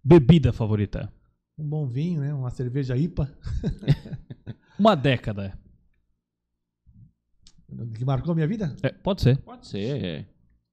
[0.02, 1.12] bebida favorita,
[1.58, 2.32] Um bom vinho, né?
[2.34, 3.30] Uma cerveja IPA.
[4.78, 5.56] uma década.
[7.94, 8.74] Que marcou a minha vida?
[8.82, 9.38] É, pode ser.
[9.38, 10.26] Pode ser.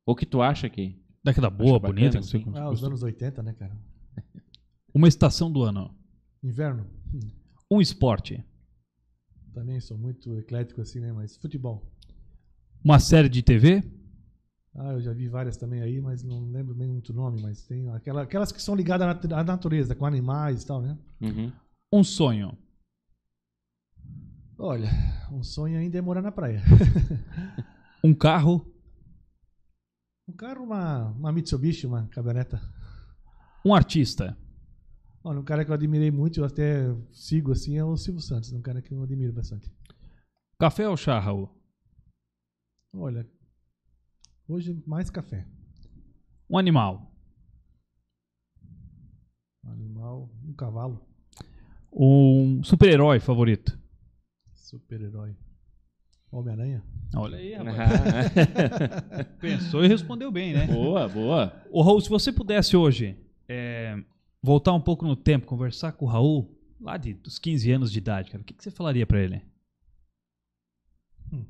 [0.08, 0.12] É.
[0.12, 1.01] O que tu acha que.
[1.24, 2.16] Década boa, bacana, bonita.
[2.18, 3.78] não sei como- Ah, os anos 80, né, cara?
[4.93, 5.95] Uma estação do ano,
[6.43, 6.86] Inverno.
[7.14, 7.20] Hum,
[7.72, 8.43] um esporte,
[9.54, 11.12] Também sou muito eclético assim, né?
[11.14, 11.89] Mas futebol.
[12.84, 13.82] uma série de TV,
[14.76, 17.62] Ah, eu já vi várias também aí, mas não lembro bem muito o nome, mas
[17.66, 20.97] tem aquela, aquelas que são ligadas à natureza, com animais e tal, né?
[21.22, 21.51] Uhum.
[21.93, 22.58] um sonho,
[24.58, 24.89] Olha,
[25.32, 26.62] um sonho ainda é morar na praia.
[28.04, 28.66] um carro,
[30.28, 32.61] Um carro, uma, uma Mitsubishi, uma caminhoneta.
[33.65, 34.38] um artista,
[35.26, 38.51] Olha, um cara que eu admirei muito, eu até sigo assim, é o Silvio Santos,
[38.51, 39.71] um cara que eu admiro bastante.
[40.59, 41.49] café ou chá, Raul?
[42.93, 43.26] Olha,
[44.45, 45.47] hoje mais café.
[46.49, 47.09] Um animal,
[49.63, 51.07] Um animal, um cavalo,
[51.91, 53.80] um super-herói favorito.
[54.53, 55.38] super-herói.
[56.38, 56.84] Homem-Aranha.
[57.15, 58.31] Olha aí, rapaz.
[59.39, 60.65] Pensou e respondeu bem, né?
[60.67, 61.53] boa, boa.
[61.71, 63.15] Ô, Raul, se você pudesse hoje
[63.47, 63.95] é,
[64.41, 66.49] voltar um pouco no tempo, conversar com o Raul,
[66.81, 69.41] lá de, dos 15 anos de idade, cara, o que, que você falaria pra ele?
[71.31, 71.45] Hum.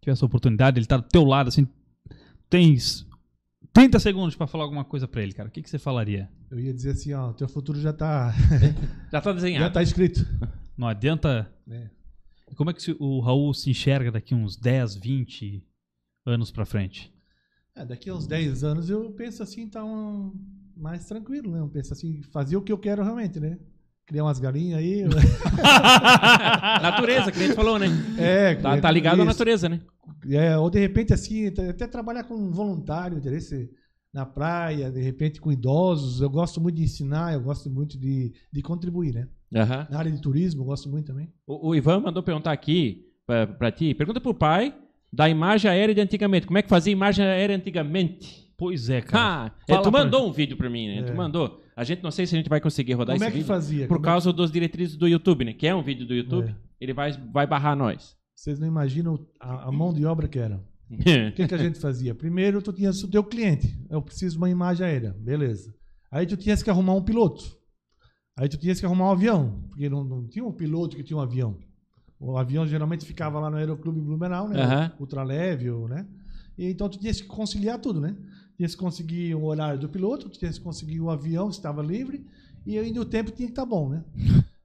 [0.00, 1.66] Tivesse a oportunidade, ele tá do teu lado, assim,
[2.48, 3.04] tens
[3.72, 6.30] 30 segundos pra falar alguma coisa pra ele, cara, o que, que você falaria?
[6.50, 8.32] Eu ia dizer assim, ó, teu futuro já tá,
[9.10, 9.74] Já tá já desenhado.
[9.74, 10.24] tá escrito.
[10.76, 11.50] Não adianta...
[11.66, 11.90] né?
[12.56, 15.62] Como é que o Raul se enxerga daqui uns 10, 20
[16.26, 17.12] anos pra frente?
[17.74, 20.32] É, daqui a uns 10 anos eu penso assim, tá um,
[20.76, 21.60] mais tranquilo, né?
[21.60, 23.58] Eu penso assim, fazer o que eu quero realmente, né?
[24.06, 25.04] Criar umas galinhas aí.
[26.82, 27.88] natureza, que a gente falou, né?
[28.18, 29.26] é, Tá, tá ligado à isso.
[29.26, 29.80] natureza, né?
[30.30, 33.70] É, ou de repente assim, até até trabalhar com um voluntário, interesse
[34.12, 36.20] na praia, de repente com idosos.
[36.20, 39.28] Eu gosto muito de ensinar, eu gosto muito de, de contribuir, né?
[39.54, 39.86] Aham.
[39.90, 41.32] Na área de turismo, eu gosto muito também.
[41.46, 43.94] O, o Ivan mandou perguntar aqui pra, pra ti.
[43.94, 44.74] Pergunta pro pai
[45.12, 46.46] da imagem aérea de antigamente.
[46.46, 48.46] Como é que fazia imagem aérea antigamente?
[48.58, 49.52] Pois é, cara.
[49.68, 50.98] Ah, é, tu pra- mandou um vídeo pra mim, né?
[50.98, 51.02] É.
[51.02, 51.62] Tu mandou.
[51.76, 53.46] A gente não sei se a gente vai conseguir rodar Como esse é que vídeo.
[53.46, 53.86] fazia?
[53.86, 55.52] Por Como é causa dos diretrizes do YouTube, né?
[55.52, 56.48] Que é um vídeo do YouTube.
[56.48, 56.54] É.
[56.80, 58.16] Ele vai, vai barrar nós.
[58.34, 60.60] Vocês não imaginam a, a mão de obra que era.
[60.90, 62.14] O que, que a gente fazia?
[62.14, 63.78] Primeiro, tu tinhas o teu cliente.
[63.90, 65.14] Eu preciso de uma imagem aérea.
[65.18, 65.74] Beleza.
[66.10, 67.44] Aí tu tinhas que arrumar um piloto.
[68.36, 69.64] Aí tu tinhas que arrumar um avião.
[69.68, 71.58] Porque não, não tinha um piloto que tinha um avião.
[72.20, 74.62] O avião geralmente ficava lá no Aeroclube Blumenau, né?
[74.62, 74.92] Aham.
[74.98, 76.06] Ultraleve, né?
[76.56, 78.16] E, então tu tinha que conciliar tudo, né?
[78.56, 81.80] Tinha que conseguir o horário do piloto, tu tinha que conseguir o avião se estava
[81.80, 82.26] livre,
[82.66, 84.04] e ainda o tempo tinha que estar bom, né?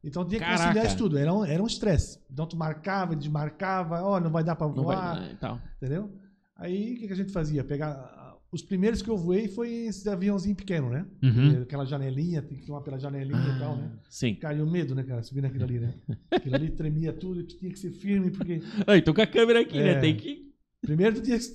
[0.04, 0.64] Então tinha que Caraca.
[0.66, 1.18] conciliar isso tudo.
[1.18, 2.20] Era um era um estresse.
[2.32, 5.62] então tu marcava, desmarcava, ó, não vai dar para Não vai- voar, então.
[5.78, 6.12] entendeu?
[6.56, 7.64] Aí o que, que a gente fazia?
[7.64, 8.22] Pegar.
[8.52, 11.08] Os primeiros que eu voei foi esse aviãozinho pequeno, né?
[11.24, 11.64] Uhum.
[11.64, 13.92] Aquela janelinha, tem que filmar pela janelinha e tal, né?
[14.08, 14.36] Sim.
[14.36, 15.24] Cara, e o medo, né, cara?
[15.24, 15.96] Subir naquilo ali, né?
[16.30, 19.62] Aquilo ali tremia tudo, tu tinha que ser firme, porque Aí, tô com a câmera
[19.62, 19.94] aqui, né?
[19.94, 20.00] É.
[20.00, 20.54] Tem que.
[20.82, 21.46] primeiro tu tinha que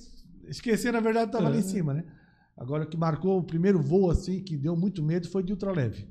[0.49, 1.59] esquecer, na verdade, tava ali É.
[1.59, 2.03] em cima, né?
[2.57, 6.05] Agora, o que marcou o primeiro voo, assim, que deu muito medo, foi de ultraleve.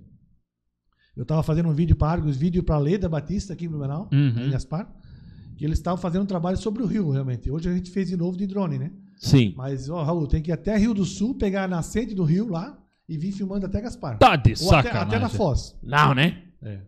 [1.18, 4.46] Eu tava fazendo um vídeo para Argos, vídeo para Leda Batista, aqui em Blumenau, Uhum.
[4.46, 4.88] em Gaspar,
[5.56, 7.50] que eles estavam fazendo um trabalho sobre o rio, realmente.
[7.50, 8.92] Hoje a gente fez de novo de drone, né?
[9.16, 9.52] Sim.
[9.56, 12.48] Mas, ó, Raul, tem que ir até Rio do Sul, pegar a nascente do rio
[12.48, 14.16] lá e vir filmando até Gaspar.
[14.18, 15.08] Tá de Ou até, sacanagem.
[15.08, 15.76] até na Foz.
[15.82, 16.40] Não, né?
[16.62, 16.82] É.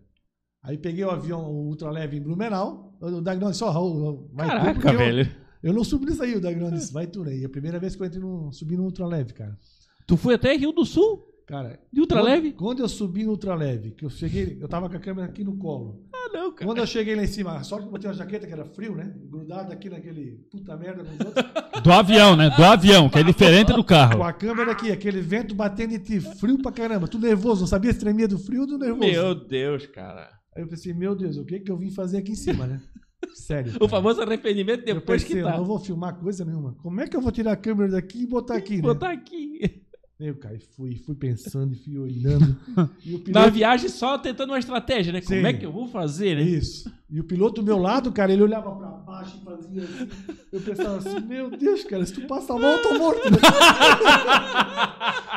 [0.62, 2.96] Aí peguei o avião o ultraleve em Blumenau.
[3.00, 5.30] O Dagnão disse, ó, Raul, vai tu, Caraca, eu- velho.
[5.62, 7.36] Eu, não subi nisso aí, o Dagnão disse, vai tu, né?
[7.36, 9.58] E a primeira vez que eu entrei no, subi no ultraleve, cara.
[10.06, 11.26] Tu foi até Rio do Sul?
[11.51, 12.53] Cara, De ultraleve?
[12.53, 15.42] Quando, quando eu subi no ultraleve, que eu cheguei, eu tava com a câmera aqui
[15.42, 16.07] no colo.
[16.14, 16.64] Ah, não, cara.
[16.64, 18.64] Quando eu cheguei lá em cima, a sorte que eu botei uma jaqueta que era
[18.64, 19.12] frio, né?
[19.28, 21.44] Grudado aqui naquele puta merda nos outros.
[21.82, 22.51] Do avião, né?
[22.51, 24.22] Do avião, que é diferente do Com carro.
[24.22, 27.09] a câmera aqui, aquele vento batendo em ti, frio pra caramba.
[27.09, 29.11] Tu nervoso, não sabia se tremia do frio ou do nervoso.
[29.11, 30.30] Meu Deus, cara.
[30.55, 32.80] Aí eu pensei, meu Deus, o que que eu vim fazer aqui em cima, né?
[33.34, 33.72] Sério.
[33.74, 33.88] O cara.
[33.88, 35.55] famoso arrependimento Eu depois pensei, que tá.
[35.55, 36.74] eu não vou filmar coisa nenhuma.
[36.80, 38.82] Como é que eu vou tirar a câmera daqui e botar aqui, né?
[38.82, 39.82] Botar aqui.
[40.22, 42.54] Eu, cara, e fui, fui pensando e fui olhando.
[43.02, 43.50] E o Na piloto...
[43.52, 45.22] viagem só tentando uma estratégia, né?
[45.22, 45.46] Como Sim.
[45.46, 46.42] é que eu vou fazer, né?
[46.42, 46.92] Isso.
[47.10, 50.08] E o piloto do meu lado, cara, ele olhava pra baixo e fazia assim.
[50.52, 53.30] Eu pensava assim, meu Deus, cara, se tu passar mal, eu tô morto.
[53.30, 53.38] Né?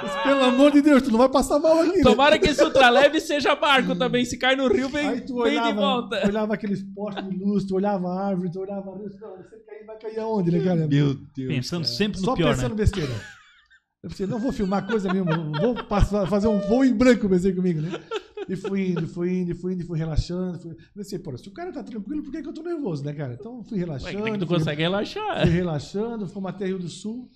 [0.03, 1.97] Mas, Pelo amor de Deus, tu não vai passar mal aqui.
[1.97, 2.03] né?
[2.03, 4.25] Tomara que esse ultraleve seja barco também.
[4.25, 6.27] Se cai no rio, vem, Aí tu vem de olhava, volta.
[6.27, 9.55] olhava aqueles postes de luz, tu olhava a árvore, tu olhava a luz, não, você
[9.65, 10.87] cair, vai cair aonde, né, cara?
[10.87, 11.17] Deus.
[11.35, 12.75] Pensando sempre no Só pior, pensando né?
[12.77, 13.13] besteira.
[14.03, 17.53] Eu pensei, não vou filmar coisa nenhuma, vou passar, fazer um voo em branco, pensei
[17.53, 17.89] comigo, né?
[18.49, 20.59] E fui indo, fui indo, fui indo, fui relaxando.
[20.59, 20.75] Fui...
[20.93, 23.37] Pensei, pô, se o cara tá tranquilo, por que, que eu tô nervoso, né, cara?
[23.39, 24.13] Então fui Ué, relaxando.
[24.15, 25.41] como é que tu fui- consegue relaxar?
[25.43, 27.29] Fui relaxando, fomos até Rio do Sul.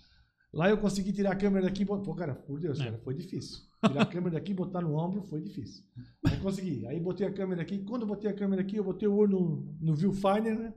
[0.53, 1.83] Lá eu consegui tirar a câmera daqui.
[1.83, 3.59] e Pô, cara, por Deus, cara, foi difícil.
[3.87, 5.85] Tirar a câmera daqui e botar no ombro foi difícil.
[6.25, 6.85] Aí consegui.
[6.87, 7.79] Aí botei a câmera aqui.
[7.85, 10.73] Quando eu botei a câmera aqui, eu botei o olho no, no viewfinder, né?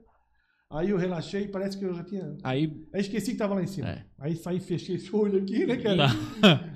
[0.71, 2.37] Aí eu relaxei, parece que eu já tinha.
[2.43, 3.89] Aí, Aí esqueci que tava lá em cima.
[3.89, 4.05] É.
[4.17, 6.07] Aí saí, fechei esse olho aqui, né, cara?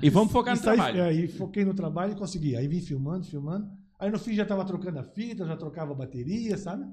[0.02, 1.00] e vamos focar E no saí- trabalho.
[1.00, 2.56] é, Aí foquei no trabalho e consegui.
[2.56, 3.68] Aí vim filmando, filmando.
[4.00, 6.84] Aí no fim já tava trocando a fita, já trocava a bateria, sabe?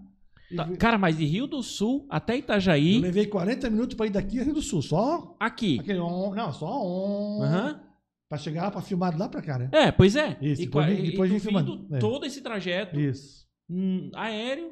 [0.51, 3.97] E Tá, vi- Cara, mas de Rio do Sul até eu Itajaí, levei 40 minutos
[3.97, 4.83] pra ir daqui a Rio do Sul.
[4.83, 5.81] Só aqui.
[5.81, 7.43] aquele on, não, só on.
[7.43, 7.81] Aham.
[8.29, 9.69] Pra chegar pra filmar de lá pra cá, né?
[9.73, 10.39] É, pois é.
[10.41, 11.87] Isso, e, depois e depois tu vem filmando.
[11.95, 11.99] É.
[11.99, 13.45] todo esse trajeto Isso.
[13.69, 14.71] hum, aéreo.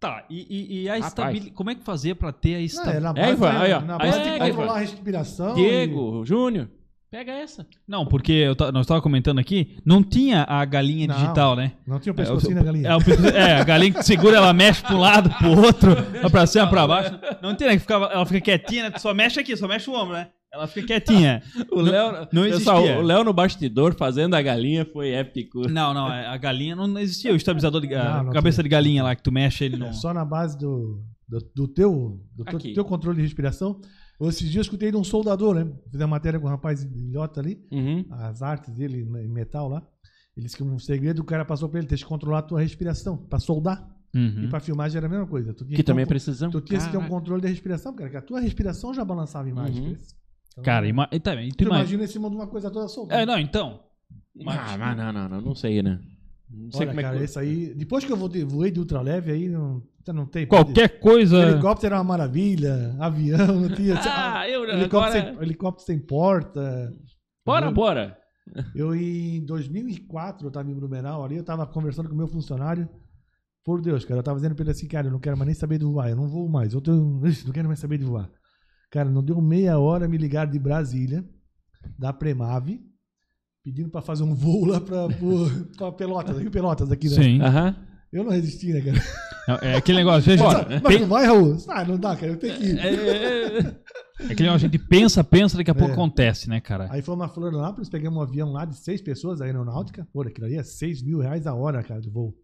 [0.00, 1.50] Tá, e, e- e a estabilidade.
[1.52, 3.02] Como é que fazia pra ter a é estabilidade?
[3.14, 3.80] na É, base, Ivan, aí, ó.
[3.82, 5.54] na Aí, base é, tem que aí, controlar a respiração.
[5.54, 6.68] Diego, Júnior,
[7.10, 7.66] pega essa.
[7.86, 11.14] Não, porque nós estávamos comentando aqui, não tinha a galinha Não.
[11.16, 11.72] digital, né?
[11.86, 12.88] e- Não tinha o É, pescocinho o- da galinha.
[12.88, 15.94] É, o pescoço- é, a galinha que segura, ela mexe pra um lado, pro outro,
[15.94, 17.18] vai pra cima, pra baixo.
[17.42, 17.74] Não tem, né?
[17.74, 18.90] Que ficava, ela fica quietinha, né?
[18.92, 20.28] Tu só mexe aqui, só mexe o ombro, né?
[20.52, 21.42] Ela fica quietinha.
[21.70, 22.98] O Léo, não pessoal, existia.
[22.98, 25.68] o Léo no bastidor fazendo a galinha foi épico.
[25.68, 28.64] Não, não, a galinha não existia o estabilizador de a Não, não cabeça tinha.
[28.64, 29.86] de galinha lá que tu mexe ele não.
[29.88, 32.44] É só na base do, do, do teu, do
[32.74, 33.80] teu, controle de respiração.
[34.22, 35.66] Esses dias eu escutei de um soldador, né?
[35.90, 38.04] Fiz a matéria com um rapaz ilhota ali, Uhum.
[38.10, 39.82] as artes dele em metal lá.
[40.36, 42.60] Ele disse que um segredo o cara passou pra ele, ter que controlar a tua
[42.60, 43.88] respiração, pra soldar.
[44.14, 44.42] Uhum.
[44.44, 45.54] E pra filmagem era a mesma coisa.
[45.54, 46.50] Que também um, é precisão.
[46.50, 49.46] Tu tinha que ter um controle de respiração, cara, que a tua respiração já balançava
[49.46, 49.88] a imagem.
[49.88, 49.96] Uhum.
[50.60, 51.80] Então, Cara, ima e também, tu tu imagina.
[51.80, 53.14] imagina em cima de uma coisa toda solta.
[53.14, 53.80] É, não, então.
[54.46, 56.00] Ah, mas não, não, não, não sei, né?
[56.48, 57.24] Não sei Olha, como é cara, que...
[57.24, 57.74] esse aí.
[57.74, 60.46] Depois que eu voei, voei de ultraleve, aí não, não tem.
[60.46, 61.36] Qualquer coisa.
[61.38, 63.98] Helicóptero era uma maravilha, avião, não tinha.
[64.02, 65.34] Ah, eu helicóptero, agora...
[65.34, 66.92] sem, helicóptero sem porta.
[67.44, 68.16] Bora, Eu- bora.
[68.74, 72.88] Eu, em 2004, eu estava em Blumenau ali, eu estava conversando com o meu funcionário.
[73.64, 75.54] Por Deus, cara, eu estava dizendo pra ele assim, cara, eu não quero mais nem
[75.54, 76.90] saber de voar, eu não vou mais, eu tô,
[77.46, 78.28] não quero mais saber de voar.
[78.90, 81.24] Cara, não deu meia hora, me ligaram de Brasília,
[81.98, 82.80] da Premave,
[83.62, 85.06] pedindo pra fazer um voo lá pra
[85.96, 87.14] Pelotas, Rio Pelotas aqui, né?
[87.22, 87.40] Sim.
[87.40, 87.76] Aham.
[88.12, 89.60] Eu não resisti, né, cara?
[89.62, 90.66] É aquele negócio, a gente, Bora.
[90.82, 91.56] Mas tem- não vai, Raul?
[91.68, 92.78] Ah, não dá, cara, eu tenho que ir.
[92.78, 93.58] É, é, é.
[94.20, 95.94] é aquele negócio, a gente pensa, pensa, daqui a pouco É.
[95.94, 96.88] acontece, né, cara?
[96.90, 100.06] Aí fomos a Florianópolis, pegamos um avião lá de seis pessoas da aeronáutica.
[100.12, 102.34] Pô, aquilo ali é seis mil reais a hora, cara, do voo.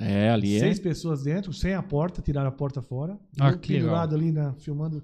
[0.00, 0.60] É, ali é.
[0.60, 3.18] Seis pessoas dentro, sem a porta, tiraram a porta fora.
[3.38, 3.88] Ah, Eu que legal.
[3.88, 5.02] pendurado ali, na, filmando.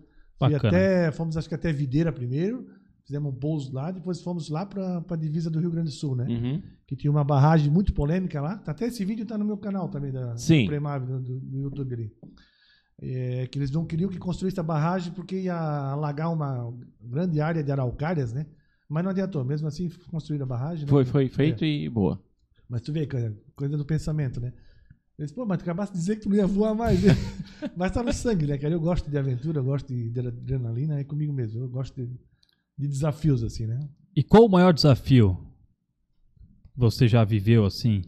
[0.48, 2.66] Fui até, fomos acho que até Videira primeiro.
[3.04, 6.14] fizemos um pouso lá, depois fomos lá pra, pra divisa do Rio Grande do Sul,
[6.16, 6.26] né?
[6.28, 6.62] Uhum.
[6.86, 8.62] Que tinha uma barragem muito polêmica lá.
[8.66, 10.66] Até esse vídeo tá no meu canal também, da Sim.
[10.66, 12.12] Premave, do, do- YouTube ali.
[13.02, 16.72] É, que eles não queriam que construísse a barragem porque ia alagar uma
[17.02, 18.46] grande área de araucárias, né?
[18.88, 20.84] Mas não adiantou, mesmo assim construíram a barragem.
[20.84, 20.90] né?
[20.90, 22.20] Foi, foi feito e boa.
[22.68, 24.52] Mas tu vê, cara, coisa do pensamento, né?
[25.20, 26.98] Eles, pô, mas tu acabaste de dizer que tu não ia voar mais.
[27.76, 28.72] mas tá no sangue, né, cara?
[28.72, 31.60] Eu gosto de aventura, eu gosto de, de adrenalina, é comigo mesmo.
[31.60, 32.10] Eu gosto de,
[32.78, 33.86] de desafios, assim, né?
[34.16, 35.36] E qual o maior desafio
[36.72, 38.02] que você já viveu assim?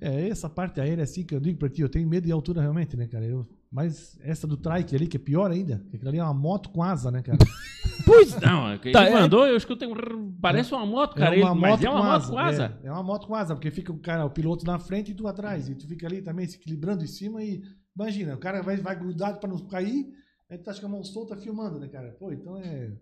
[0.00, 2.62] É, essa parte aérea, assim, que eu digo pra ti, eu tenho medo de altura
[2.62, 3.26] realmente, né, cara?
[3.26, 6.32] Eu, mas essa do trike ali, que é pior ainda, que aquilo ali é uma
[6.32, 7.38] moto com asa, né, cara?
[8.06, 10.32] Pois não, ele Tá, é- mandou, eu escutei um...
[10.40, 11.34] Parece uma moto, cara.
[11.34, 12.30] é uma ele- moto mas é uma com moto asa.
[12.32, 12.78] com asa.
[12.82, 15.14] É, é uma moto com asa, porque fica o cara, o piloto na frente e
[15.14, 15.68] tu atrás.
[15.68, 17.62] E tu fica ali também se equilibrando em cima e.
[17.96, 20.06] Imagina, o cara vai, vai grudado pra não cair,
[20.50, 22.14] aí tu tá com a mão solta filmando, né, cara?
[22.18, 22.92] Pô, então é.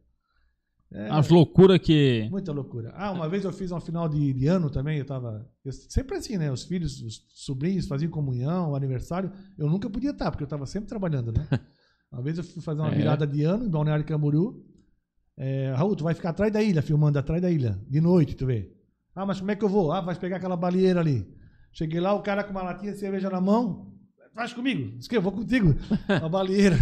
[0.95, 2.29] É As loucuras que.
[2.31, 2.93] muita loucura.
[2.95, 5.49] Ah, uma vez eu fiz uma final de, de ano também, eu tava.
[5.65, 6.51] eu- sempre assim, né?
[6.53, 9.33] Os filhos, os sobrinhos faziam comunhão, aniversário.
[9.57, 11.47] Eu nunca podia estar, porque eu tava sempre trabalhando, né?
[12.13, 12.95] Uma vez eu fui fazer uma É.
[12.95, 14.63] virada de ano em Balneário Camboriú.
[15.35, 18.45] É, Raul, tu vai ficar atrás da ilha, filmando atrás da ilha, de noite, tu
[18.45, 18.71] vê.
[19.15, 19.91] Ah, mas como é que eu vou?
[19.93, 21.27] Ah, vai pegar aquela baleeira ali.
[21.73, 23.91] Cheguei lá, o cara com uma latinha de cerveja na mão.
[24.35, 24.99] Faz comigo.
[24.99, 25.75] Diz que eu vou contigo.
[26.23, 26.77] A baleeira.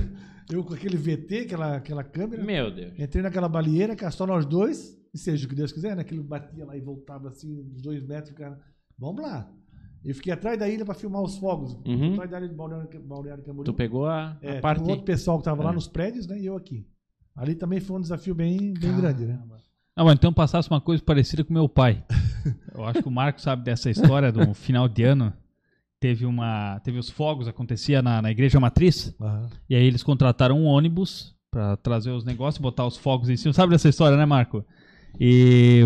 [0.50, 2.42] Eu com aquele VT, aquela, aquela câmera.
[2.42, 2.92] Meu Deus.
[2.98, 6.02] Entrei naquela balieira, que era só nós dois, e seja o que Deus quiser, né?
[6.02, 8.58] Aquilo batia lá e voltava assim, uns dois metros, cara.
[8.98, 9.50] Vamos lá.
[10.04, 11.74] Eu fiquei atrás da ilha pra filmar os fogos.
[11.86, 12.12] Uhum.
[12.14, 13.64] Atrás da ilha de Balneário, Balneário Camboriú.
[13.72, 14.80] Tu pegou a, a É, parte...
[14.80, 15.74] com o outro pessoal que tava lá É.
[15.74, 16.38] nos prédios, né?
[16.40, 16.86] E eu aqui.
[17.36, 19.38] Ali também foi um desafio bem, bem grande, né?
[19.96, 22.02] Ah, mas então passasse uma coisa parecida com meu pai.
[22.74, 25.32] Eu acho que o Marco sabe dessa história do final de ano.
[26.00, 26.80] Teve uma.
[26.80, 29.14] Teve os fogos, acontecia na, na igreja matriz.
[29.20, 29.50] Aham.
[29.68, 33.52] E aí eles contrataram um ônibus pra trazer os negócios, botar os fogos em cima.
[33.52, 34.64] Sabe dessa história, né, Marco?
[35.20, 35.82] E,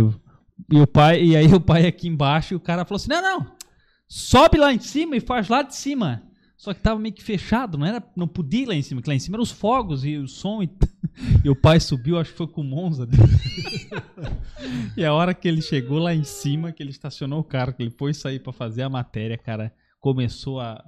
[0.70, 3.20] e o pai, e aí o pai aqui embaixo, e o cara falou assim: "Não,
[3.20, 3.46] não.
[4.06, 6.22] Sobe lá em cima e faz lá de cima".
[6.56, 9.08] Só que tava meio que fechado, não era, não podia ir lá em cima, que
[9.08, 10.70] lá em cima eram os fogos e o som e,
[11.44, 13.04] e o pai subiu, acho que foi com o Monza.
[13.04, 13.22] dele.
[14.96, 17.82] e a hora que ele chegou lá em cima, que ele estacionou o carro, que
[17.82, 19.74] ele foi sair pra fazer a matéria, cara,
[20.04, 20.84] começou a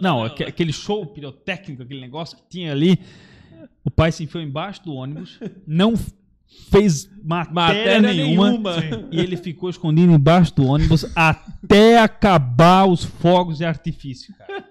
[0.00, 2.98] não, aque- aquele show pirotécnico, aquele negócio que tinha ali.
[3.84, 5.94] O pai se enfiou embaixo do ônibus, não
[6.70, 9.08] fez matéria, Matéria nenhuma, nenhuma.
[9.12, 14.64] e ele ficou escondido embaixo do ônibus até acabar os fogos de artifício, cara.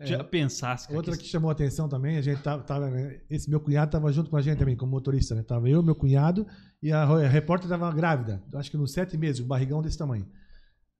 [0.02, 2.90] Já pensasse, Outra que- que chamou a atenção também, a gente tava, tava,
[3.30, 5.42] esse meu cunhado tava junto com a gente também, como motorista, né?
[5.42, 6.46] Tava eu, meu cunhado
[6.82, 10.26] e a repórter tava grávida, acho que nos sete meses, um barrigão desse tamanho.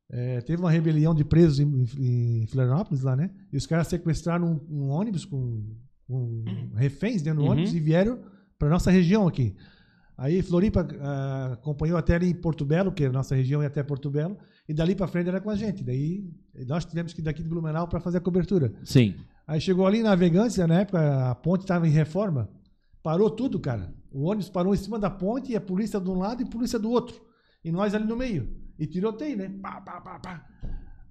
[0.09, 3.31] É, teve uma rebelião de presos em, em Florianópolis lá, né?
[3.53, 5.65] E os caras sequestraram um, um ônibus com,
[6.07, 6.45] com
[6.75, 7.53] reféns dentro do Uhum.
[7.53, 8.21] ônibus e vieram
[8.59, 9.55] para nossa região aqui.
[10.17, 13.83] Aí Floripa ah, acompanhou até ali em Porto Belo, que a nossa região ia até
[13.83, 14.37] Porto Belo,
[14.69, 15.85] e dali para frente era com a gente.
[15.85, 16.25] Daí
[16.67, 18.73] nós tivemos que ir daqui de Blumenau para fazer a cobertura.
[18.85, 19.15] Sim.
[19.47, 22.49] Aí chegou ali em Navegância, na época a ponte estava em reforma,
[23.03, 23.93] parou tudo, cara.
[24.11, 26.49] O ônibus parou em cima da ponte e a polícia de um lado e a
[26.49, 27.21] polícia do outro.
[27.63, 28.49] E nós ali no meio.
[28.79, 29.51] E tiroteio, né?
[29.63, 30.45] Pá, pá, pá, pá.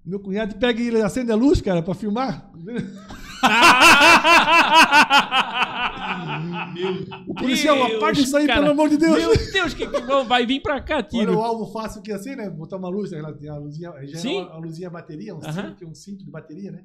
[0.05, 2.51] Meu cunhado pega e acende a luz, cara, pra filmar.
[7.27, 8.59] o policial, Deus, apaga isso aí, cara.
[8.61, 9.17] pelo amor de Deus.
[9.17, 11.37] Meu Deus, que, que vai vir pra cá, Olha tiro.
[11.37, 12.49] o alvo fácil aqui assim, né?
[12.49, 14.37] Botar uma luz, tem a luzinha, já Sim.
[14.37, 15.69] era uma- a luzinha bateria, um, Aham.
[15.69, 16.83] cinto, um cinto de bateria, né?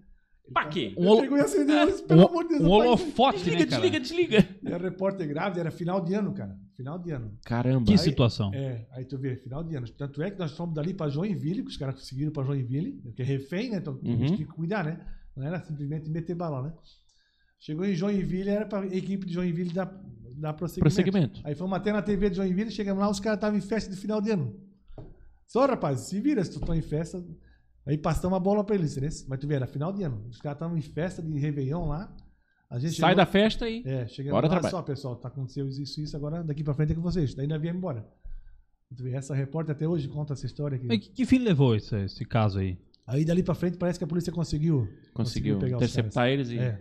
[0.51, 0.95] Ele Pra tá- quê?
[0.97, 2.61] Um Ele holo- pegou e acendeu a luz, pelo um, amor de Deus.
[2.63, 3.83] um holofote, Desliga, né, cara?
[3.83, 4.49] desliga, desliga.
[4.65, 6.59] E a repórter grávida, era final de ano, cara.
[6.77, 7.39] Final de ano.
[7.45, 7.85] Caramba.
[7.87, 8.51] Que Aí- situação.
[8.53, 9.87] É, aí tu vê, final de ano.
[9.91, 13.23] Tanto é que nós fomos dali pra Joinville, que os caras conseguiram pra Joinville, que
[13.23, 13.77] é refém, né?
[13.79, 14.19] Então a Uhum.
[14.19, 14.99] gente tem que cuidar, né?
[15.37, 16.73] Não era simplesmente meter bala, né?
[17.61, 19.87] Chegou em Joinville, era pra equipe de Joinville dar,
[20.37, 20.81] dar prosseguimento.
[20.95, 21.41] Prosseguimento.
[21.45, 23.97] Aí fomos até na TV de Joinville, chegamos lá, os caras estavam em festa de
[23.97, 24.59] final de ano.
[25.47, 27.23] Só, rapaz, se vira, se tu tá em festa.
[27.91, 29.09] Aí passamos a bola pra eles, né?
[29.27, 30.25] Mas tu vê, era final de ano.
[30.31, 32.15] Os caras estavam em festa de Réveillon lá.
[32.71, 33.83] A gente Sai chegou- da festa e.
[33.85, 34.71] é, chegando Bora lá, trabalhar.
[34.71, 37.35] só, pessoal, tá acontecendo isso, isso, agora daqui pra frente é com vocês.
[37.35, 38.07] Daí nós viemos embora.
[38.97, 40.87] Tu vê, Essa repórter até hoje conta essa história aqui.
[40.87, 42.79] Mas que, que fim levou esse, esse caso aí?
[43.09, 44.89] Aí dali pra frente parece que a polícia conseguiu.
[45.13, 46.59] Conseguiu pegar os interceptar eles e.
[46.59, 46.79] É,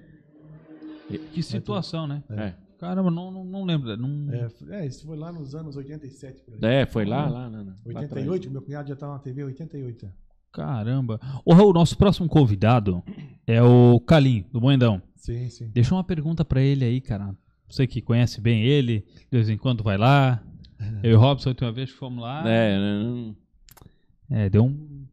[1.34, 2.24] Que situação, né?
[2.30, 2.54] É.
[2.78, 3.98] Caramba, não, não, não lembro.
[3.98, 4.32] Não...
[4.32, 6.60] é, é, isso foi lá nos anos 87, por aí.
[6.82, 7.64] É, foi lá, lá, lá, lá.
[7.64, 7.86] lá atrás.
[7.88, 10.08] 88, meu cunhado já tava na TV 88.
[10.52, 11.20] Caramba.
[11.46, 13.04] Ô, Raul, nosso próximo convidado
[13.46, 15.02] é o Calim, do Moendão.
[15.16, 15.70] Sim, sim.
[15.74, 17.36] Deixa uma pergunta pra ele aí, cara.
[17.70, 20.42] Você que conhece bem ele, de vez em quando vai lá.
[21.04, 23.36] Eu e o Robson, a última vez que fomos lá, É, não-
[24.32, 25.06] é, deu um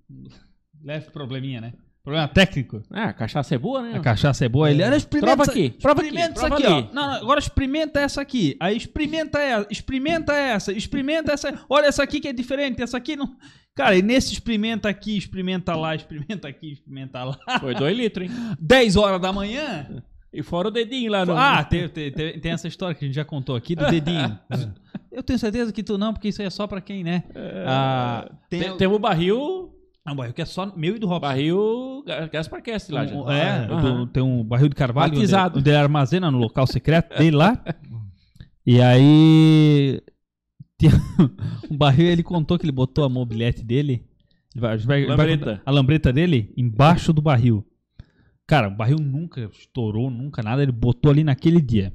[0.83, 1.73] leve probleminha, né?
[2.03, 2.83] Problema técnico.
[2.95, 3.99] É, a cachaça é boa, né?
[3.99, 4.71] A cachaça é boa.
[4.71, 5.37] Ele era experimenta.
[5.37, 6.89] Prova aqui, prova aqui, experimenta prova isso aqui, ali.
[6.89, 6.95] ó.
[6.95, 8.57] Não, não, agora experimenta essa aqui.
[8.61, 11.65] Aí experimenta essa, experimenta essa, experimenta essa.
[11.69, 13.37] Olha essa aqui que é diferente, essa aqui não.
[13.77, 17.37] Cara, e nesse experimenta aqui, experimenta lá, experimenta aqui, experimenta lá.
[17.61, 18.35] Foi dois litros, hein?
[18.59, 20.03] 10 horas da manhã.
[20.33, 21.37] E fora o dedinho lá no.
[21.37, 24.39] Ah, tem, tem, tem- essa história que a gente já contou aqui do dedinho.
[25.13, 27.25] Eu tenho certeza que tu não, porque isso aí é só pra quem, né?
[27.67, 29.73] Ah, tem, Tem, tem o barril.
[30.05, 31.21] Ah, barril que é só meu e do Robson.
[31.29, 33.15] Barril Ga- Gaspar Cast lá já.
[33.15, 33.97] Um- é, Aham.
[33.99, 35.59] do- tem um barril de carvalho onde, Batizado.
[35.59, 37.59] onde ele armazena no local secreto dele lá.
[38.67, 40.01] e aí
[40.79, 40.93] tinha
[41.71, 44.05] um barril, ele contou que ele botou a mobilete dele,
[44.55, 45.17] ele vai- vai- vai
[45.65, 47.65] a lambreta dele embaixo do barril.
[48.47, 51.93] Cara, o barril nunca estourou, nunca nada, ele botou ali naquele dia.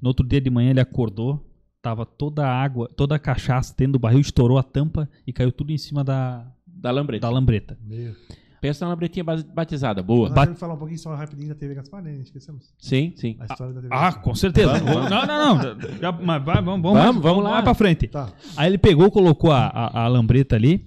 [0.00, 1.46] No outro dia de manhã ele acordou,
[1.82, 5.52] tava toda a água, toda a cachaça dentro do barril, estourou a tampa e caiu
[5.52, 7.26] tudo em cima da, Da lambreta.
[7.26, 7.78] da lambreta.
[7.82, 8.14] Meu.
[8.60, 10.02] Pensa na lambretinha batizada.
[10.02, 10.28] Boa.
[10.28, 12.14] Nós Bat- temos que falar um pouquinho só rapidinho da TV Gaspar, né?
[12.18, 12.72] Esquecemos.
[12.78, 13.36] Sim, sim.
[13.40, 14.22] A história da TV Ah, Gaspar.
[14.22, 14.78] com certeza.
[14.80, 15.98] não, não, não.
[15.98, 17.50] Já, mas vai, vamos, vamos, Vamos, vamos lá.
[17.52, 18.06] mais pra frente.
[18.08, 18.28] Tá.
[18.56, 20.86] Aí ele pegou, colocou a, a, a lambreta ali.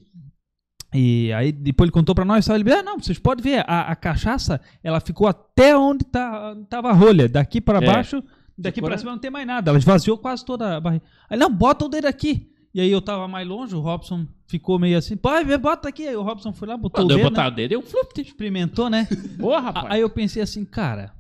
[0.94, 2.60] E aí depois ele contou pra nós, sabe?
[2.60, 6.90] Ele, ah, não, vocês podem ver, a, a cachaça, ela ficou até onde tá, tava
[6.90, 7.28] a rolha.
[7.28, 7.86] Daqui pra É.
[7.86, 8.24] baixo,
[8.56, 8.98] daqui né?
[8.98, 9.72] cima não tem mais nada.
[9.72, 11.04] Ela esvaziou quase toda a barriga.
[11.28, 12.53] Aí, não, bota o dedo aqui.
[12.74, 16.08] E aí eu tava mais longe, o Robson ficou meio assim, pai, bota aqui.
[16.08, 17.48] Aí o Robson foi lá, botou Quando o eu dedo, botar né?
[17.50, 18.20] o dedo, eu flup.
[18.20, 19.08] experimentou, né?
[19.38, 19.88] Boa, rapaz.
[19.90, 21.14] Aí eu pensei assim, cara,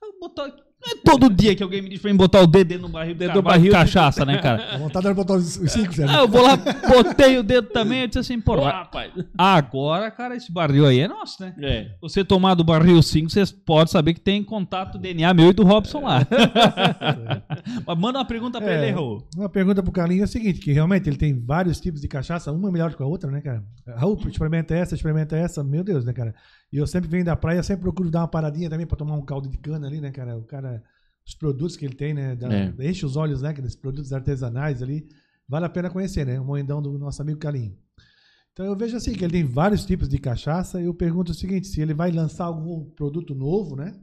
[0.00, 0.30] não
[0.86, 3.18] é todo dia que alguém me diz pra mim botar o dedo do barril, Dentro
[3.18, 4.74] dentro do do barril de cachaça, né, cara?
[4.74, 5.92] A vontade era botar os, cinco.
[6.08, 9.12] Ah, eu vou lá, botei o dedo também, eu disse assim, pô, rapaz.
[9.36, 11.54] agora, cara, esse barril aí é nosso, né?
[11.60, 11.90] É.
[12.00, 15.64] Você tomar do barril 5, você pode saber que tem contato DNA meu e do
[15.64, 16.26] Robson lá.
[17.86, 19.26] Mas manda uma pergunta pra ele, É, Raul.
[19.36, 22.52] Uma pergunta pro Carlinhos é o seguinte, que realmente ele tem vários tipos de cachaça,
[22.52, 23.62] uma melhor do que a outra, né, cara?
[23.96, 26.34] Raul, experimenta essa, experimenta essa, meu Deus, né, cara?
[26.74, 29.24] E eu sempre venho da praia, sempre procuro dar uma paradinha também pra tomar um
[29.24, 30.36] caldo de cana ali, né, cara?
[30.36, 30.82] O cara,
[31.24, 32.74] os produtos que ele tem, né, da- É.
[32.80, 35.06] enche os olhos, né, aqueles produtos artesanais ali,
[35.48, 36.40] vale a pena conhecer, né?
[36.40, 37.76] O moedão do nosso amigo Carlinhos.
[38.52, 41.34] Então eu vejo assim, que ele tem vários tipos de cachaça, e eu pergunto o
[41.34, 43.94] seguinte, se ele vai lançar algum produto novo, né?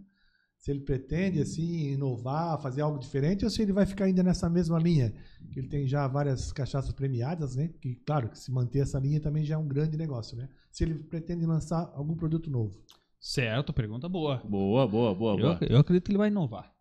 [0.62, 4.47] Se ele pretende assim inovar, fazer algo diferente, ou se ele vai ficar ainda nessa
[4.47, 5.12] mesma linha,
[5.51, 7.70] que ele tem já várias cachaças premiadas, né?
[7.82, 10.47] Que claro, que se manter essa linha também já é um grande negócio, né?
[10.72, 12.80] Se ele pretende lançar algum produto novo.
[13.20, 14.38] Certo, pergunta boa.
[14.47, 15.57] Boa, boa, boa, Eu, boa.
[15.62, 16.72] eu acredito que ele vai inovar.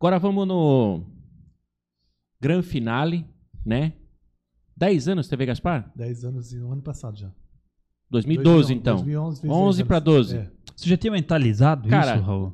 [0.00, 1.06] Agora vamos no
[2.40, 3.24] Gran Finale,
[3.64, 3.92] né?
[4.76, 5.92] 10 anos TV Gaspar?
[5.94, 7.32] 10 anos e no ano passado já.
[8.10, 8.96] 2012, então.
[8.96, 10.04] 2011, fez 11 10 pra anos.
[10.04, 10.36] 12.
[10.36, 10.50] É.
[10.76, 12.52] Você já tinha mentalizado Cara, isso, Raul?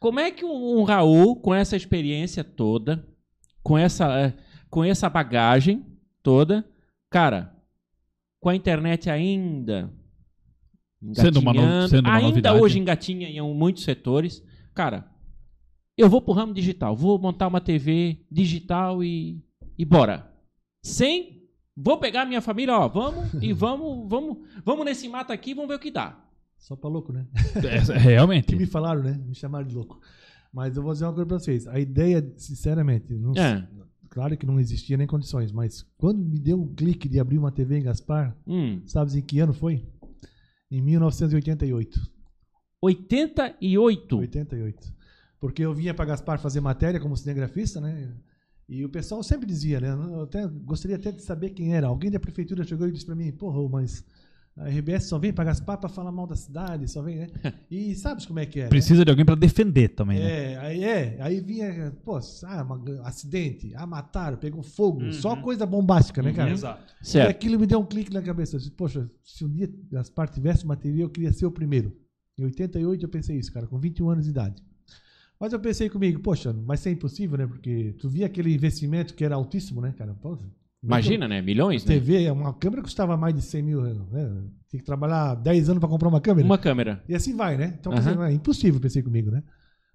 [0.00, 3.06] Como é que um, um Raul, com essa experiência toda,
[3.62, 4.34] com essa, eh,
[4.70, 5.84] com essa bagagem
[6.22, 6.64] toda,
[7.10, 7.54] cara,
[8.40, 9.92] com a internet ainda
[11.14, 12.60] Sendo uma no- sendo uma ainda novidade.
[12.60, 14.42] hoje engatinha em muitos setores,
[14.74, 15.08] cara,
[15.96, 19.40] eu vou pro ramo digital, vou montar uma TV digital e,
[19.76, 20.32] e bora.
[20.82, 21.37] Sem,
[21.82, 25.76] vou pegar minha família, ó, vamos e vamos, vamos, vamos nesse mato aqui, vamos ver
[25.76, 26.18] o que dá.
[26.58, 27.26] Só pra louco, né?
[27.56, 28.46] É, realmente.
[28.50, 29.12] Que me falaram, né?
[29.26, 30.00] Me chamaram de louco.
[30.52, 31.66] Mas eu vou dizer uma coisa pra vocês.
[31.68, 33.66] A ideia, sinceramente, não É.
[34.08, 37.52] claro que não existia nem condições, mas quando me deu um clique de abrir uma
[37.52, 39.86] TV em Gaspar, Hum, sabes em que ano foi?
[40.70, 42.00] Em 1988.
[42.82, 44.16] 88.
[44.18, 44.94] 88.
[45.40, 48.12] Porque eu vinha para Gaspar fazer matéria como cinegrafista, né?
[48.68, 49.88] E o pessoal sempre dizia, né?
[49.88, 51.86] Eu até gostaria até de saber quem era.
[51.86, 54.04] Alguém da prefeitura chegou e disse para mim, porra, mas
[54.54, 57.28] a RBS só vem para Gaspar para falar mal da cidade, só vem, né?
[57.70, 58.64] E sabes como é que é?
[58.64, 58.68] né?
[58.68, 60.52] Precisa de alguém pra defender também, né?
[60.52, 65.64] É, aí é, aí vinha, pô, ah, uma- acidente, ah, mataram, pegou fogo, só coisa
[65.64, 66.50] bombástica, né, cara?
[66.50, 66.92] Exato.
[67.18, 68.56] E aquilo me deu um clique na cabeça.
[68.56, 71.96] Eu disse, Poxa, se um dia Gaspar tivesse uma TV, eu queria ser o primeiro.
[72.36, 74.62] Em 88 eu pensei isso, cara, com 21 anos de idade.
[75.40, 77.46] Mas eu pensei comigo, poxa, mas isso é impossível, né?
[77.46, 80.14] Porque tu via aquele investimento que era altíssimo, né, cara?
[80.14, 80.36] Pô,
[80.82, 81.42] Imagina, né?
[81.42, 81.94] Milhões, né?
[81.94, 83.94] TV, uma câmera custava mais de 100 mil, né?
[84.68, 86.46] Tinha que trabalhar 10 anos para comprar uma câmera.
[86.46, 87.02] Uma câmera.
[87.08, 87.76] E assim vai, né?
[87.78, 89.42] Então, pensei, é impossível, pensei comigo, né?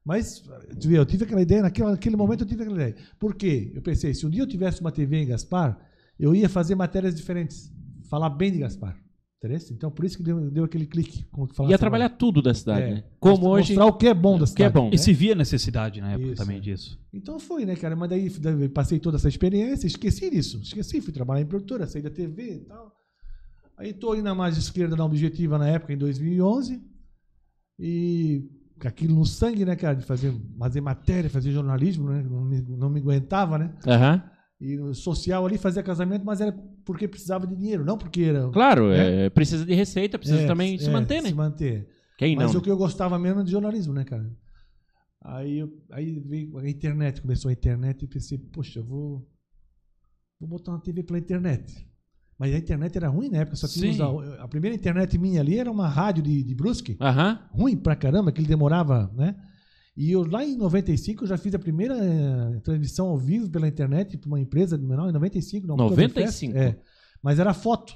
[0.03, 0.43] Mas,
[0.79, 2.95] tu vê, eu tive aquela ideia, naquele, naquele momento eu tive aquela ideia.
[3.17, 3.71] Por quê?
[3.73, 5.79] Eu pensei, se um dia eu tivesse uma TV em Gaspar,
[6.19, 7.71] eu ia fazer matérias diferentes.
[8.09, 8.97] Falar bem de Gaspar.
[9.45, 9.73] Interesse?
[9.73, 11.25] Então, por isso que deu, deu aquele clique.
[11.31, 11.77] Como tu Ia agora.
[11.77, 12.93] trabalhar tudo da cidade, É.
[12.95, 13.03] né?
[13.19, 13.73] Como Mostrar- hoje.
[13.73, 14.55] Mostrar o que é bom da o cidade.
[14.55, 14.89] que é bom.
[14.93, 16.59] E se via necessidade na época Isso, também é.
[16.61, 16.97] disso.
[17.13, 17.93] Então foi, né, cara?
[17.93, 20.61] Mas daí, daí passei toda essa experiência, esqueci disso.
[20.63, 22.89] Esqueci, fui trabalhar em produtora, saí da TV e tal.
[23.77, 26.81] Aí tô indo na mais esquerda na Objetiva na época, em 2011.
[27.79, 28.49] E
[28.85, 29.95] aquilo no sangue, né, cara?
[29.95, 32.23] De fazer, fazer matéria, fazer jornalismo, né?
[32.23, 33.73] Não me, não me aguentava, né?
[33.87, 34.23] Aham.
[34.61, 38.49] E no social ali fazia casamento, mas era porque precisava de dinheiro, não porque era.
[38.49, 41.29] Claro, é, precisa de receita, precisa É, também se é, manter, né?
[41.29, 41.89] Se manter.
[42.17, 42.59] Quem Mas não?
[42.59, 44.29] o que eu gostava mesmo era de jornalismo, né, cara?
[45.21, 49.27] Aí, eu- aí veio a internet, começou a internet e pensei, poxa, eu vou,
[50.39, 51.87] vou botar uma TV pela internet.
[52.37, 53.97] Mas a internet era ruim na época, só Sim.
[54.01, 57.39] a, a primeira internet minha ali era uma rádio de, de Brusque, Aham.
[57.51, 59.35] ruim pra caramba, que ele demorava, né?
[59.95, 63.67] E eu lá em 95 eu já fiz a primeira eh, transmissão ao vivo pela
[63.67, 66.43] internet para uma empresa de menor, em 95, no Oktoberfest.
[66.47, 66.57] 95?
[66.57, 66.75] É.
[67.21, 67.93] Mas era foto.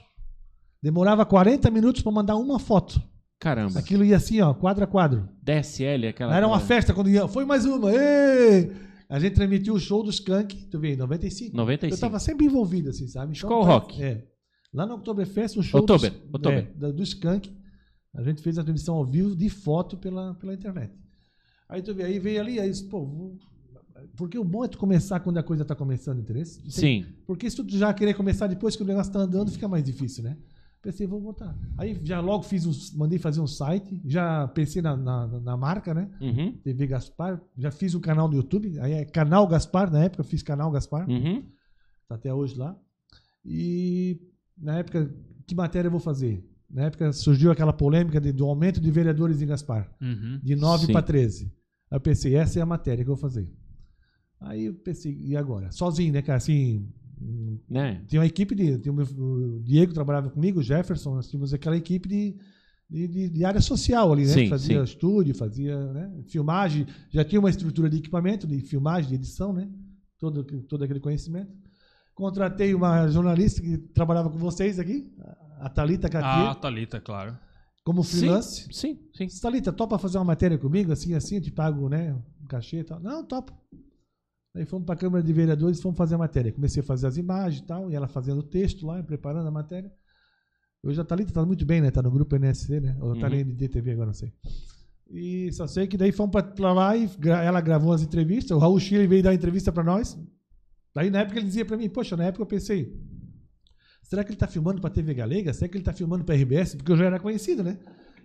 [0.81, 3.01] Demorava 40 minutos para mandar uma foto.
[3.39, 3.79] Caramba.
[3.79, 5.27] Aquilo ia assim, ó, quadro a quadro.
[5.41, 6.35] DSL, aquela.
[6.35, 7.27] Era uma festa quando ia.
[7.27, 7.91] Foi mais uma!
[7.91, 8.71] ê!
[9.09, 11.55] A gente transmitiu o show do Skank, tu vê, em 95.
[11.55, 11.95] 95.
[11.95, 13.33] Eu tava sempre envolvido, assim, sabe?
[13.33, 14.03] Skol tá- Rock.
[14.03, 14.23] É.
[14.73, 16.71] Lá no Oktoberfest, o show Oktober, do, Oktober.
[16.81, 17.55] é, do Skank,
[18.13, 20.91] a gente fez a transmissão ao vivo de foto pela, pela internet.
[21.69, 23.37] Aí tu vê, aí veio ali, aí, pô, vou-
[24.15, 26.61] porque o bom é tu começar quando a coisa tá começando, interesse?
[26.69, 27.05] Sim.
[27.25, 30.23] Porque se tu já querer começar depois que o negócio tá andando, fica mais difícil,
[30.23, 30.37] né?
[30.81, 31.57] Pensei, vou botar.
[31.77, 35.93] Aí já logo fiz um, mandei fazer um site, já pensei na, na, na marca,
[35.93, 36.09] né?
[36.21, 36.53] Uhum.
[36.63, 40.25] TV Gaspar, já fiz um canal no YouTube, aí é Canal Gaspar, na época eu
[40.25, 41.43] fiz Canal Gaspar, Uhum.
[42.07, 42.77] tá até hoje lá.
[43.43, 44.19] E
[44.57, 45.13] na época,
[45.45, 46.43] que matéria eu vou fazer?
[46.69, 50.39] Na época surgiu aquela polêmica de- do aumento de vereadores em Gaspar, Uhum.
[50.43, 50.91] de 9 Sim.
[50.93, 51.51] para 13.
[51.89, 53.49] Aí eu pensei, essa é a matéria que eu vou fazer.
[54.39, 55.71] Aí eu pensei, e agora?
[55.71, 56.37] Sozinho, né, cara?
[56.37, 56.87] Assim,
[57.69, 58.03] Né?
[58.07, 58.77] tinha uma equipe de.
[58.77, 62.35] Tinha o, meu- o Diego trabalhava comigo, o Jefferson, nós tínhamos aquela equipe de,
[62.89, 64.33] de, de- de área social ali, né?
[64.33, 64.83] Sim, fazia sim.
[64.83, 66.23] estúdio, fazia né?
[66.27, 69.67] filmagem, já tinha uma estrutura de equipamento, de filmagem, de edição, né?
[70.19, 71.51] Todo, todo aquele conhecimento.
[72.13, 75.11] Contratei uma jornalista que trabalhava com vocês aqui,
[75.59, 77.37] a Thalita Cartier, Ah, Thalita, claro.
[77.87, 78.67] Como freelance.
[78.71, 79.27] Sim, sim.
[79.41, 82.13] Thalita, topa fazer uma matéria comigo, assim, assim, eu te pago, né?
[82.43, 82.99] Um cachê e tal.
[82.99, 83.53] Não, topa.
[84.53, 86.51] Aí fomos para a Câmara de Vereadores e fomos fazer a matéria.
[86.51, 89.51] Comecei a fazer as imagens e tal, e ela fazendo o texto lá, preparando a
[89.51, 89.89] matéria.
[90.83, 91.89] Hoje a Thalita tá muito bem, né?
[91.89, 92.97] Tá no grupo NSC, né?
[92.99, 93.33] Ou tá Uhum.
[93.33, 94.33] na NDTV agora, não sei.
[95.09, 98.51] E só sei que daí fomos pra lá e gra- ela gravou as entrevistas.
[98.51, 100.17] O Raul Chile veio dar entrevista pra nós.
[100.93, 102.93] Daí na época ele dizia pra mim, poxa, na época eu pensei,
[104.07, 105.53] será que ele tá filmando pra TV Galega?
[105.53, 106.75] Será que ele tá filmando pra RBS?
[106.75, 107.77] Porque eu já era conhecido, né?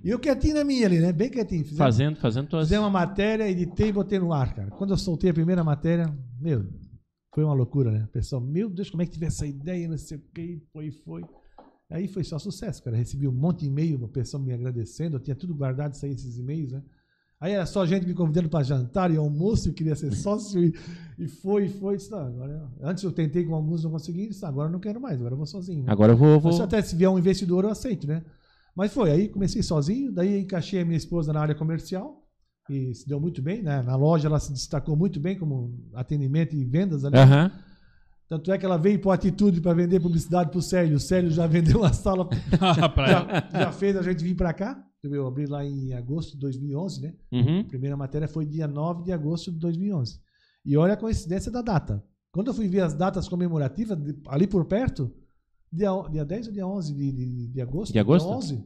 [0.04, 1.12] E eu quietinho na minha ali, né?
[1.12, 1.62] Bem quietinho.
[1.62, 2.66] Fizemos, Fazendo, fazendo tuas.
[2.68, 4.70] fizemos uma matéria, editei e botei no ar, cara.
[4.70, 6.06] Quando eu soltei a primeira matéria,
[6.40, 6.66] meu,
[7.34, 8.04] foi uma loucura, né?
[8.04, 10.90] O pessoal, meu Deus, como é que tive essa ideia, não sei o que, foi,
[10.90, 11.22] foi.
[11.90, 12.96] Aí foi só sucesso, cara.
[12.96, 16.36] Recebi um monte de e-mail, o pessoal me agradecendo, eu tinha tudo guardado, saí esses
[16.36, 16.82] e-mails, né?
[17.42, 20.72] Aí era só gente me convidando para jantar e almoço, eu queria ser sócio e,
[21.18, 21.96] e foi, e foi.
[21.96, 24.78] Disse, "Não, agora, antes eu tentei com alguns, não consegui, disse, "Ah, agora eu não
[24.78, 25.82] quero mais, agora eu vou sozinho.
[25.82, 26.38] né?" Agora eu vou.
[26.38, 26.52] vou...
[26.52, 28.22] Mas até se vier um investidor, eu aceito, né?
[28.76, 32.24] Mas foi, aí comecei sozinho, daí encaixei a minha esposa na área comercial
[32.70, 33.82] e se deu muito bem, né?
[33.82, 37.16] Na loja ela se destacou muito bem como atendimento e vendas ali.
[37.18, 37.50] Aham.
[38.28, 40.96] Tanto é que ela veio por atitude para vender publicidade pro Célio.
[40.96, 43.06] O Célio já vendeu uma sala, ela.
[43.08, 44.82] já, já fez a gente vir para cá.
[45.02, 47.14] Eu abri lá em agosto de 2011, né?
[47.32, 47.60] Uhum.
[47.60, 50.20] A primeira matéria foi dia 9 de agosto de 2011.
[50.64, 52.02] E olha a coincidência da data.
[52.30, 55.12] Quando eu fui ver as datas comemorativas, de- ali por perto,
[55.72, 57.92] dia, dia 10 ou dia 11 de, de, de agosto?
[57.92, 58.26] De agosto?
[58.28, 58.64] Dia 11,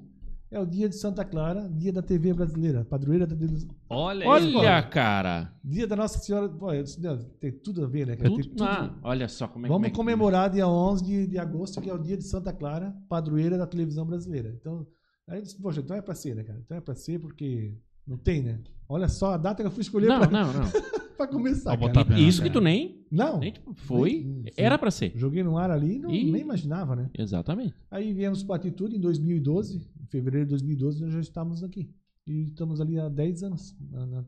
[0.50, 3.70] é o dia de Santa Clara, dia da TV brasileira, padroeira da televisão.
[3.88, 4.90] Olha, Olha, aí.
[4.90, 5.54] cara.
[5.64, 6.50] Dia da Nossa Senhora.
[6.50, 8.14] Pô, eu disse, "Não, tem tudo a ver, né?
[8.16, 8.42] Tudo...
[8.46, 11.38] tudo- Ah, olha só como é, como Vamos é que- comemorar dia 11 de, de
[11.38, 14.54] agosto, que é o dia de Santa Clara, padroeira da televisão brasileira.
[14.60, 14.86] Então,
[15.28, 16.58] aí eu disse, poxa, então é pra ser, né, cara?
[16.64, 17.74] Então é pra ser porque
[18.06, 18.60] não tem, né?
[18.88, 20.62] Olha só a data que eu fui escolher Não, pra, não, não.
[21.16, 22.04] pra começar, Vou cara.
[22.04, 22.60] botar E isso que cara.
[22.60, 23.04] tu nem.
[23.10, 24.22] Não, nem tipo, foi.
[24.24, 24.50] Nem- sim.
[24.56, 25.12] Era pra ser.
[25.16, 26.30] joguei no ar ali e não, Ih.
[26.30, 27.10] nem imaginava, né?
[27.18, 27.74] Exatamente.
[27.90, 31.90] Aí viemos para Atitude em 2012, em fevereiro de 2012 nós já estávamos aqui.
[32.28, 34.24] E estamos ali há 10 anos na, na-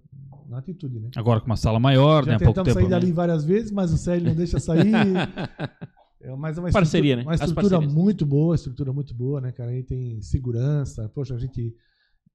[0.49, 1.11] na Atitude, né?
[1.17, 2.39] Agora com uma sala maior, Já né?
[2.39, 2.81] Pouco tentamos tempo.
[2.81, 3.01] sair né?
[3.01, 4.87] dali várias vezes, mas o Célio não deixa sair.
[6.29, 7.23] É, mas é uma Parceria, estrutura, né?
[7.25, 9.71] Uma estrutura muito boa, estrutura muito boa, né, cara?
[9.71, 11.75] Aí tem segurança, poxa, a gente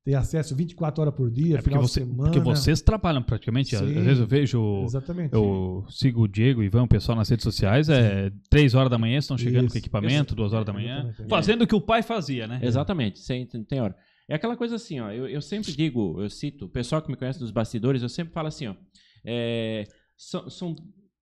[0.03, 2.23] tem acesso 24 horas por dia, É porque, final você, de semana.
[2.31, 3.75] porque vocês trabalham praticamente.
[3.75, 3.97] Às Sim.
[3.97, 4.83] às vezes eu vejo.
[4.83, 5.33] Exatamente.
[5.33, 8.97] Eu sigo o Diego, o Ivan, o pessoal nas redes sociais, é 3 horas da
[8.97, 9.73] manhã, estão chegando Isso.
[9.73, 11.29] com equipamento, 2 horas da manhã, Exatamente.
[11.29, 12.59] fazendo o que o pai fazia, né?
[12.61, 13.95] Exatamente, sem, tem hora.
[14.27, 15.11] É aquela coisa assim, ó.
[15.11, 18.33] Eu, eu sempre digo, eu cito, o pessoal que me conhece dos bastidores, eu sempre
[18.33, 18.75] falo assim, ó.
[19.25, 19.85] é,
[20.17, 20.75] são, são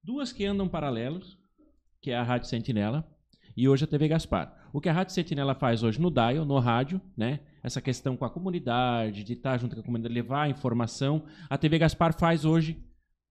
[0.04, 1.38] duas que andam paralelos,
[2.02, 3.08] que é a Rádio Sentinela
[3.56, 4.70] e hoje a TV Gaspar.
[4.74, 7.42] O que a Rádio Sentinela faz hoje no dial, no rádio, né?
[7.62, 11.24] Essa questão com a comunidade, de estar junto com a comunidade, levar a informação.
[11.50, 12.72] A TV Gaspar faz hoje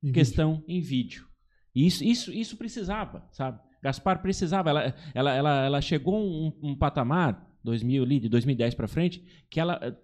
[0.02, 0.14] Em vídeo.
[0.14, 1.26] questão em vídeo.
[1.74, 3.58] E Isso, isso, isso precisava, sabe?
[3.82, 4.70] Gaspar precisava.
[4.70, 9.58] Ela, ela, ela, ela chegou um, um patamar, 2000, ali, de 2010 para frente, que
[9.58, 9.96] ela eh,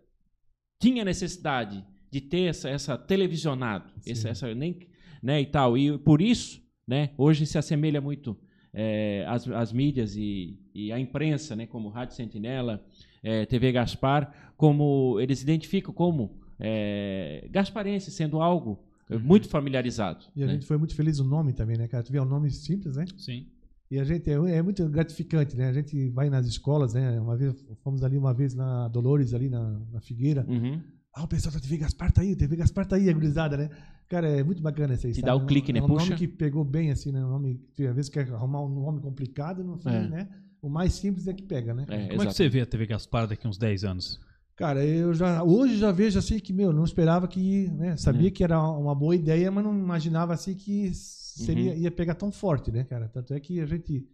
[0.81, 4.79] tinha necessidade de ter essa, essa televisionado, essa, nem,
[5.23, 5.77] né, e tal.
[5.77, 7.11] E por isso, né?
[7.19, 8.39] Hoje se assemelha muito
[8.79, 11.67] é, às, às mídias e, e à imprensa, né?
[11.67, 12.85] Como Rádio Sentinela,
[13.23, 18.79] é, TV Gaspar, como eles identificam como é, gasparense, sendo algo
[19.09, 20.27] é, muito familiarizado.
[20.37, 20.53] E a né?
[20.53, 22.05] gente foi muito feliz no nome também, né, cara?
[22.05, 23.07] Tu vê, é um nome simples, né?
[23.17, 23.47] Sim.
[23.91, 25.69] E a gente é, é muito gratificante, né?
[25.69, 27.19] A gente vai nas escolas, né?
[27.19, 30.45] Uma vez fomos ali uma vez na Dolores ali na, na Figueira.
[30.47, 30.83] Uhum.
[31.15, 33.57] Ah, o pessoal da TV Gaspar tá aí, o TV Gaspar tá aí, a gurizada,
[33.57, 33.71] né?
[34.09, 35.27] Cara, é muito bacana essa Te sabe?
[35.27, 35.81] dá o É um- clique, né?
[35.81, 36.05] É um Puxa.
[36.05, 37.25] nome que pegou bem, assim, né?
[37.25, 40.09] Um nome que às vezes quer arrumar um nome complicado, no fim, É.
[40.09, 40.29] né?
[40.63, 41.85] O mais simples é que pega, né?
[41.89, 44.21] É, Como é que você vê a TV Gaspar daqui uns 10 anos?
[44.57, 47.97] Cara, eu já hoje já vejo assim que meu, não esperava que, né, É.
[47.97, 51.79] sabia que era uma boa ideia, mas não imaginava assim que seria Uhum.
[51.79, 53.09] ia pegar tão forte, né, cara?
[53.09, 54.09] Tanto é que a gente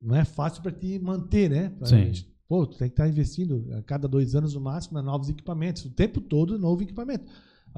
[0.00, 1.70] não é fácil para te manter, né?
[1.70, 2.12] Pra- Sim.
[2.48, 5.84] Pô, tu tem que estar investindo a cada dois anos no máximo em novos equipamentos,
[5.84, 7.26] o tempo todo novo equipamento.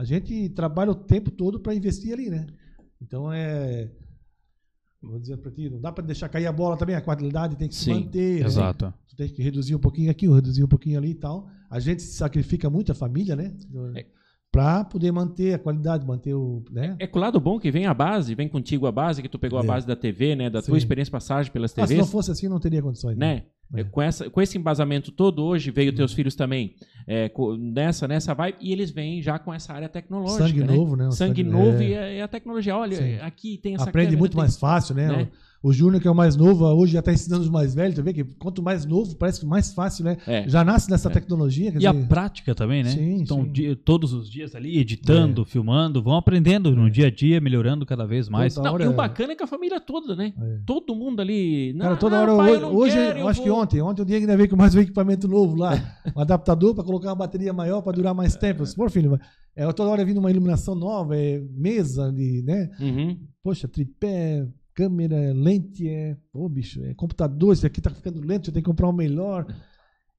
[0.00, 2.46] A gente trabalha o tempo todo para investir ali, né?
[3.02, 3.90] Então é
[5.02, 7.68] vou dizer para ti, não dá para deixar cair a bola também, a qualidade tem
[7.68, 8.40] que se Sim, manter.
[8.40, 8.46] né?
[8.46, 8.94] Exato.
[9.08, 11.48] Tu tem que reduzir um pouquinho aqui, reduzir um pouquinho ali e tal.
[11.68, 13.54] A gente sacrifica muito a família, né?
[13.94, 14.06] É.
[14.50, 16.64] Pra poder manter a qualidade, manter o.
[16.70, 16.96] Né?
[16.98, 19.38] É com o lado bom que vem a base, vem contigo a base, que tu
[19.38, 19.66] pegou a É.
[19.66, 20.48] base da TV, né?
[20.48, 20.78] Da tua Sim.
[20.78, 23.16] experiência passagem pelas Ah, se não TVs, fosse assim, não teria condições.
[23.18, 23.44] né?
[23.72, 23.84] É.
[23.84, 26.74] Com, essa, com esse embasamento todo, hoje veio teus filhos também
[27.06, 30.48] é, nessa, nessa vibe, e eles vêm já com essa área tecnológica.
[30.48, 30.74] Sangue né?
[30.74, 31.10] novo, né?
[31.12, 31.88] Sangue, sangue- novo é.
[31.88, 32.76] e, a, e a tecnologia.
[32.76, 33.18] Olha, Sim.
[33.20, 35.06] aqui tem essa Aprende câmera, muito tem- mais fácil, né?
[35.08, 35.28] né?
[35.62, 37.94] O, Júnior, que é o mais novo, hoje já está ensinando os mais velhos.
[37.94, 40.16] Tu vê que quanto mais novo, parece que mais fácil, né?
[40.26, 40.48] É.
[40.48, 41.12] Já nasce nessa É.
[41.12, 41.70] tecnologia.
[41.78, 42.88] E a dizer, prática também, né?
[42.90, 43.74] Sim, Então, sim.
[43.84, 48.26] todos os dias ali, editando, filmando, vão aprendendo no dia a dia, melhorando cada vez
[48.26, 48.54] mais.
[48.54, 50.32] Toda Não, hora e o é- bacana é que a família toda, né?
[50.40, 50.58] É.
[50.64, 51.74] Todo mundo ali.
[51.78, 52.36] Cara, "Não, toda hora.
[52.36, 53.82] pai, eu hoje, não hoje, quero, eu acho que vou." ontem.
[53.82, 55.72] Ontem o Diego ainda veio com mais um equipamento novo lá.
[56.16, 58.64] Um adaptador para colocar uma bateria maior para durar mais tempo.
[58.74, 59.18] Pô, filho,
[59.54, 62.70] é toda hora vindo uma iluminação nova, é mesa de, né?
[62.80, 63.18] Uhum.
[63.42, 64.46] Poxa, tripé,
[64.80, 66.16] câmera, lente, é.
[66.32, 69.46] Pô, bicho, é computador, isso aqui tá ficando lento, eu tenho que comprar um melhor.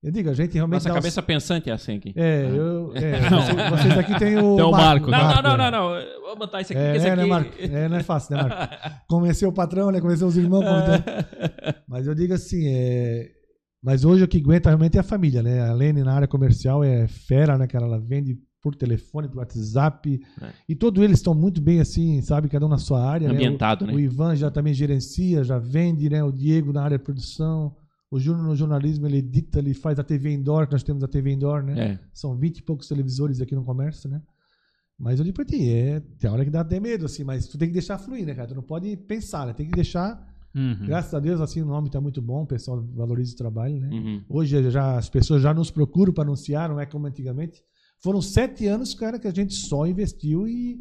[0.04, 0.84] Eu digo, a gente realmente.
[0.84, 2.12] Nossa cabeça pensante é assim aqui.
[2.16, 2.92] É, eu.
[2.96, 4.56] É, vocês, vocês aqui tem o.
[4.56, 5.72] Tem o Marco, Não, Marco, não, não, é.
[5.72, 5.96] não, não.
[5.96, 7.22] Eu Vou botar isso aqui, É, esse é, aqui.
[7.22, 7.52] né, Marco?
[7.60, 8.76] É, não é fácil, né, Marco?
[9.08, 10.02] Convencer o patrão, né?
[10.02, 10.64] Convencer os irmãos.
[10.64, 11.04] convencer-
[11.88, 13.30] Mas eu digo assim, é...
[13.84, 15.60] mas hoje o que aguenta realmente é a família, né?
[15.70, 17.86] A Lene na área comercial é fera, né, cara?
[17.86, 20.22] Ela vende por telefone, por WhatsApp.
[20.42, 20.50] É.
[20.70, 22.48] E todos eles estão muito bem assim, sabe?
[22.48, 23.28] Cada um na sua área.
[23.28, 23.34] né?
[23.34, 23.94] Ambientado, o, né?
[23.94, 26.24] O Ivan já também gerencia, já vende, né?
[26.24, 27.76] O Diego na área de produção.
[28.10, 31.08] O Júnior no jornalismo, ele edita, ele faz a TV Indoor, que nós temos a
[31.08, 31.80] TV Indoor, né?
[31.80, 32.00] É.
[32.14, 34.22] São 20 e poucos televisores aqui no comércio, né?
[35.00, 37.58] Mas eu digo pra ti, é, tem hora que dá até medo, assim, mas tu
[37.58, 38.50] tem que deixar fluir, né, cara?
[38.50, 39.54] Tu não pode pensar, né?
[39.54, 40.30] Tem que deixar.
[40.54, 40.86] Uhum.
[40.86, 43.90] Graças a Deus, assim, o nome tá muito bom, o pessoal valoriza o trabalho, né?
[43.90, 44.22] Uhum.
[44.30, 47.64] Hoje já, as pessoas já nos procuram para anunciar, não é como antigamente.
[48.04, 50.80] Foram sete anos, cara, que a gente só investiu e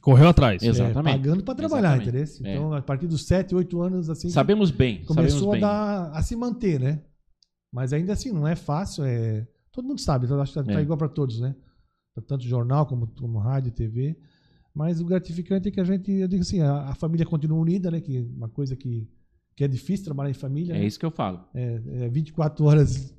[0.00, 0.62] Correu atrás.
[0.62, 1.16] é, Exatamente.
[1.16, 2.22] pagando para trabalhar, entendeu?
[2.22, 2.54] É.
[2.54, 5.04] Então, a partir dos sete, oito anos, assim, Sabemos bem.
[5.04, 5.60] começou sabemos a, bem.
[5.60, 7.02] dar, a se manter, né?
[7.72, 9.04] Mas ainda assim, não é fácil.
[9.04, 9.46] É...
[9.72, 10.82] Todo mundo sabe, eu acho que tá É.
[10.82, 11.54] igual para todos, né?
[12.14, 14.16] Pra Tanto jornal como, como rádio, TV.
[14.74, 17.90] Mas o gratificante é que a gente, eu digo assim, a, a família continua unida,
[17.90, 18.00] né?
[18.00, 19.08] Que é uma coisa que,
[19.56, 20.74] que é difícil trabalhar em família.
[20.74, 20.86] É né?
[20.86, 21.44] isso que eu falo.
[21.54, 23.14] É, é 24 horas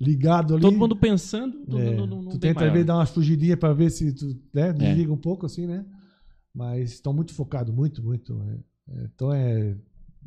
[0.00, 0.62] ligado ali.
[0.62, 3.56] Todo mundo pensando no, É, no, no, no tu tenta às vezes dar uma fugidinha
[3.56, 4.72] para ver se tu né, É.
[4.72, 5.84] desliga um pouco, assim, né?
[6.54, 8.40] Mas estão muito focados, muito, muito.
[8.42, 8.58] é.
[8.90, 9.76] É, então é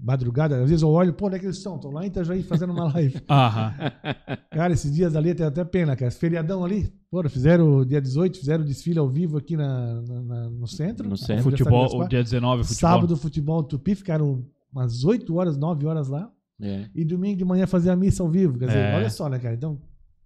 [0.04, 1.76] madrugada, às vezes eu olho, pô, onde é que eles estão?
[1.76, 3.22] Estão lá em Itajaí fazendo uma live.
[3.30, 3.74] Aham.
[4.52, 6.08] Cara, esses dias ali tem até pena, cara.
[6.10, 10.50] Esse feriadão ali, pô, fizeram dia 18, fizeram desfile ao vivo aqui na, na- na-
[10.50, 11.08] no centro.
[11.08, 11.44] No centro.
[11.44, 12.80] Futebol, o dia 19, futebol.
[12.80, 14.44] Sábado, futebol Tupi, ficaram
[14.74, 16.32] umas 8 horas, 9 horas lá.
[16.62, 16.86] É.
[16.94, 18.58] E domingo de manhã fazer a missa ao vivo.
[18.60, 18.96] Quer dizer, É.
[18.96, 19.56] olha só, né, cara?
[19.56, 19.80] Então,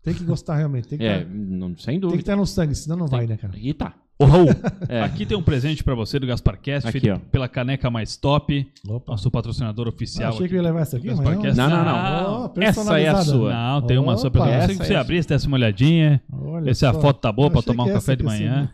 [0.04, 0.88] tem que gostar realmente.
[0.88, 2.20] Tem que É, tá- não, sem tem que dúvida.
[2.22, 3.54] estar no sangue, senão não vai, né, cara?
[3.58, 3.94] E tá.
[4.22, 4.48] Raul,
[4.88, 5.02] É.
[5.02, 7.20] aqui tem um presente pra você do Gasparcast, Aqui, feito ó.
[7.30, 9.12] pela Caneca Mais Top, Opa.
[9.12, 10.30] nosso patrocinador Ah, oficial.
[10.30, 11.58] achei aqui que eu ia levar essa aqui, do mas Gasparcast.
[11.58, 12.54] Não, não, não.
[12.56, 13.54] Oh, Essa é a sua.
[13.54, 14.56] Não, tem uma só pra Opa, você.
[14.58, 15.00] essa é você essa.
[15.02, 16.22] abrir, desse uma olhadinha.
[16.32, 17.02] Olha Ver se a só.
[17.02, 18.70] foto tá boa pra Achei tomar um café de manhã.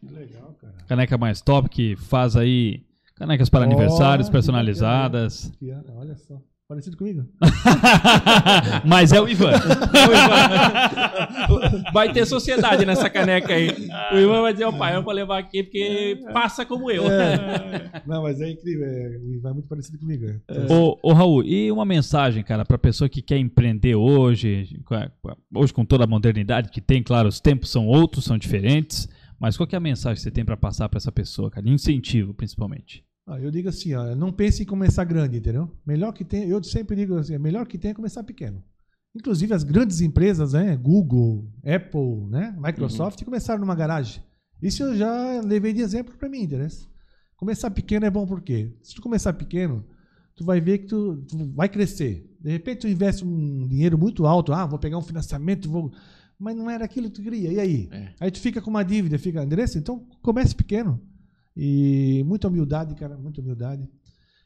[0.00, 0.74] Que legal, cara.
[0.88, 2.82] Caneca Mais Top, que faz aí
[3.18, 5.50] canecas para Ó, aniversários que personalizadas.
[5.58, 6.40] Que Olha só.
[6.68, 7.24] Parecido comigo.
[8.84, 9.52] Mas é o Ivan.
[11.94, 13.70] Vai ter sociedade nessa caneca aí.
[14.12, 17.10] O Ivan vai dizer, ó pai, eu vou levar aqui porque passa como eu.
[17.10, 17.90] É.
[18.06, 18.84] Não, mas é incrível.
[18.84, 20.26] É, o Ivan é muito parecido comigo.
[20.26, 20.38] é.
[20.70, 24.78] ô, ô, Raul, e uma mensagem, cara, pra pessoa que quer empreender hoje,
[25.54, 29.08] hoje com toda a modernidade que tem, claro, os tempos são outros, são diferentes,
[29.40, 31.64] mas qual que é a mensagem que você tem pra passar pra essa pessoa, cara?
[31.64, 33.07] De incentivo, principalmente.
[33.30, 35.70] Ah, eu digo assim, ó, não pense em começar grande, entendeu?
[35.86, 38.64] Melhor que tem, eu sempre digo assim, é melhor que tem é começar pequeno.
[39.14, 44.22] Inclusive as grandes empresas, né, Google, Apple, né, Microsoft, começaram numa garagem.
[44.62, 46.68] Isso eu já levei de exemplo para mim, entendeu?
[47.36, 48.74] Começar pequeno é bom por quê?
[48.82, 49.84] Se tu começar pequeno,
[50.34, 52.34] tu vai ver que tu, tu vai crescer.
[52.40, 55.92] De repente tu investe um dinheiro muito alto, ah, vou pegar um financiamento, vou...
[56.38, 57.52] mas não era aquilo que tu queria.
[57.52, 57.88] E aí?
[57.92, 58.14] É.
[58.20, 59.76] Aí tu fica com uma dívida, fica, endereço?
[59.76, 60.98] Então comece pequeno.
[61.60, 63.90] E muita humildade, cara, muita humildade.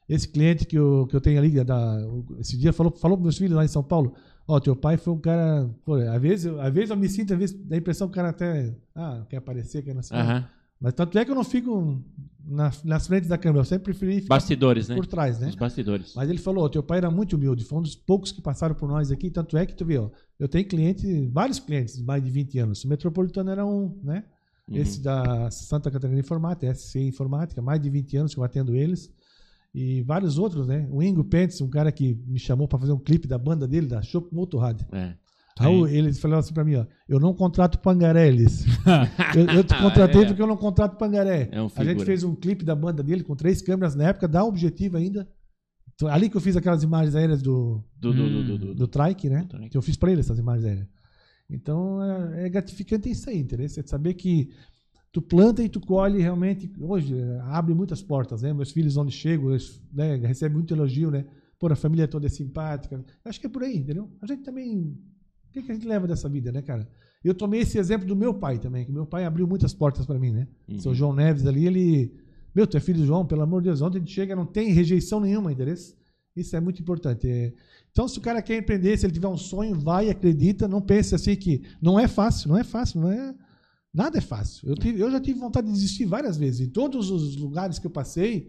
[0.08, 1.98] Esse cliente que eu, que eu tenho ali, da,
[2.40, 4.14] esse dia falou, falou para meus filhos lá em São Paulo,
[4.48, 7.38] ó, teu pai foi um cara, pô, às vezes, às vezes eu me sinto, às
[7.38, 10.16] vezes dá a impressão que o cara até, ah, quer aparecer, quer não sei.
[10.16, 10.48] Aham.
[10.80, 12.02] Mas tanto é que eu não fico
[12.44, 14.96] na, nas frentes da câmera, eu sempre preferi ficar Bastidores, né?
[14.96, 15.48] por trás, né?
[15.48, 16.12] Os bastidores.
[16.16, 18.74] Mas ele falou, ó, teu pai era muito humilde, foi um dos poucos que passaram
[18.74, 20.10] por nós aqui, tanto é que tu vê, ó,
[20.40, 24.24] eu tenho cliente, vários clientes mais de 20 anos, o Metropolitano era um, né?
[24.68, 24.76] Uhum.
[24.76, 29.10] Esse da Santa Catarina Informática, SC Informática, mais de 20 anos que eu atendo eles.
[29.74, 30.86] E vários outros, né?
[30.90, 33.86] O Ingo Pentes, um cara que me chamou para fazer um clipe da banda dele,
[33.86, 34.82] da Shop Motorrad.
[34.92, 35.14] É.
[35.58, 38.64] Raul, ele falou assim para mim, ó, eu não contrato pangareles.
[39.36, 40.26] eu, eu te contratei É.
[40.26, 41.48] porque eu não contrato pangaré.
[41.52, 44.26] É um a gente fez um clipe da banda dele com três câmeras na época,
[44.28, 45.28] dá objetivo ainda.
[45.94, 48.74] Então, ali que eu fiz aquelas imagens aéreas do, Do, do, Hum, do, do, do-
[48.74, 49.42] do Trike, né?
[49.42, 49.68] Do trike.
[49.70, 50.88] Que eu fiz para ele essas imagens aéreas.
[51.54, 53.68] Então é, é gratificante isso aí, entendeu?
[53.68, 54.50] Você saber que
[55.12, 56.72] tu planta e tu colhe realmente.
[56.80, 58.52] Hoje é, abre muitas portas, né?
[58.52, 61.26] Meus filhos, onde chegam, eles né, recebem muito elogio, né?
[61.58, 63.04] Pô, a família toda é simpática.
[63.24, 64.10] Acho que é por aí, entendeu?
[64.20, 64.98] A gente também.
[65.48, 66.88] O que, que a gente leva dessa vida, né, cara?
[67.22, 70.18] Eu tomei esse exemplo do meu pai também, que meu pai abriu muitas portas para
[70.18, 70.48] mim, né?
[70.68, 70.80] Uhum.
[70.80, 72.14] Seu João Neves ali, ele.
[72.54, 74.72] Meu, tu é filho do João, pelo amor de Deus, onde ele chega não tem
[74.72, 75.74] rejeição nenhuma, entendeu?
[76.34, 77.28] Isso é muito importante.
[77.28, 77.52] É,
[77.92, 81.14] Então, se o cara quer empreender, se ele tiver um sonho, vai, acredita, não pense
[81.14, 83.34] assim que não é fácil, não é fácil, não é.
[83.94, 84.66] Nada é fácil.
[84.70, 86.60] Eu, tive- eu já tive vontade de desistir várias vezes.
[86.66, 88.48] Em todos os lugares que eu passei,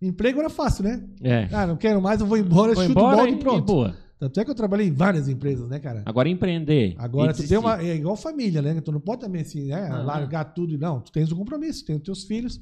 [0.00, 1.02] emprego era fácil, né?
[1.22, 1.48] É.
[1.50, 3.58] Ah, não quero mais, eu vou embora, Foi chuto embora bola e, e pronto.
[3.58, 3.96] e boa.
[4.18, 6.02] Tanto é que eu trabalhei em várias empresas, né, cara?
[6.06, 6.94] Agora empreender.
[6.98, 7.82] Agora, tu tem uma.
[7.82, 8.80] É igual família, né?
[8.80, 10.04] Tu não pode também assim, né, Não.
[10.04, 10.76] largar tudo.
[10.78, 12.60] Não, tu tens um compromisso, tem os teus filhos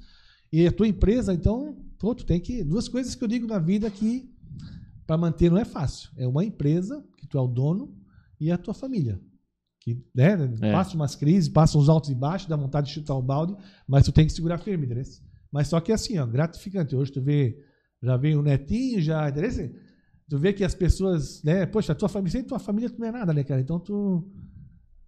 [0.53, 2.63] e a tua empresa, então, pô, tu tem que.
[2.65, 4.31] Duas coisas que eu digo na vida que
[5.11, 6.09] para manter não é fácil.
[6.17, 7.93] É uma empresa, que tu é o dono,
[8.39, 9.21] e a tua família.
[9.81, 10.71] Que né, É.
[10.71, 13.57] passa umas crises, passa uns altos e baixos, dá vontade de chutar o balde,
[13.89, 15.03] mas tu tem que segurar firme, entendeu?
[15.51, 16.95] Mas só que assim, ó, gratificante.
[16.95, 17.59] Hoje tu vê,
[18.01, 19.75] já vem o netinho, já, entendeu?
[20.29, 23.09] Tu vê que as pessoas, né, poxa, a tua família, sem tua família tu não
[23.09, 23.61] é nada, né, cara?
[23.61, 24.31] Então tu.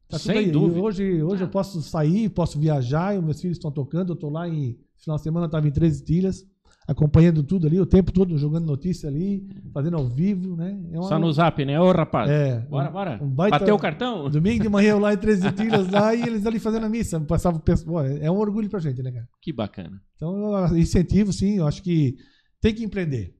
[0.08, 0.48] Tá Sem aí.
[0.48, 0.80] E dúvida.
[0.80, 1.46] Hoje, hoje Ah.
[1.46, 4.76] eu posso sair, posso viajar, e meus filhos estão tocando, eu tô lá em.
[4.96, 6.44] Final de semana eu tava em 13 Tilhas,
[6.86, 10.78] acompanhando tudo ali, o tempo todo jogando notícia ali, fazendo ao vivo, né?
[10.92, 11.80] É uma- Só no zap, né?
[11.80, 12.28] Ô, rapaz.
[12.30, 13.18] É, Bora, um- bora.
[13.22, 14.28] um baita- Bateu o cartão?
[14.28, 17.20] Domingo de manhã eu lá em 13 Tilhas lá e eles ali fazendo a missa.
[17.20, 19.28] Passava, o pessoal- é um orgulho pra gente, né, cara?
[19.40, 20.00] Que bacana.
[20.16, 20.36] Então,
[20.68, 22.16] eu incentivo, sim, eu acho que
[22.60, 23.34] tem que empreender.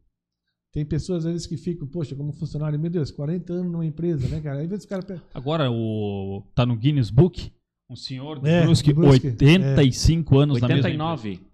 [0.73, 4.27] Tem pessoas, às vezes, que ficam, poxa, como funcionário, meu Deus, 40 anos numa empresa,
[4.28, 4.59] né, cara?
[4.60, 5.23] Aí, às vezes, o cara.
[5.35, 7.52] Agora o tá no Guinness Book,
[7.90, 11.28] um senhor de É, Brusque, de Brusque, 85 anos na mesma 89.
[11.32, 11.51] empresa.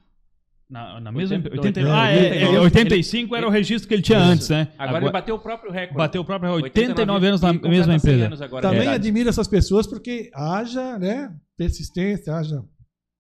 [0.71, 1.69] Na, na mesma 80, 89.
[1.69, 1.99] 89.
[1.99, 4.29] Ah, é, é, Ele- 85 era o registro que ele tinha Isso.
[4.29, 4.69] antes, né?
[4.79, 5.97] Agora, ele bateu o próprio recorde.
[5.97, 8.45] bateu o próprio 89 anos na mesma 100 empresa.
[8.45, 8.63] agora.
[8.69, 8.93] Também É.
[8.93, 12.63] admiro essas pessoas porque haja, né, persistência, haja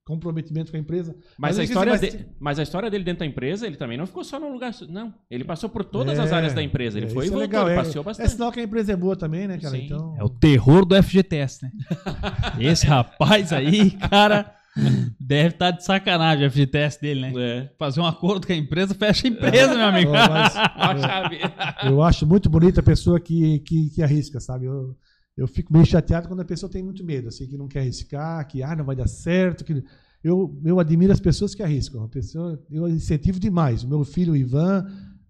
[0.06, 1.14] comprometimento com a empresa.
[1.38, 4.06] Mas, Mas a história de- mas a história dele dentro da empresa, ele também não
[4.06, 4.72] ficou só num lugar.
[4.88, 5.12] Não.
[5.30, 6.98] Ele passou por todas É, as áreas da empresa.
[6.98, 8.30] Ele é, foi e é voltou, legal, ele é- passeou É bastante.
[8.30, 9.76] sinal que a empresa é boa também, né, cara?
[9.76, 9.84] Sim.
[9.84, 11.70] Então, É o terror do FGTS, né?
[12.58, 14.54] Esse rapaz aí, cara,
[15.18, 17.32] deve estar de sacanagem o FGTS dele, né?
[17.36, 17.72] É.
[17.78, 20.12] Fazer um acordo com a empresa, fecha a empresa, meu amigo.
[20.12, 20.52] Mas-
[21.00, 21.38] chave.
[21.84, 24.66] Eu acho muito bonita a pessoa que, que, que arrisca, sabe?
[24.66, 24.96] Eu,
[25.36, 28.46] eu fico meio chateado quando a pessoa tem muito medo, assim, que não quer arriscar,
[28.46, 29.64] que ah, não vai dar certo.
[29.64, 29.82] Que...
[30.22, 32.04] Eu, eu admiro as pessoas que arriscam.
[32.04, 33.84] A pessoa, eu incentivo demais.
[33.84, 34.86] O meu filho, o Ivan,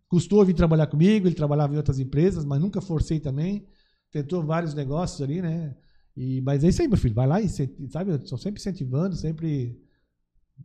[0.08, 3.66] custou vir trabalhar comigo, ele trabalhava em outras empresas, mas nunca forcei também.
[4.10, 5.74] Tentou vários negócios ali, né?
[6.20, 7.14] E, mas é isso aí, meu filho.
[7.14, 9.80] Vai lá e, sabe, eu estou sempre incentivando, sempre.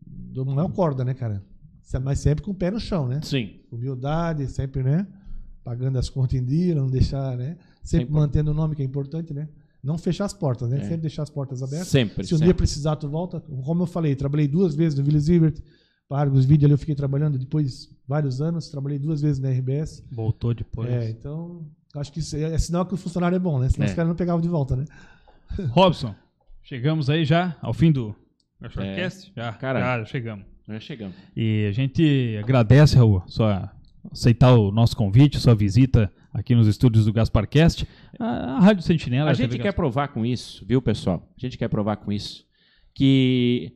[0.03, 1.43] Dou maior corda, né, cara?
[2.01, 3.19] Mas sempre com o pé no chão, né?
[3.21, 3.59] Sim.
[3.71, 5.05] humildade, sempre, né?
[5.63, 7.55] Pagando as contas em dia, não deixar, né?
[7.83, 8.13] Sempre Sempre.
[8.13, 9.47] mantendo o nome que é importante, né?
[9.83, 10.77] Não fechar as portas, né?
[10.77, 10.81] É.
[10.81, 11.87] Sempre deixar as portas abertas.
[11.89, 12.25] Sempre.
[12.25, 12.45] Se um sempre.
[12.47, 13.39] dia precisar, tu volta.
[13.41, 15.59] Como eu falei, trabalhei duas vezes no Vila Zivert,
[16.09, 20.03] para os vídeos ali eu fiquei trabalhando depois vários anos, trabalhei duas vezes na RBS.
[20.11, 20.89] Voltou depois.
[20.89, 23.69] É, então, acho que isso é, é sinal que o funcionário é bom, né?
[23.69, 23.89] Senão É.
[23.89, 24.85] os caras não pegavam de volta, né?
[25.71, 26.15] Robson,
[26.61, 28.15] chegamos aí já ao fim do
[28.59, 29.31] podcast?
[29.35, 29.79] Já, Cara.
[29.99, 30.45] já chegamos.
[30.67, 31.15] Já chegamos.
[31.35, 33.71] E a gente agradece, Raul, sua
[34.11, 37.87] aceitar o nosso convite, sua visita aqui nos estúdios do Gasparcast.
[38.19, 38.25] A,
[38.55, 39.29] a Rádio Sentinela.
[39.29, 41.29] A a gente TV quer Gaspar- provar com isso, viu, pessoal?
[41.37, 42.45] A gente quer provar com isso
[42.95, 43.73] que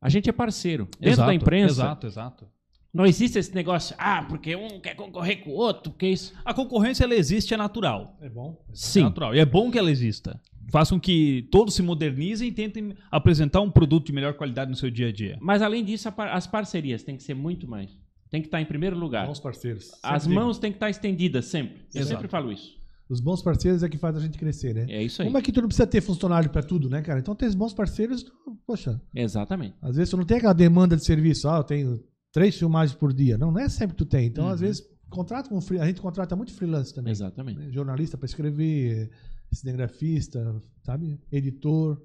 [0.00, 0.84] a gente é parceiro.
[0.98, 2.46] Dentro Exato, da imprensa, Exato, exato.
[2.92, 6.34] Não existe esse negócio, ah, porque um quer concorrer com o outro, porque isso.
[6.44, 8.18] A concorrência, ela existe, é natural.
[8.20, 8.62] É bom.
[8.68, 9.02] É Sim.
[9.04, 9.34] natural.
[9.34, 10.38] E é bom que ela exista.
[10.70, 14.90] Façam que todos se modernizem e tentem apresentar um produto de melhor qualidade no seu
[14.90, 15.38] dia a dia.
[15.40, 17.90] Mas além disso, as parcerias têm que ser muito mais.
[18.30, 19.26] Tem que estar em primeiro lugar.
[19.26, 19.90] Bons parceiros.
[20.02, 21.82] As Sempre mãos têm que estar estendidas sempre.
[21.94, 22.08] Eu Exato.
[22.16, 22.68] sempre falo isso.
[22.68, 22.82] digo.
[23.10, 24.86] Os bons parceiros é que faz a gente crescer, né?
[24.88, 25.28] É isso aí.
[25.28, 27.18] Como é que tu não precisa ter funcionário pra tudo, né, cara?
[27.20, 28.24] Então, ter os bons parceiros,
[28.66, 29.74] poxa, Exatamente.
[29.82, 31.46] às vezes tu não tem aquela demanda de serviço.
[31.46, 32.02] Ah, eu tenho
[32.32, 33.36] três filmagens por dia.
[33.38, 34.26] Não, não é sempre que tu tem.
[34.26, 34.66] Então, às Uhum.
[34.66, 37.10] vezes, contrata com a gente contrata muito freelance também.
[37.12, 37.58] Exatamente.
[37.60, 37.70] né?
[37.70, 39.10] Jornalista para escrever,
[39.52, 41.18] cinegrafista, sabe?
[41.30, 42.00] Editor.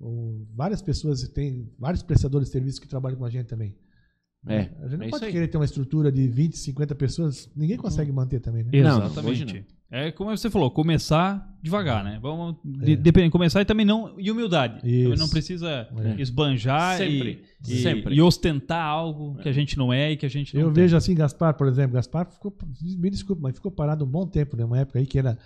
[0.00, 3.74] ou várias pessoas, tem vários prestadores de serviço que trabalham com a gente também.
[4.46, 4.68] É.
[4.82, 8.12] A gente não é pode querer ter uma estrutura de 20, 50 pessoas, ninguém consegue
[8.12, 8.70] manter também, né?
[8.82, 9.64] Não, Exatamente.
[9.90, 12.18] É como você falou, começar devagar, né?
[12.20, 12.96] Vamos de, É.
[12.96, 14.80] dependendo, começar e também não e humildade.
[14.80, 15.22] Também Isso.
[15.22, 16.20] não precisa É.
[16.20, 18.14] esbanjar Sempre, e, e- sempre.
[18.14, 20.82] e ostentar algo que a gente não é e que a gente não Eu tem.
[20.82, 22.52] vejo assim, Gaspar, por exemplo, Gaspar ficou,
[22.98, 24.64] me desculpa, mas ficou parado um bom tempo, né?
[24.64, 25.38] Uma época aí que era,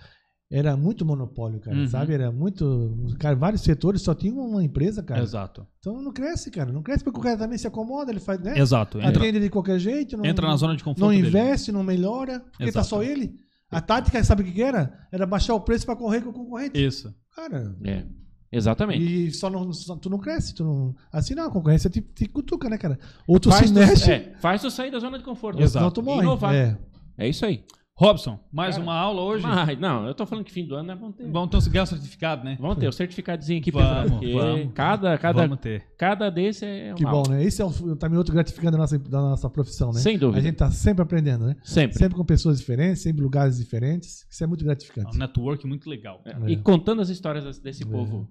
[0.51, 1.87] era muito monopólio, cara, Uhum.
[1.87, 2.13] sabe?
[2.13, 2.97] Era muito.
[3.19, 5.21] Cara, vários setores só tinham uma empresa, cara.
[5.21, 5.65] Exato.
[5.79, 6.71] Então não cresce, cara.
[6.71, 8.57] Não cresce porque o cara também se acomoda, ele faz, né?
[8.57, 8.97] Exato.
[8.97, 10.17] Entra, Atende de qualquer jeito.
[10.17, 11.27] Não, entra na zona de conforto Não dele.
[11.27, 12.87] investe, não melhora, porque tá Exato.
[12.87, 13.35] só ele.
[13.71, 15.07] A tática, sabe o que era?
[15.11, 16.83] Era baixar o preço pra correr com o concorrente.
[16.83, 17.13] Isso.
[17.35, 18.03] Cara, É.
[18.51, 19.03] Exatamente.
[19.27, 20.95] e só não, só- tu não cresce, tu não.
[21.11, 22.97] Assim não, a concorrência te, te cutuca, né, cara?
[23.27, 25.65] Ou tu faz, se tu, mexe, é, faz tu sair da zona de conforto.
[25.67, 26.23] senão tu morre.
[26.23, 26.55] inovar.
[26.55, 26.75] É.
[27.15, 27.63] É isso aí.
[27.99, 29.43] Robson, mais Cara, uma aula hoje.
[29.43, 31.29] Mas, não, eu tô falando que fim do ano nós vamos ter.
[31.29, 32.55] Vamos ter ganhar o certificado, né?
[32.57, 34.73] Vamos ter o certificadozinho aqui Vamos, vamos.
[34.73, 35.85] cada, cada, Vamos ter.
[35.97, 37.29] cada desse é uma Que bom, aula.
[37.35, 37.43] né?
[37.43, 39.99] Isso é um, também outro gratificante da nossa, da nossa profissão, né?
[39.99, 40.39] Sem dúvida.
[40.39, 41.57] A gente tá sempre aprendendo, né?
[41.61, 41.97] Sempre.
[41.97, 44.25] Sempre com pessoas diferentes, sempre em lugares diferentes.
[44.29, 45.13] Isso é muito É gratificante.
[45.15, 46.21] um network muito legal.
[46.25, 48.29] É, E contando as histórias desse- desse povo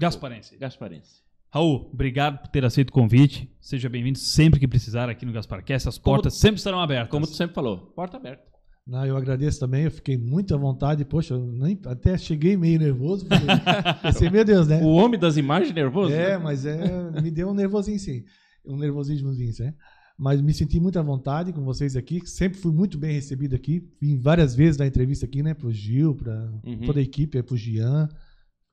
[0.00, 0.56] Gasparense.
[0.56, 1.20] gasparense.
[1.52, 3.52] Raul, obrigado por ter aceito o convite.
[3.60, 5.88] Seja bem-vindo sempre que precisar aqui no Gasparcast.
[5.88, 7.10] As Como- portas sempre estarão abertas.
[7.10, 8.48] Como tu sempre falou, porta aberta.
[8.90, 11.04] Não, eu agradeço também, eu fiquei muito à vontade.
[11.04, 13.24] Poxa, nem, até cheguei meio nervoso.
[13.24, 13.44] porque
[14.02, 14.82] Pensei, meu Deus, né?
[14.82, 16.12] O homem das imagens nervoso?
[16.12, 16.38] É, né?
[16.38, 18.24] mas é, me deu um nervosinho sim.
[18.66, 19.74] Um nervosismozinho, né?
[20.18, 22.20] Mas me senti muito à vontade com vocês aqui.
[22.26, 23.88] Sempre fui muito bem recebido aqui.
[24.02, 25.54] Vim várias vezes na entrevista aqui, né?
[25.54, 26.80] Pro Gil, pra Uhum.
[26.84, 28.08] toda a equipe, é pro Gian.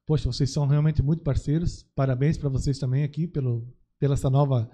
[0.07, 1.85] Poxa, vocês são realmente muito parceiros.
[1.95, 4.67] Parabéns para vocês também aqui pelo, pela essa nova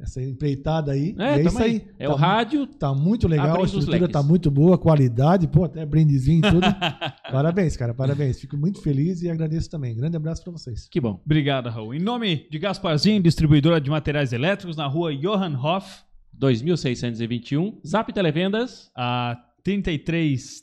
[0.00, 1.14] essa empreitada aí.
[1.18, 1.70] É, é isso aí.
[1.70, 1.86] aí.
[1.98, 2.66] É Tá o rádio.
[2.66, 6.66] Tá muito legal, a estrutura tá muito boa, a qualidade, pô, até brindezinho e tudo.
[7.30, 8.40] parabéns, cara, parabéns.
[8.40, 9.94] Fico muito feliz e agradeço também.
[9.96, 10.88] Grande abraço pra vocês.
[10.88, 11.20] Que bom.
[11.24, 11.94] Obrigado, Raul.
[11.94, 16.02] Em nome de Gasparzinho, distribuidora de materiais elétricos, na rua Johann Hoff,
[16.32, 17.80] 2621.
[17.86, 18.90] Zap Televendas.
[18.96, 20.62] a 33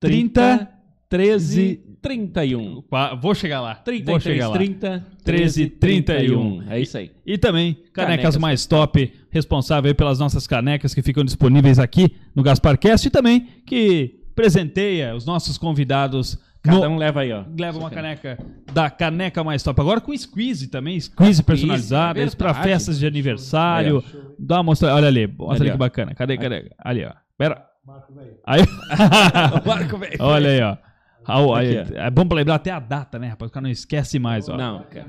[0.00, 0.79] 30 30
[1.10, 2.80] 13 31.
[2.82, 3.74] Qua- Vou chegar lá.
[3.74, 4.54] Vou 33 chegar lá.
[4.54, 6.62] 30 13 31.
[6.70, 7.10] É isso aí.
[7.26, 8.36] E também canecas, Canecas.
[8.38, 13.46] mais top, responsável aí pelas nossas canecas que ficam disponíveis aqui no Gasparcast e também
[13.66, 16.38] que presenteia os nossos convidados.
[16.62, 17.42] Cada no- um leva aí, ó.
[17.58, 18.38] Leva uma caneca
[18.72, 19.80] da caneca mais top.
[19.80, 24.02] Agora com squeeze também, squeeze personalizadas é para festas de aniversário.
[24.38, 26.14] Dá uma mostra, olha ali, mostra Ali, ali que bacana.
[26.14, 26.70] Cadê, cadê?
[26.78, 27.12] Ali, ó.
[27.36, 27.66] Pera.
[27.86, 28.36] Marco, velho.
[28.46, 28.60] Aí,
[29.66, 30.16] Marco, velho.
[30.20, 30.76] olha aí, ó.
[31.26, 33.50] Aí, Aqui, é bom pra lembrar até a data, né, rapaz?
[33.50, 34.56] O cara não esquece mais, ó.
[34.56, 35.06] Não, cara.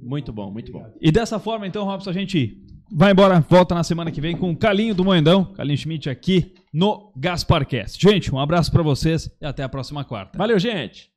[0.00, 0.86] Muito bom, muito bom.
[1.00, 2.62] E dessa forma, então, Robson, a gente
[2.92, 6.54] vai embora, volta na semana que vem com o Calinho do Moendão, Calinho Schmidt aqui
[6.72, 8.00] no Gasparcast.
[8.00, 10.38] Gente, um abraço pra vocês e até a próxima quarta.
[10.38, 11.10] Valeu, gente.